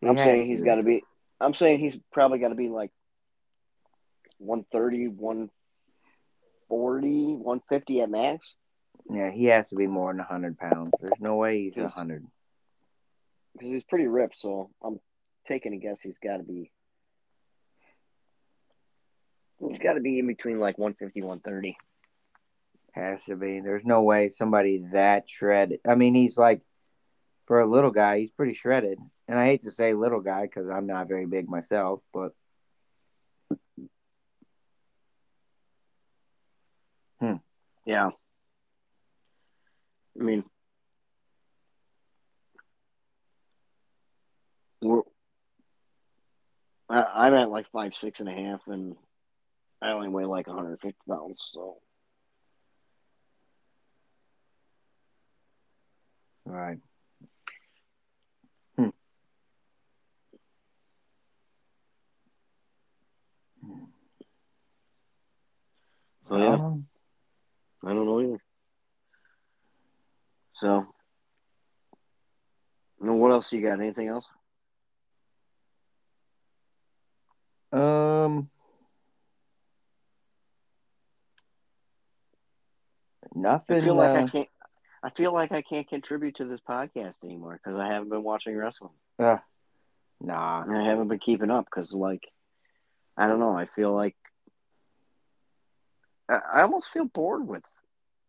He 0.00 0.08
I'm 0.08 0.18
saying 0.18 0.46
he's 0.50 0.60
got 0.60 0.76
to 0.76 0.82
be. 0.82 1.02
I'm 1.40 1.54
saying 1.54 1.80
he's 1.80 1.96
probably 2.12 2.38
got 2.38 2.50
to 2.50 2.54
be 2.54 2.68
like 2.68 2.90
130, 4.38 5.08
140, 6.68 7.36
150 7.36 8.00
at 8.00 8.10
max. 8.10 8.54
Yeah, 9.10 9.30
he 9.30 9.46
has 9.46 9.68
to 9.68 9.76
be 9.76 9.86
more 9.86 10.10
than 10.10 10.18
100 10.18 10.58
pounds. 10.58 10.92
There's 11.00 11.20
no 11.20 11.36
way 11.36 11.64
he's 11.64 11.74
Yes. 11.76 11.96
100. 11.96 12.26
Because 13.52 13.68
he's 13.68 13.84
pretty 13.84 14.06
ripped, 14.06 14.38
so 14.38 14.70
I'm 14.82 14.98
taking 15.46 15.74
a 15.74 15.76
guess 15.78 16.00
he's 16.00 16.18
got 16.18 16.38
to 16.38 16.42
be. 16.42 16.72
He's 19.60 19.78
got 19.78 19.94
to 19.94 20.00
be 20.00 20.18
in 20.18 20.26
between 20.26 20.58
like 20.58 20.78
150, 20.78 21.22
130. 21.22 21.76
Has 22.92 23.22
to 23.24 23.36
be. 23.36 23.60
There's 23.60 23.84
no 23.84 24.02
way 24.02 24.28
somebody 24.28 24.84
that 24.92 25.28
shredded. 25.28 25.80
I 25.86 25.94
mean, 25.94 26.14
he's 26.14 26.36
like, 26.36 26.60
for 27.46 27.60
a 27.60 27.66
little 27.66 27.90
guy, 27.90 28.20
he's 28.20 28.30
pretty 28.30 28.54
shredded. 28.54 28.98
And 29.28 29.38
I 29.38 29.46
hate 29.46 29.64
to 29.64 29.70
say 29.70 29.94
little 29.94 30.20
guy 30.20 30.42
because 30.42 30.68
I'm 30.68 30.86
not 30.86 31.08
very 31.08 31.26
big 31.26 31.48
myself, 31.48 32.00
but 32.12 32.32
Yeah. 37.86 38.10
I 40.20 40.22
mean, 40.22 40.44
we're, 44.82 45.02
I, 46.88 47.04
I'm 47.28 47.34
at 47.34 47.50
like 47.50 47.66
five, 47.72 47.94
six 47.94 48.20
and 48.20 48.28
a 48.28 48.32
half, 48.32 48.60
and 48.68 48.96
I 49.82 49.90
only 49.92 50.08
weigh 50.08 50.24
like 50.24 50.46
150 50.46 50.96
pounds. 51.08 51.50
So, 51.52 51.76
right. 56.46 56.78
so 58.78 58.92
yeah, 66.36 66.54
Um, 66.54 66.86
I 67.84 67.92
don't 67.92 68.06
know 68.06 68.20
either. 68.20 68.42
So, 70.54 70.86
and 73.00 73.20
what 73.20 73.32
else 73.32 73.52
you 73.52 73.60
got? 73.60 73.80
Anything 73.80 74.08
else? 74.08 74.26
Um, 77.72 78.48
nothing. 83.34 83.76
I 83.76 83.80
feel 83.80 83.96
like 83.96 84.10
I 84.10 84.22
uh, 84.22 84.26
can't. 84.28 84.48
I 85.02 85.10
feel 85.10 85.34
like 85.34 85.52
I 85.52 85.60
can't 85.60 85.88
contribute 85.88 86.36
to 86.36 86.46
this 86.46 86.60
podcast 86.66 87.16
anymore 87.24 87.60
because 87.62 87.78
I 87.78 87.92
haven't 87.92 88.08
been 88.08 88.22
watching 88.22 88.56
wrestling. 88.56 88.92
uh, 89.18 89.36
nah. 90.20 90.62
And 90.62 90.76
I 90.78 90.84
haven't 90.88 91.08
been 91.08 91.18
keeping 91.18 91.50
up 91.50 91.66
because, 91.66 91.92
like, 91.92 92.22
I 93.16 93.26
don't 93.26 93.40
know. 93.40 93.56
I 93.56 93.66
feel 93.66 93.92
like 93.92 94.16
I, 96.30 96.38
I 96.54 96.62
almost 96.62 96.90
feel 96.92 97.04
bored 97.04 97.46
with 97.46 97.62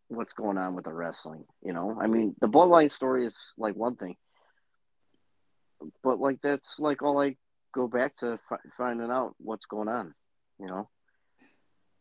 what's 0.07 0.33
going 0.33 0.57
on 0.57 0.75
with 0.75 0.85
the 0.85 0.93
wrestling. 0.93 1.45
You 1.63 1.73
know, 1.73 1.97
I 1.99 2.07
mean, 2.07 2.35
the 2.39 2.47
bloodline 2.47 2.91
story 2.91 3.25
is 3.25 3.53
like 3.57 3.75
one 3.75 3.95
thing, 3.95 4.15
but 6.03 6.19
like 6.19 6.39
that's 6.41 6.79
like 6.79 7.01
all 7.01 7.21
I 7.21 7.37
go 7.73 7.87
back 7.87 8.15
to 8.17 8.39
fi- 8.49 8.57
finding 8.77 9.11
out 9.11 9.35
what's 9.37 9.65
going 9.65 9.87
on. 9.87 10.13
You 10.59 10.67
know, 10.67 10.89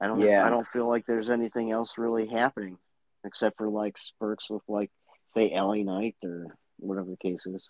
I 0.00 0.06
don't. 0.06 0.20
Yeah. 0.20 0.44
I 0.44 0.50
don't 0.50 0.68
feel 0.68 0.88
like 0.88 1.06
there's 1.06 1.30
anything 1.30 1.70
else 1.70 1.94
really 1.98 2.26
happening 2.26 2.78
except 3.24 3.56
for 3.56 3.68
like 3.68 3.96
spurts 3.98 4.50
with 4.50 4.62
like 4.68 4.90
say 5.28 5.52
LA 5.54 5.76
Knight 5.76 6.16
or 6.22 6.56
whatever 6.78 7.10
the 7.10 7.16
case 7.16 7.46
is. 7.46 7.68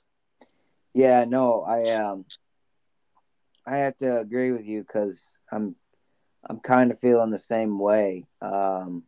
Yeah, 0.93 1.25
no, 1.25 1.63
I 1.63 1.91
um 1.95 2.25
I 3.67 3.79
have 3.79 3.97
to 3.99 4.19
agree 4.19 4.53
with 4.53 4.67
you 4.67 4.83
because 4.83 5.39
I'm 5.51 5.77
I'm 6.49 6.61
kind 6.61 6.91
of 6.91 7.01
feeling 7.01 7.31
the 7.31 7.39
same 7.39 7.79
way. 7.79 8.27
Um, 8.43 9.05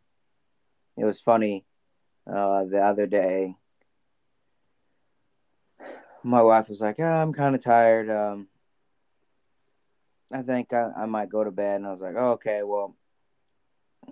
it 0.97 1.05
was 1.05 1.21
funny 1.21 1.63
uh, 2.25 2.65
the 2.65 2.81
other 2.81 3.05
day. 3.05 3.55
My 6.23 6.41
wife 6.41 6.67
was 6.67 6.81
like, 6.81 6.99
oh, 6.99 7.03
"I'm 7.03 7.31
kind 7.31 7.55
of 7.55 7.63
tired. 7.63 8.09
Um, 8.09 8.47
I 10.31 10.41
think 10.41 10.73
I, 10.73 10.91
I 10.97 11.05
might 11.05 11.29
go 11.29 11.43
to 11.43 11.51
bed." 11.51 11.77
And 11.77 11.87
I 11.87 11.91
was 11.91 12.01
like, 12.01 12.15
oh, 12.17 12.31
"Okay, 12.31 12.63
well, 12.63 12.95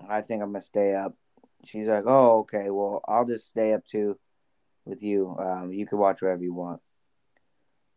I 0.08 0.22
think 0.22 0.42
I'm 0.42 0.50
gonna 0.50 0.62
stay 0.62 0.94
up." 0.94 1.16
She's 1.66 1.88
like, 1.88 2.06
"Oh, 2.06 2.40
okay. 2.42 2.70
Well, 2.70 3.02
I'll 3.08 3.26
just 3.26 3.50
stay 3.50 3.74
up 3.74 3.86
too 3.86 4.18
with 4.86 5.02
you. 5.02 5.36
Um, 5.38 5.74
you 5.74 5.88
can 5.88 5.98
watch 5.98 6.22
whatever 6.22 6.44
you 6.44 6.54
want." 6.54 6.82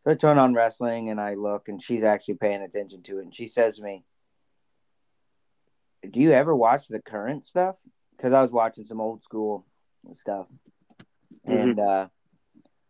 So 0.02 0.12
I 0.12 0.14
turn 0.14 0.38
on 0.38 0.54
wrestling 0.54 1.10
and 1.10 1.20
I 1.20 1.34
look, 1.34 1.68
and 1.68 1.82
she's 1.82 2.02
actually 2.02 2.34
paying 2.34 2.62
attention 2.62 3.02
to 3.02 3.18
it. 3.18 3.24
And 3.24 3.34
she 3.34 3.46
says 3.46 3.76
to 3.76 3.82
me, 3.82 4.04
"Do 6.10 6.18
you 6.18 6.32
ever 6.32 6.56
watch 6.56 6.88
the 6.88 7.02
current 7.02 7.44
stuff?" 7.44 7.76
Because 8.18 8.34
I 8.34 8.42
was 8.42 8.50
watching 8.50 8.84
some 8.84 9.00
old 9.00 9.22
school 9.22 9.64
stuff, 10.12 10.46
and 11.44 11.78
uh, 11.78 12.08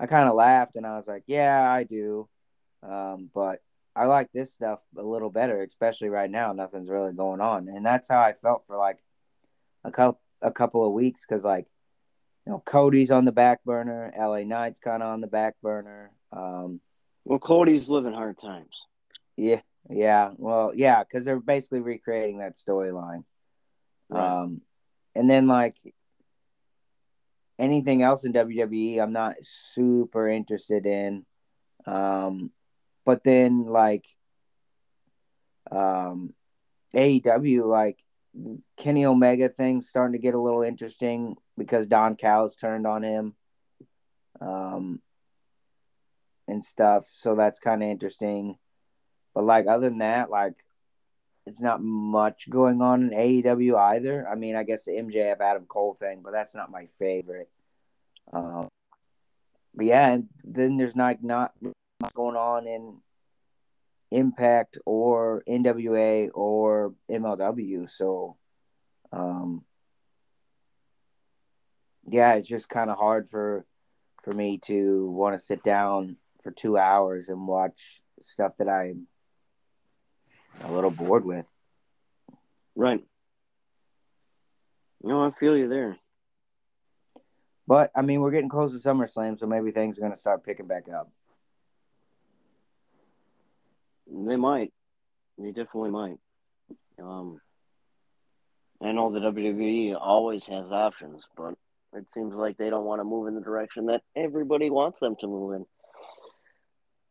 I 0.00 0.06
kind 0.06 0.28
of 0.28 0.34
laughed 0.34 0.74
and 0.76 0.86
I 0.86 0.96
was 0.96 1.06
like, 1.06 1.24
"Yeah, 1.26 1.70
I 1.70 1.84
do," 1.84 2.28
um, 2.82 3.30
but 3.34 3.60
I 3.94 4.06
like 4.06 4.30
this 4.32 4.52
stuff 4.52 4.80
a 4.96 5.02
little 5.02 5.30
better, 5.30 5.62
especially 5.62 6.08
right 6.08 6.30
now. 6.30 6.52
Nothing's 6.52 6.88
really 6.88 7.12
going 7.12 7.40
on, 7.40 7.68
and 7.68 7.84
that's 7.84 8.08
how 8.08 8.20
I 8.20 8.32
felt 8.32 8.64
for 8.66 8.76
like 8.76 8.98
a 9.84 9.90
couple 9.90 10.20
a 10.40 10.52
couple 10.52 10.86
of 10.86 10.92
weeks 10.92 11.22
because 11.28 11.44
like 11.44 11.66
you 12.46 12.52
know 12.52 12.62
Cody's 12.64 13.10
on 13.10 13.24
the 13.24 13.32
back 13.32 13.62
burner, 13.64 14.12
LA 14.18 14.40
Knight's 14.44 14.80
kind 14.80 15.02
of 15.02 15.10
on 15.10 15.20
the 15.20 15.26
back 15.26 15.56
burner. 15.62 16.12
Um, 16.32 16.80
Well, 17.24 17.38
Cody's 17.38 17.88
living 17.88 18.14
hard 18.14 18.38
times. 18.38 18.80
Yeah, 19.36 19.60
yeah. 19.90 20.30
Well, 20.36 20.72
yeah, 20.74 21.02
because 21.02 21.24
they're 21.24 21.40
basically 21.40 21.80
recreating 21.80 22.38
that 22.38 22.56
storyline. 22.56 23.24
Right. 24.08 24.42
Um, 24.42 24.62
and 25.18 25.28
then 25.28 25.48
like 25.48 25.74
anything 27.58 28.02
else 28.02 28.24
in 28.24 28.32
WWE, 28.32 29.00
I'm 29.02 29.12
not 29.12 29.34
super 29.42 30.28
interested 30.28 30.86
in. 30.86 31.26
Um, 31.86 32.52
but 33.04 33.24
then 33.24 33.66
like 33.66 34.06
um, 35.70 36.34
AEW, 36.94 37.66
like 37.66 37.98
Kenny 38.76 39.04
Omega 39.04 39.48
thing 39.48 39.82
starting 39.82 40.12
to 40.12 40.22
get 40.22 40.34
a 40.34 40.40
little 40.40 40.62
interesting 40.62 41.36
because 41.56 41.88
Don 41.88 42.14
Callis 42.14 42.54
turned 42.54 42.86
on 42.86 43.02
him. 43.02 43.34
Um, 44.40 45.00
and 46.46 46.64
stuff. 46.64 47.06
So 47.12 47.34
that's 47.34 47.58
kind 47.58 47.82
of 47.82 47.88
interesting. 47.88 48.56
But 49.34 49.44
like 49.44 49.66
other 49.66 49.88
than 49.88 49.98
that, 49.98 50.30
like 50.30 50.54
it's 51.48 51.60
not 51.60 51.82
much 51.82 52.48
going 52.50 52.82
on 52.82 53.04
in 53.04 53.18
AEW 53.18 53.76
either. 53.76 54.28
I 54.28 54.34
mean, 54.34 54.54
I 54.54 54.62
guess 54.62 54.84
the 54.84 54.92
MJF 54.92 55.40
Adam 55.40 55.64
Cole 55.66 55.94
thing, 55.98 56.20
but 56.22 56.32
that's 56.32 56.54
not 56.54 56.70
my 56.70 56.86
favorite. 56.98 57.48
Um, 58.32 58.68
but 59.74 59.86
yeah, 59.86 60.08
and 60.08 60.28
then 60.44 60.76
there's 60.76 60.96
not 60.96 61.22
not 61.22 61.52
much 61.62 62.14
going 62.14 62.36
on 62.36 62.66
in 62.66 62.98
Impact 64.10 64.78
or 64.84 65.42
NWA 65.48 66.30
or 66.34 66.94
MLW. 67.10 67.90
So, 67.90 68.36
um, 69.12 69.64
yeah, 72.06 72.34
it's 72.34 72.48
just 72.48 72.68
kind 72.68 72.90
of 72.90 72.98
hard 72.98 73.30
for 73.30 73.64
for 74.22 74.32
me 74.32 74.58
to 74.58 75.10
want 75.10 75.38
to 75.38 75.44
sit 75.44 75.62
down 75.62 76.16
for 76.42 76.50
two 76.50 76.76
hours 76.76 77.28
and 77.28 77.46
watch 77.46 78.02
stuff 78.22 78.52
that 78.58 78.68
I'm 78.68 79.06
a 80.64 80.72
little 80.72 80.90
bored 80.90 81.24
with. 81.24 81.46
Right. 82.74 83.04
No, 85.02 85.24
I 85.24 85.30
feel 85.38 85.56
you 85.56 85.68
there. 85.68 85.96
But 87.66 87.90
I 87.94 88.02
mean, 88.02 88.20
we're 88.20 88.30
getting 88.30 88.48
close 88.48 88.72
to 88.72 88.88
SummerSlam, 88.88 89.38
so 89.38 89.46
maybe 89.46 89.70
things 89.70 89.98
are 89.98 90.00
going 90.00 90.12
to 90.12 90.18
start 90.18 90.44
picking 90.44 90.66
back 90.66 90.88
up. 90.88 91.10
They 94.10 94.36
might. 94.36 94.72
They 95.36 95.48
definitely 95.48 95.90
might. 95.90 96.18
Um, 97.00 97.40
I 98.82 98.92
know 98.92 99.12
the 99.12 99.20
WWE 99.20 99.96
always 100.00 100.46
has 100.46 100.70
options, 100.72 101.28
but 101.36 101.54
it 101.94 102.06
seems 102.12 102.34
like 102.34 102.56
they 102.56 102.70
don't 102.70 102.84
want 102.84 103.00
to 103.00 103.04
move 103.04 103.28
in 103.28 103.34
the 103.34 103.40
direction 103.40 103.86
that 103.86 104.02
everybody 104.16 104.70
wants 104.70 105.00
them 105.00 105.16
to 105.20 105.26
move 105.26 105.54
in. 105.54 105.66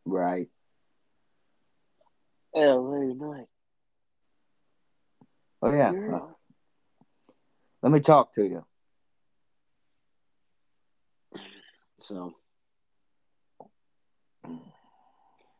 Right. 0.05 0.47
LA 2.57 3.13
Knight. 3.13 3.47
Oh 5.61 5.71
yeah. 5.71 5.91
Uh, 5.91 6.27
let 7.81 7.91
me 7.91 7.99
talk 7.99 8.33
to 8.35 8.43
you. 8.43 8.65
So 11.99 12.33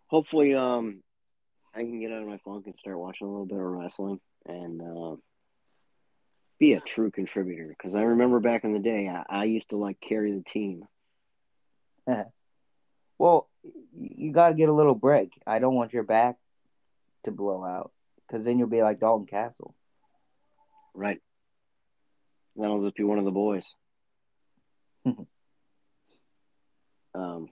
hopefully, 0.08 0.54
um, 0.54 1.02
I 1.76 1.80
can 1.80 2.00
get 2.00 2.12
out 2.12 2.22
of 2.22 2.28
my 2.28 2.38
funk 2.44 2.66
and 2.66 2.78
start 2.78 2.98
watching 2.98 3.28
a 3.28 3.30
little 3.30 3.46
bit 3.46 3.58
of 3.58 3.64
wrestling 3.64 4.20
and 4.46 4.82
uh, 4.82 5.16
be 6.60 6.74
a 6.74 6.80
true 6.80 7.12
contributor. 7.12 7.68
Because 7.70 7.96
I 7.96 8.02
remember 8.02 8.40
back 8.40 8.64
in 8.64 8.74
the 8.74 8.80
day, 8.80 9.08
I, 9.08 9.42
I 9.42 9.44
used 9.46 9.70
to 9.70 9.78
like 9.78 10.00
carry 10.00 10.34
the 10.34 10.44
team. 10.44 10.86
Well, 13.20 13.50
you 13.98 14.32
got 14.32 14.50
to 14.50 14.54
get 14.54 14.70
a 14.70 14.74
little 14.74 14.94
break. 14.94 15.32
I 15.48 15.58
don't 15.58 15.74
want 15.74 15.92
your 15.92 16.04
back 16.04 16.36
to 17.28 17.32
blow 17.32 17.64
out 17.64 17.92
because 18.26 18.44
then 18.46 18.58
you'll 18.58 18.68
be 18.68 18.82
like 18.82 19.00
Dalton 19.00 19.28
Castle. 19.28 19.76
Right. 20.94 21.20
That'll 22.56 22.82
just 22.82 22.96
be 22.96 23.04
one 23.04 23.20
of 23.20 23.26
the 23.26 23.32
boys. 23.32 23.70
um, 27.14 27.50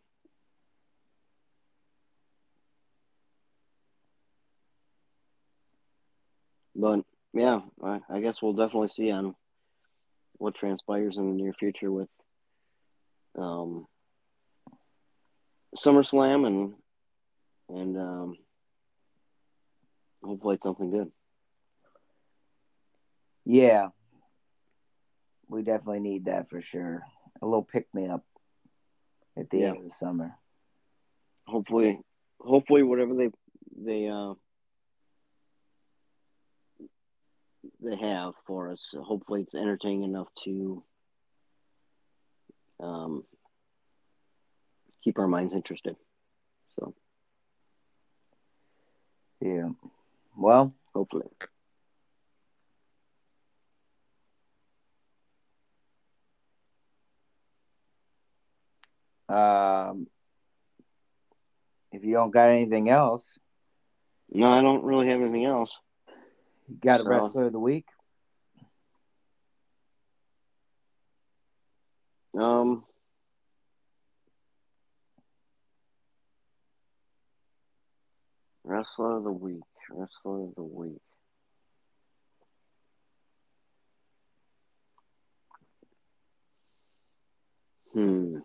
but 6.75 7.01
yeah, 7.33 7.59
I, 7.83 7.99
I 8.09 8.21
guess 8.21 8.41
we'll 8.41 8.53
definitely 8.53 8.87
see 8.87 9.11
on 9.11 9.35
what 10.37 10.55
transpires 10.55 11.17
in 11.17 11.29
the 11.29 11.43
near 11.43 11.53
future 11.53 11.91
with 11.91 12.09
um, 13.37 13.85
SummerSlam 15.75 16.47
and 16.47 16.73
and 17.69 17.97
um, 17.97 18.37
hopefully 20.25 20.55
it's 20.55 20.63
something 20.63 20.89
good. 20.91 21.11
Yeah. 23.45 23.89
We 25.47 25.61
definitely 25.61 25.99
need 25.99 26.25
that 26.25 26.49
for 26.49 26.61
sure. 26.61 27.03
A 27.41 27.45
little 27.45 27.63
pick 27.63 27.87
me 27.93 28.07
up 28.07 28.25
at 29.37 29.49
the 29.49 29.59
Yeah. 29.59 29.67
end 29.69 29.77
of 29.77 29.83
the 29.83 29.91
summer. 29.91 30.35
Hopefully, 31.45 31.99
hopefully 32.39 32.81
whatever 32.81 33.13
they 33.13 33.29
they 33.77 34.07
uh, 34.07 34.33
they 37.81 37.95
have 37.95 38.33
for 38.47 38.71
us, 38.71 38.95
hopefully 38.97 39.41
it's 39.41 39.53
entertaining 39.53 40.03
enough 40.03 40.27
to 40.45 40.83
um, 42.79 43.23
keep 45.03 45.19
our 45.19 45.27
minds 45.27 45.53
interested. 45.53 45.95
So 46.79 46.95
Yeah. 49.41 49.69
Well, 50.37 50.73
hopefully, 50.93 51.25
um, 59.29 60.07
if 61.91 62.03
you 62.03 62.13
don't 62.13 62.31
got 62.31 62.49
anything 62.49 62.89
else, 62.89 63.37
no, 64.29 64.47
I 64.47 64.61
don't 64.61 64.83
really 64.83 65.07
have 65.07 65.21
anything 65.21 65.45
else. 65.45 65.77
you 66.67 66.77
got 66.77 66.99
a 66.99 67.03
So- 67.03 67.09
wrestler 67.09 67.45
of 67.45 67.51
the 67.51 67.59
week. 67.59 67.85
Um, 72.37 72.83
wrestler 78.63 79.17
of 79.17 79.23
the 79.23 79.31
week. 79.31 79.61
Wrestler 79.89 80.43
of 80.43 80.55
the 80.55 80.63
week. 80.63 81.01
Hmm. 87.93 88.39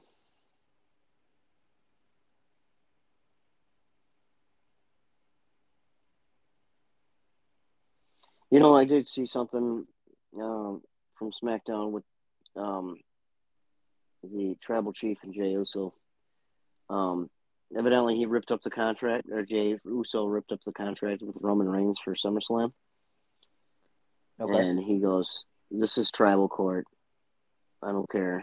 You 8.51 8.59
know, 8.59 8.77
I 8.77 8.85
did 8.85 9.09
see 9.09 9.27
something 9.27 9.87
um, 10.41 10.83
from 11.15 11.31
SmackDown 11.31 11.91
with 11.91 12.05
um, 12.57 12.97
the 14.23 14.57
Tribal 14.61 14.93
Chief 14.93 15.19
and 15.23 15.33
Jey 15.33 15.51
Uso. 15.51 15.95
Um, 16.89 17.31
evidently 17.77 18.17
he 18.17 18.27
ripped 18.27 18.51
up 18.51 18.63
the 18.63 18.71
contract, 18.71 19.27
or 19.31 19.43
Jey 19.43 19.79
Uso 19.85 20.27
ripped 20.27 20.53
up 20.53 20.61
the 20.65 20.73
contract 20.73 21.23
with 21.23 21.37
Roman 21.41 21.69
Reigns 21.69 21.99
for 22.03 22.15
SummerSlam. 22.15 22.73
Okay. 24.41 24.59
And 24.59 24.83
he 24.83 24.99
goes, 24.99 25.45
This 25.71 25.99
is 25.99 26.11
tribal 26.11 26.49
court. 26.49 26.87
I 27.83 27.93
don't 27.93 28.11
care. 28.11 28.43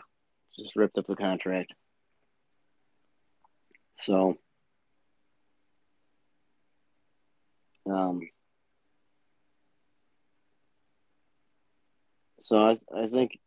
Just 0.58 0.76
ripped 0.76 0.98
up 0.98 1.08
the 1.08 1.16
contract. 1.16 1.74
So, 4.00 4.38
um, 7.90 8.22
so 12.42 12.58
I, 12.58 12.78
I 12.96 13.08
think, 13.08 13.40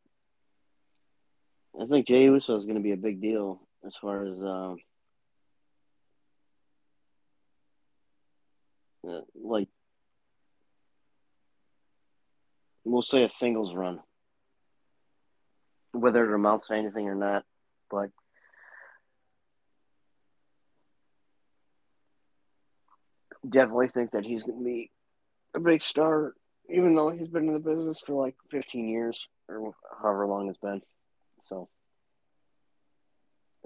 I 1.81 1.87
think 1.87 2.09
Jey 2.09 2.24
Uso 2.24 2.57
is 2.57 2.64
going 2.64 2.76
to 2.76 2.83
be 2.83 2.93
a 2.93 2.97
big 2.97 3.20
deal 3.20 3.61
as 3.87 3.95
far 3.97 4.26
as, 4.26 4.43
um, 4.43 4.78
uh, 9.09 9.20
like, 9.34 9.68
we'll 12.84 13.03
say 13.03 13.24
a 13.24 13.28
singles 13.28 13.74
run 13.74 14.01
whether 15.92 16.24
it 16.24 16.34
amounts 16.34 16.68
to 16.68 16.74
anything 16.74 17.09
or 17.09 17.14
not. 17.14 17.44
But 17.90 18.11
definitely 23.48 23.88
think 23.88 24.12
that 24.12 24.24
he's 24.24 24.42
going 24.42 24.59
to 24.59 24.64
be 24.64 24.90
a 25.55 25.61
big 25.61 25.82
star, 25.82 26.34
even 26.68 26.94
though 26.94 27.11
he's 27.11 27.28
been 27.28 27.48
in 27.48 27.53
the 27.53 27.59
business 27.59 28.03
for 28.05 28.22
like 28.22 28.36
15 28.51 28.88
years 28.88 29.26
or 29.48 29.72
however 30.01 30.26
long 30.26 30.48
it's 30.48 30.59
been. 30.59 30.82
So, 31.42 31.68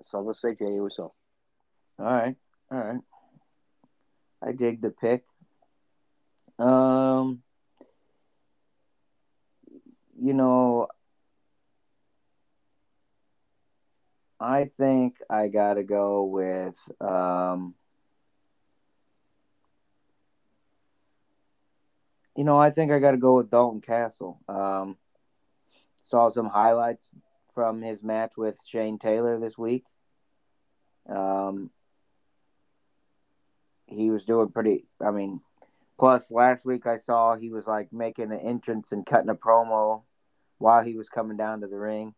so 0.02 0.20
let's 0.20 0.40
say 0.40 0.54
Jey 0.54 0.72
Uso. 0.72 1.12
All 1.98 2.06
right, 2.06 2.36
all 2.72 2.78
right. 2.78 3.00
I 4.46 4.52
dig 4.52 4.82
the 4.82 4.90
pick. 4.90 5.24
Um, 6.58 7.42
you 10.20 10.34
know, 10.34 10.88
I 14.38 14.70
think 14.76 15.16
I 15.30 15.48
got 15.48 15.74
to 15.74 15.82
go 15.82 16.24
with 16.24 16.76
um, 17.00 17.74
you 22.36 22.44
know, 22.44 22.58
I 22.58 22.70
think 22.70 22.92
I 22.92 22.98
got 22.98 23.12
to 23.12 23.16
go 23.16 23.36
with 23.36 23.50
Dalton 23.50 23.80
Castle. 23.80 24.40
Um, 24.48 24.96
saw 26.02 26.28
some 26.28 26.48
highlights 26.48 27.14
from 27.54 27.80
his 27.80 28.02
match 28.02 28.32
with 28.36 28.58
Shane 28.66 28.98
Taylor 28.98 29.38
this 29.38 29.56
week. 29.56 29.84
Um, 31.08 31.70
he 33.86 34.10
was 34.10 34.24
doing 34.24 34.48
pretty. 34.50 34.86
I 35.04 35.10
mean, 35.10 35.40
plus 35.98 36.30
last 36.30 36.64
week 36.64 36.86
I 36.86 36.98
saw 36.98 37.36
he 37.36 37.50
was 37.50 37.66
like 37.66 37.92
making 37.92 38.32
an 38.32 38.40
entrance 38.40 38.92
and 38.92 39.06
cutting 39.06 39.30
a 39.30 39.34
promo 39.34 40.02
while 40.58 40.82
he 40.82 40.96
was 40.96 41.08
coming 41.08 41.36
down 41.36 41.60
to 41.60 41.66
the 41.66 41.78
ring, 41.78 42.14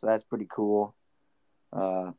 so 0.00 0.06
that's 0.06 0.24
pretty 0.24 0.46
cool. 0.50 0.94
Uh, 1.72 2.12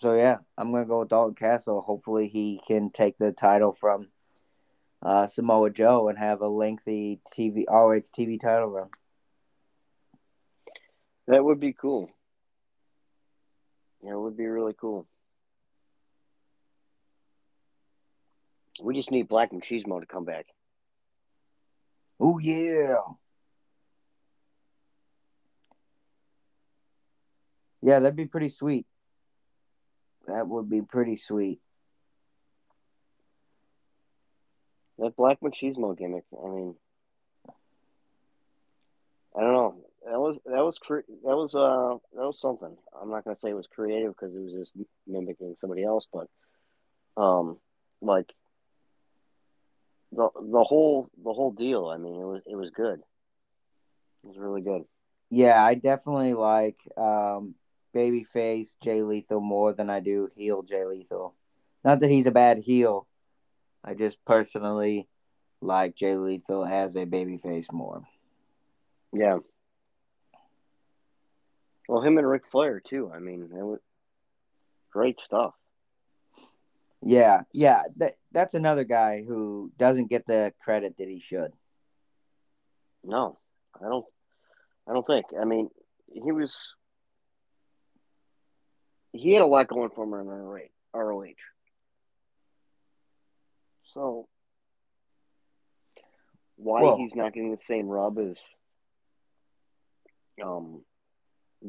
so 0.00 0.14
yeah, 0.14 0.38
I'm 0.56 0.72
gonna 0.72 0.84
go 0.84 1.00
with 1.00 1.08
Dalton 1.08 1.34
Castle. 1.34 1.80
Hopefully, 1.80 2.28
he 2.28 2.60
can 2.66 2.90
take 2.90 3.18
the 3.18 3.32
title 3.32 3.76
from 3.78 4.08
uh, 5.02 5.26
Samoa 5.26 5.70
Joe 5.70 6.08
and 6.08 6.18
have 6.18 6.40
a 6.40 6.48
lengthy 6.48 7.20
TV 7.36 7.64
ROH 7.68 8.02
TV 8.16 8.40
title 8.40 8.68
run. 8.68 8.88
That 11.28 11.44
would 11.44 11.60
be 11.60 11.72
cool. 11.72 12.10
Yeah, 14.02 14.12
it 14.12 14.18
would 14.18 14.36
be 14.36 14.46
really 14.46 14.74
cool. 14.78 15.06
We 18.82 18.94
just 18.94 19.10
need 19.10 19.28
Black 19.28 19.52
Machismo 19.52 20.00
to 20.00 20.06
come 20.06 20.24
back. 20.24 20.46
Oh 22.18 22.38
yeah. 22.38 22.96
Yeah, 27.80 27.98
that'd 28.00 28.16
be 28.16 28.26
pretty 28.26 28.48
sweet. 28.48 28.86
That 30.26 30.46
would 30.46 30.68
be 30.68 30.82
pretty 30.82 31.16
sweet. 31.16 31.60
That 34.98 35.16
Black 35.16 35.40
Machismo 35.40 35.96
gimmick. 35.96 36.24
I 36.32 36.48
mean, 36.48 36.74
I 39.36 39.40
don't 39.40 39.52
know. 39.52 39.76
That 40.04 40.20
was 40.20 40.38
that 40.44 40.64
was 40.64 40.78
cre- 40.78 41.08
that 41.24 41.36
was 41.36 41.54
uh 41.54 41.98
that 42.14 42.26
was 42.26 42.40
something. 42.40 42.76
I'm 43.00 43.10
not 43.10 43.24
gonna 43.24 43.36
say 43.36 43.50
it 43.50 43.56
was 43.56 43.68
creative 43.68 44.14
because 44.14 44.34
it 44.34 44.40
was 44.40 44.52
just 44.52 44.72
mimicking 45.06 45.54
somebody 45.58 45.84
else, 45.84 46.06
but 46.12 46.28
um, 47.16 47.58
like 48.00 48.32
the 50.12 50.28
the 50.40 50.64
whole 50.64 51.08
the 51.22 51.32
whole 51.32 51.52
deal. 51.52 51.86
I 51.86 51.96
mean, 51.96 52.14
it 52.14 52.24
was 52.24 52.42
it 52.46 52.56
was 52.56 52.70
good. 52.70 53.00
It 54.24 54.28
was 54.28 54.36
really 54.38 54.60
good. 54.60 54.84
Yeah, 55.30 55.62
I 55.62 55.74
definitely 55.74 56.34
like 56.34 56.76
um, 56.96 57.54
babyface 57.94 58.74
Jay 58.82 59.02
Lethal 59.02 59.40
more 59.40 59.72
than 59.72 59.90
I 59.90 60.00
do 60.00 60.28
heel 60.36 60.62
Jay 60.62 60.84
Lethal. 60.84 61.34
Not 61.84 62.00
that 62.00 62.10
he's 62.10 62.26
a 62.26 62.30
bad 62.30 62.58
heel. 62.58 63.06
I 63.84 63.94
just 63.94 64.16
personally 64.24 65.08
like 65.60 65.96
Jay 65.96 66.16
Lethal 66.16 66.64
as 66.64 66.94
a 66.96 67.06
babyface 67.06 67.72
more. 67.72 68.02
Yeah. 69.12 69.38
Well, 71.88 72.02
him 72.02 72.18
and 72.18 72.28
Ric 72.28 72.42
Flair 72.50 72.80
too. 72.80 73.10
I 73.12 73.18
mean, 73.18 73.42
it 73.42 73.62
was 73.62 73.80
great 74.92 75.20
stuff. 75.20 75.54
Yeah, 77.00 77.42
yeah. 77.52 77.82
That 77.96 78.16
that's 78.32 78.54
another 78.54 78.84
guy 78.84 79.22
who 79.26 79.70
doesn't 79.78 80.10
get 80.10 80.26
the 80.26 80.52
credit 80.62 80.96
that 80.98 81.08
he 81.08 81.20
should. 81.20 81.52
No, 83.04 83.38
I 83.80 83.88
don't. 83.88 84.06
I 84.88 84.92
don't 84.92 85.06
think. 85.06 85.26
I 85.40 85.44
mean, 85.44 85.68
he 86.12 86.32
was. 86.32 86.56
He 89.12 89.32
had 89.32 89.42
a 89.42 89.46
lot 89.46 89.68
going 89.68 89.90
for 89.90 90.04
him 90.04 90.14
in 90.14 90.68
ROH. 90.94 91.26
So, 93.92 94.26
why 96.56 96.82
Well- 96.82 96.96
he's 96.96 97.14
not 97.14 97.32
getting 97.32 97.50
the 97.50 97.56
same 97.58 97.88
rub 97.88 98.18
as 98.18 98.38
um, 100.42 100.82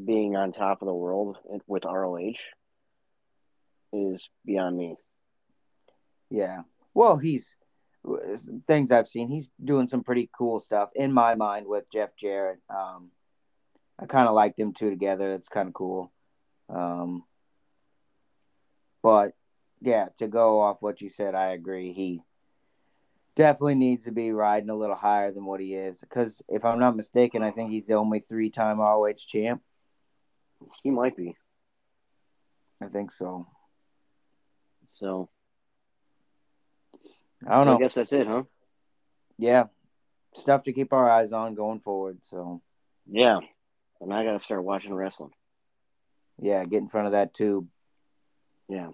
being 0.06 0.36
on 0.36 0.54
top 0.54 0.82
of 0.82 0.88
the 0.88 0.94
world 0.94 1.38
with 1.68 1.84
ROH 1.86 2.34
is 3.92 4.28
beyond 4.46 4.78
me. 4.78 4.96
Yeah. 6.34 6.64
Well, 6.96 7.16
he's 7.16 7.56
things 8.66 8.92
I've 8.92 9.08
seen. 9.08 9.30
He's 9.30 9.48
doing 9.64 9.88
some 9.88 10.04
pretty 10.04 10.32
cool 10.36 10.60
stuff 10.60 10.90
in 10.96 11.14
my 11.14 11.36
mind 11.36 11.68
with 11.68 11.90
Jeff 11.92 12.16
Jarrett. 12.18 12.60
Um, 12.72 13.12
I 14.00 14.08
kind 14.08 14.28
of 14.28 14.34
like 14.34 14.56
them 14.56 14.74
two 14.74 14.90
together. 14.90 15.32
It's 15.32 15.48
kind 15.48 15.68
of 15.68 15.76
cool. 15.76 16.12
Um, 16.70 17.24
but 19.04 19.34
yeah, 19.80 20.08
to 20.18 20.28
go 20.28 20.60
off 20.60 20.78
what 20.82 21.02
you 21.02 21.12
said, 21.12 21.36
I 21.36 21.52
agree. 21.52 21.94
He 21.94 22.24
definitely 23.36 23.76
needs 23.76 24.06
to 24.06 24.12
be 24.12 24.32
riding 24.32 24.72
a 24.72 24.76
little 24.76 24.96
higher 24.96 25.32
than 25.32 25.46
what 25.46 25.60
he 25.60 25.76
is. 25.76 26.02
Because 26.02 26.42
if 26.50 26.66
I'm 26.66 26.80
not 26.80 26.96
mistaken, 26.96 27.44
I 27.44 27.52
think 27.52 27.70
he's 27.70 27.86
the 27.86 27.94
only 27.94 28.22
three-time 28.22 28.80
ROH 28.80 29.14
champ. 29.28 29.62
He 30.82 30.90
might 30.90 31.16
be. 31.16 31.38
I 32.82 32.88
think 32.88 33.12
so. 33.12 33.46
So, 34.92 35.30
I 37.48 37.56
don't 37.56 37.66
know. 37.66 37.76
I 37.76 37.80
guess 37.80 37.94
that's 37.96 38.14
it, 38.14 38.28
huh? 38.28 38.44
Yeah, 39.38 39.66
stuff 40.34 40.64
to 40.64 40.74
keep 40.74 40.94
our 40.94 41.10
eyes 41.10 41.32
on 41.34 41.56
going 41.56 41.80
forward. 41.80 42.20
So 42.24 42.62
Yeah. 43.10 43.40
And 44.02 44.14
I 44.14 44.24
got 44.26 44.34
to 44.34 44.40
start 44.40 44.64
watching 44.64 44.94
wrestling. 44.94 45.32
yeah, 46.42 46.64
get 46.66 46.82
in 46.82 46.90
front 46.90 47.08
of 47.08 47.14
that 47.14 47.34
tube. 47.34 47.68
Yeah. 48.68 48.90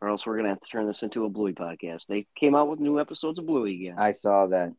Or 0.00 0.08
else 0.08 0.26
we're 0.26 0.34
going 0.34 0.44
to 0.44 0.50
have 0.50 0.60
to 0.60 0.68
turn 0.68 0.86
this 0.86 1.02
into 1.02 1.24
a 1.24 1.28
Bluey 1.28 1.52
podcast. 1.52 2.06
They 2.08 2.26
came 2.36 2.54
out 2.56 2.68
with 2.68 2.80
new 2.80 2.98
episodes 3.00 3.38
of 3.38 3.46
Bluey 3.46 3.74
again. 3.76 3.98
I 3.98 4.12
saw 4.12 4.46
that. 4.48 4.72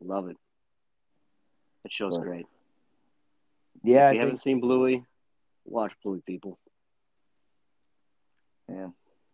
Love 0.00 0.28
it. 0.28 0.36
That 1.82 1.92
show's 1.92 2.16
Right. 2.16 2.26
great. 2.26 2.46
Yeah, 3.82 3.96
if 3.96 4.10
I 4.10 4.12
you 4.12 4.12
think, 4.12 4.20
haven't 4.22 4.42
seen 4.42 4.60
Bluey, 4.60 5.04
watch 5.64 5.92
Bluey, 6.02 6.22
people. 6.26 6.58
yeah. 8.68 8.88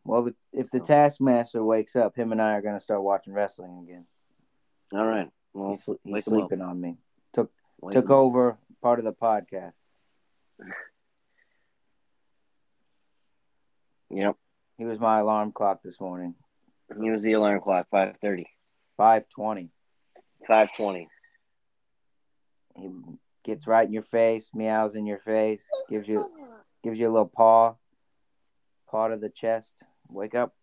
Well, 0.04 0.24
the, 0.24 0.34
if 0.52 0.70
the. 0.70 0.80
Taskmaster 0.80 1.62
wakes 1.62 1.96
up, 1.96 2.16
him 2.16 2.32
and 2.32 2.40
I 2.40 2.52
are 2.52 2.62
gonna 2.62 2.80
start 2.80 3.02
watching 3.02 3.32
wrestling 3.34 3.84
again. 3.86 4.06
All 4.92 5.06
right. 5.06 5.28
Well, 5.52 5.70
he's 5.70 5.84
he's 5.84 5.96
wake 6.04 6.26
'em 6.28 6.32
up. 6.34 6.38
sleeping 6.48 6.62
on 6.62 6.80
me. 6.80 6.96
Took 7.34 7.50
wake 7.80 7.94
took 7.94 8.06
up. 8.06 8.10
over 8.12 8.58
part 8.82 8.98
of 8.98 9.04
the 9.04 9.12
podcast. 9.12 9.72
Yep. 14.10 14.36
He 14.78 14.84
was 14.84 14.98
my 14.98 15.18
alarm 15.18 15.52
clock 15.52 15.82
this 15.82 16.00
morning. 16.00 16.34
He 17.00 17.10
was 17.10 17.22
the 17.22 17.34
alarm 17.34 17.60
clock, 17.60 17.88
5.30. 17.92 18.44
Five 18.96 19.24
twenty. 19.34 19.70
5.20. 20.48 21.06
He 22.76 22.88
gets 23.44 23.66
right 23.66 23.86
in 23.86 23.92
your 23.92 24.02
face, 24.02 24.50
meows 24.54 24.94
in 24.94 25.04
your 25.06 25.18
face, 25.18 25.64
gives 25.90 26.08
you 26.08 26.30
gives 26.82 26.98
you 26.98 27.06
a 27.08 27.12
little 27.12 27.28
paw, 27.28 27.74
part 28.90 29.12
of 29.12 29.20
the 29.20 29.28
chest. 29.28 29.72
Wake 30.08 30.34
up. 30.34 30.54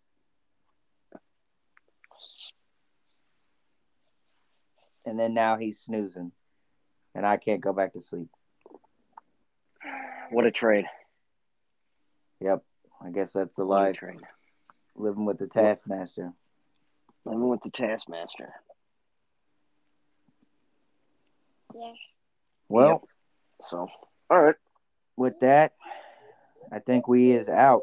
And 5.06 5.20
then 5.20 5.34
now 5.34 5.58
he's 5.58 5.80
snoozing. 5.80 6.32
And 7.14 7.26
I 7.26 7.38
can't 7.38 7.62
go 7.62 7.72
back 7.74 7.94
to 7.94 8.02
sleep. 8.02 8.28
What 10.32 10.46
a 10.46 10.52
trade. 10.52 10.86
Yep. 12.42 12.64
I 13.04 13.10
guess 13.12 13.34
that's 13.34 13.56
the 13.56 13.64
a 13.64 13.66
life. 13.66 13.96
trade. 13.98 14.20
Living 14.96 15.26
with 15.26 15.38
the 15.38 15.48
Taskmaster. 15.48 16.34
Living 17.26 17.48
with 17.48 17.62
the 17.62 17.70
Taskmaster. 17.70 18.54
Yeah. 21.74 21.92
Well, 22.70 22.90
Yep. 22.90 23.02
So, 23.62 23.88
all 24.30 24.42
right. 24.42 24.56
with 25.16 25.40
that, 25.42 25.74
I 26.72 26.80
think 26.80 27.08
we 27.08 27.32
is 27.32 27.48
out. 27.48 27.82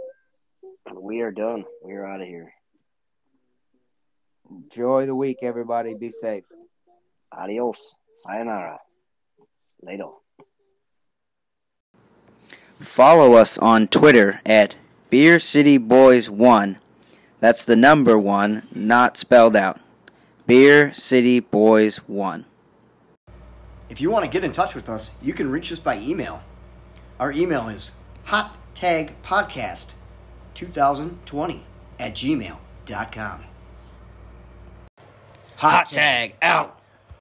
We 0.90 1.20
are 1.20 1.30
done. 1.30 1.64
We 1.84 1.92
are 1.94 2.06
out 2.06 2.20
of 2.20 2.26
here. 2.26 2.52
Enjoy 4.50 5.06
the 5.06 5.14
week, 5.14 5.38
everybody. 5.42 5.94
Be 5.94 6.10
safe. 6.10 6.44
Adios. 7.32 7.94
Sayonara. 8.18 8.78
Later. 9.82 10.08
Follow 12.78 13.34
us 13.34 13.58
on 13.58 13.88
Twitter 13.88 14.40
at 14.44 14.76
Beer 15.10 15.38
City 15.38 15.78
Boys 15.78 16.28
One. 16.28 16.78
That's 17.40 17.64
the 17.64 17.76
number 17.76 18.18
one, 18.18 18.66
not 18.74 19.16
spelled 19.16 19.56
out. 19.56 19.80
Beer 20.46 20.92
City 20.92 21.40
Boys 21.40 21.98
One. 22.08 22.44
If 23.88 24.00
you 24.00 24.10
want 24.10 24.24
to 24.24 24.30
get 24.30 24.44
in 24.44 24.52
touch 24.52 24.74
with 24.74 24.88
us, 24.88 25.12
you 25.20 25.34
can 25.34 25.50
reach 25.50 25.70
us 25.72 25.78
by 25.78 25.98
email. 25.98 26.42
Our 27.20 27.30
email 27.32 27.68
is 27.68 27.92
hottagpodcast2020 30.55 31.61
at 31.98 32.12
gmail.com. 32.14 33.44
Hot 35.57 35.86
tag 35.90 36.34
out. 36.42 36.81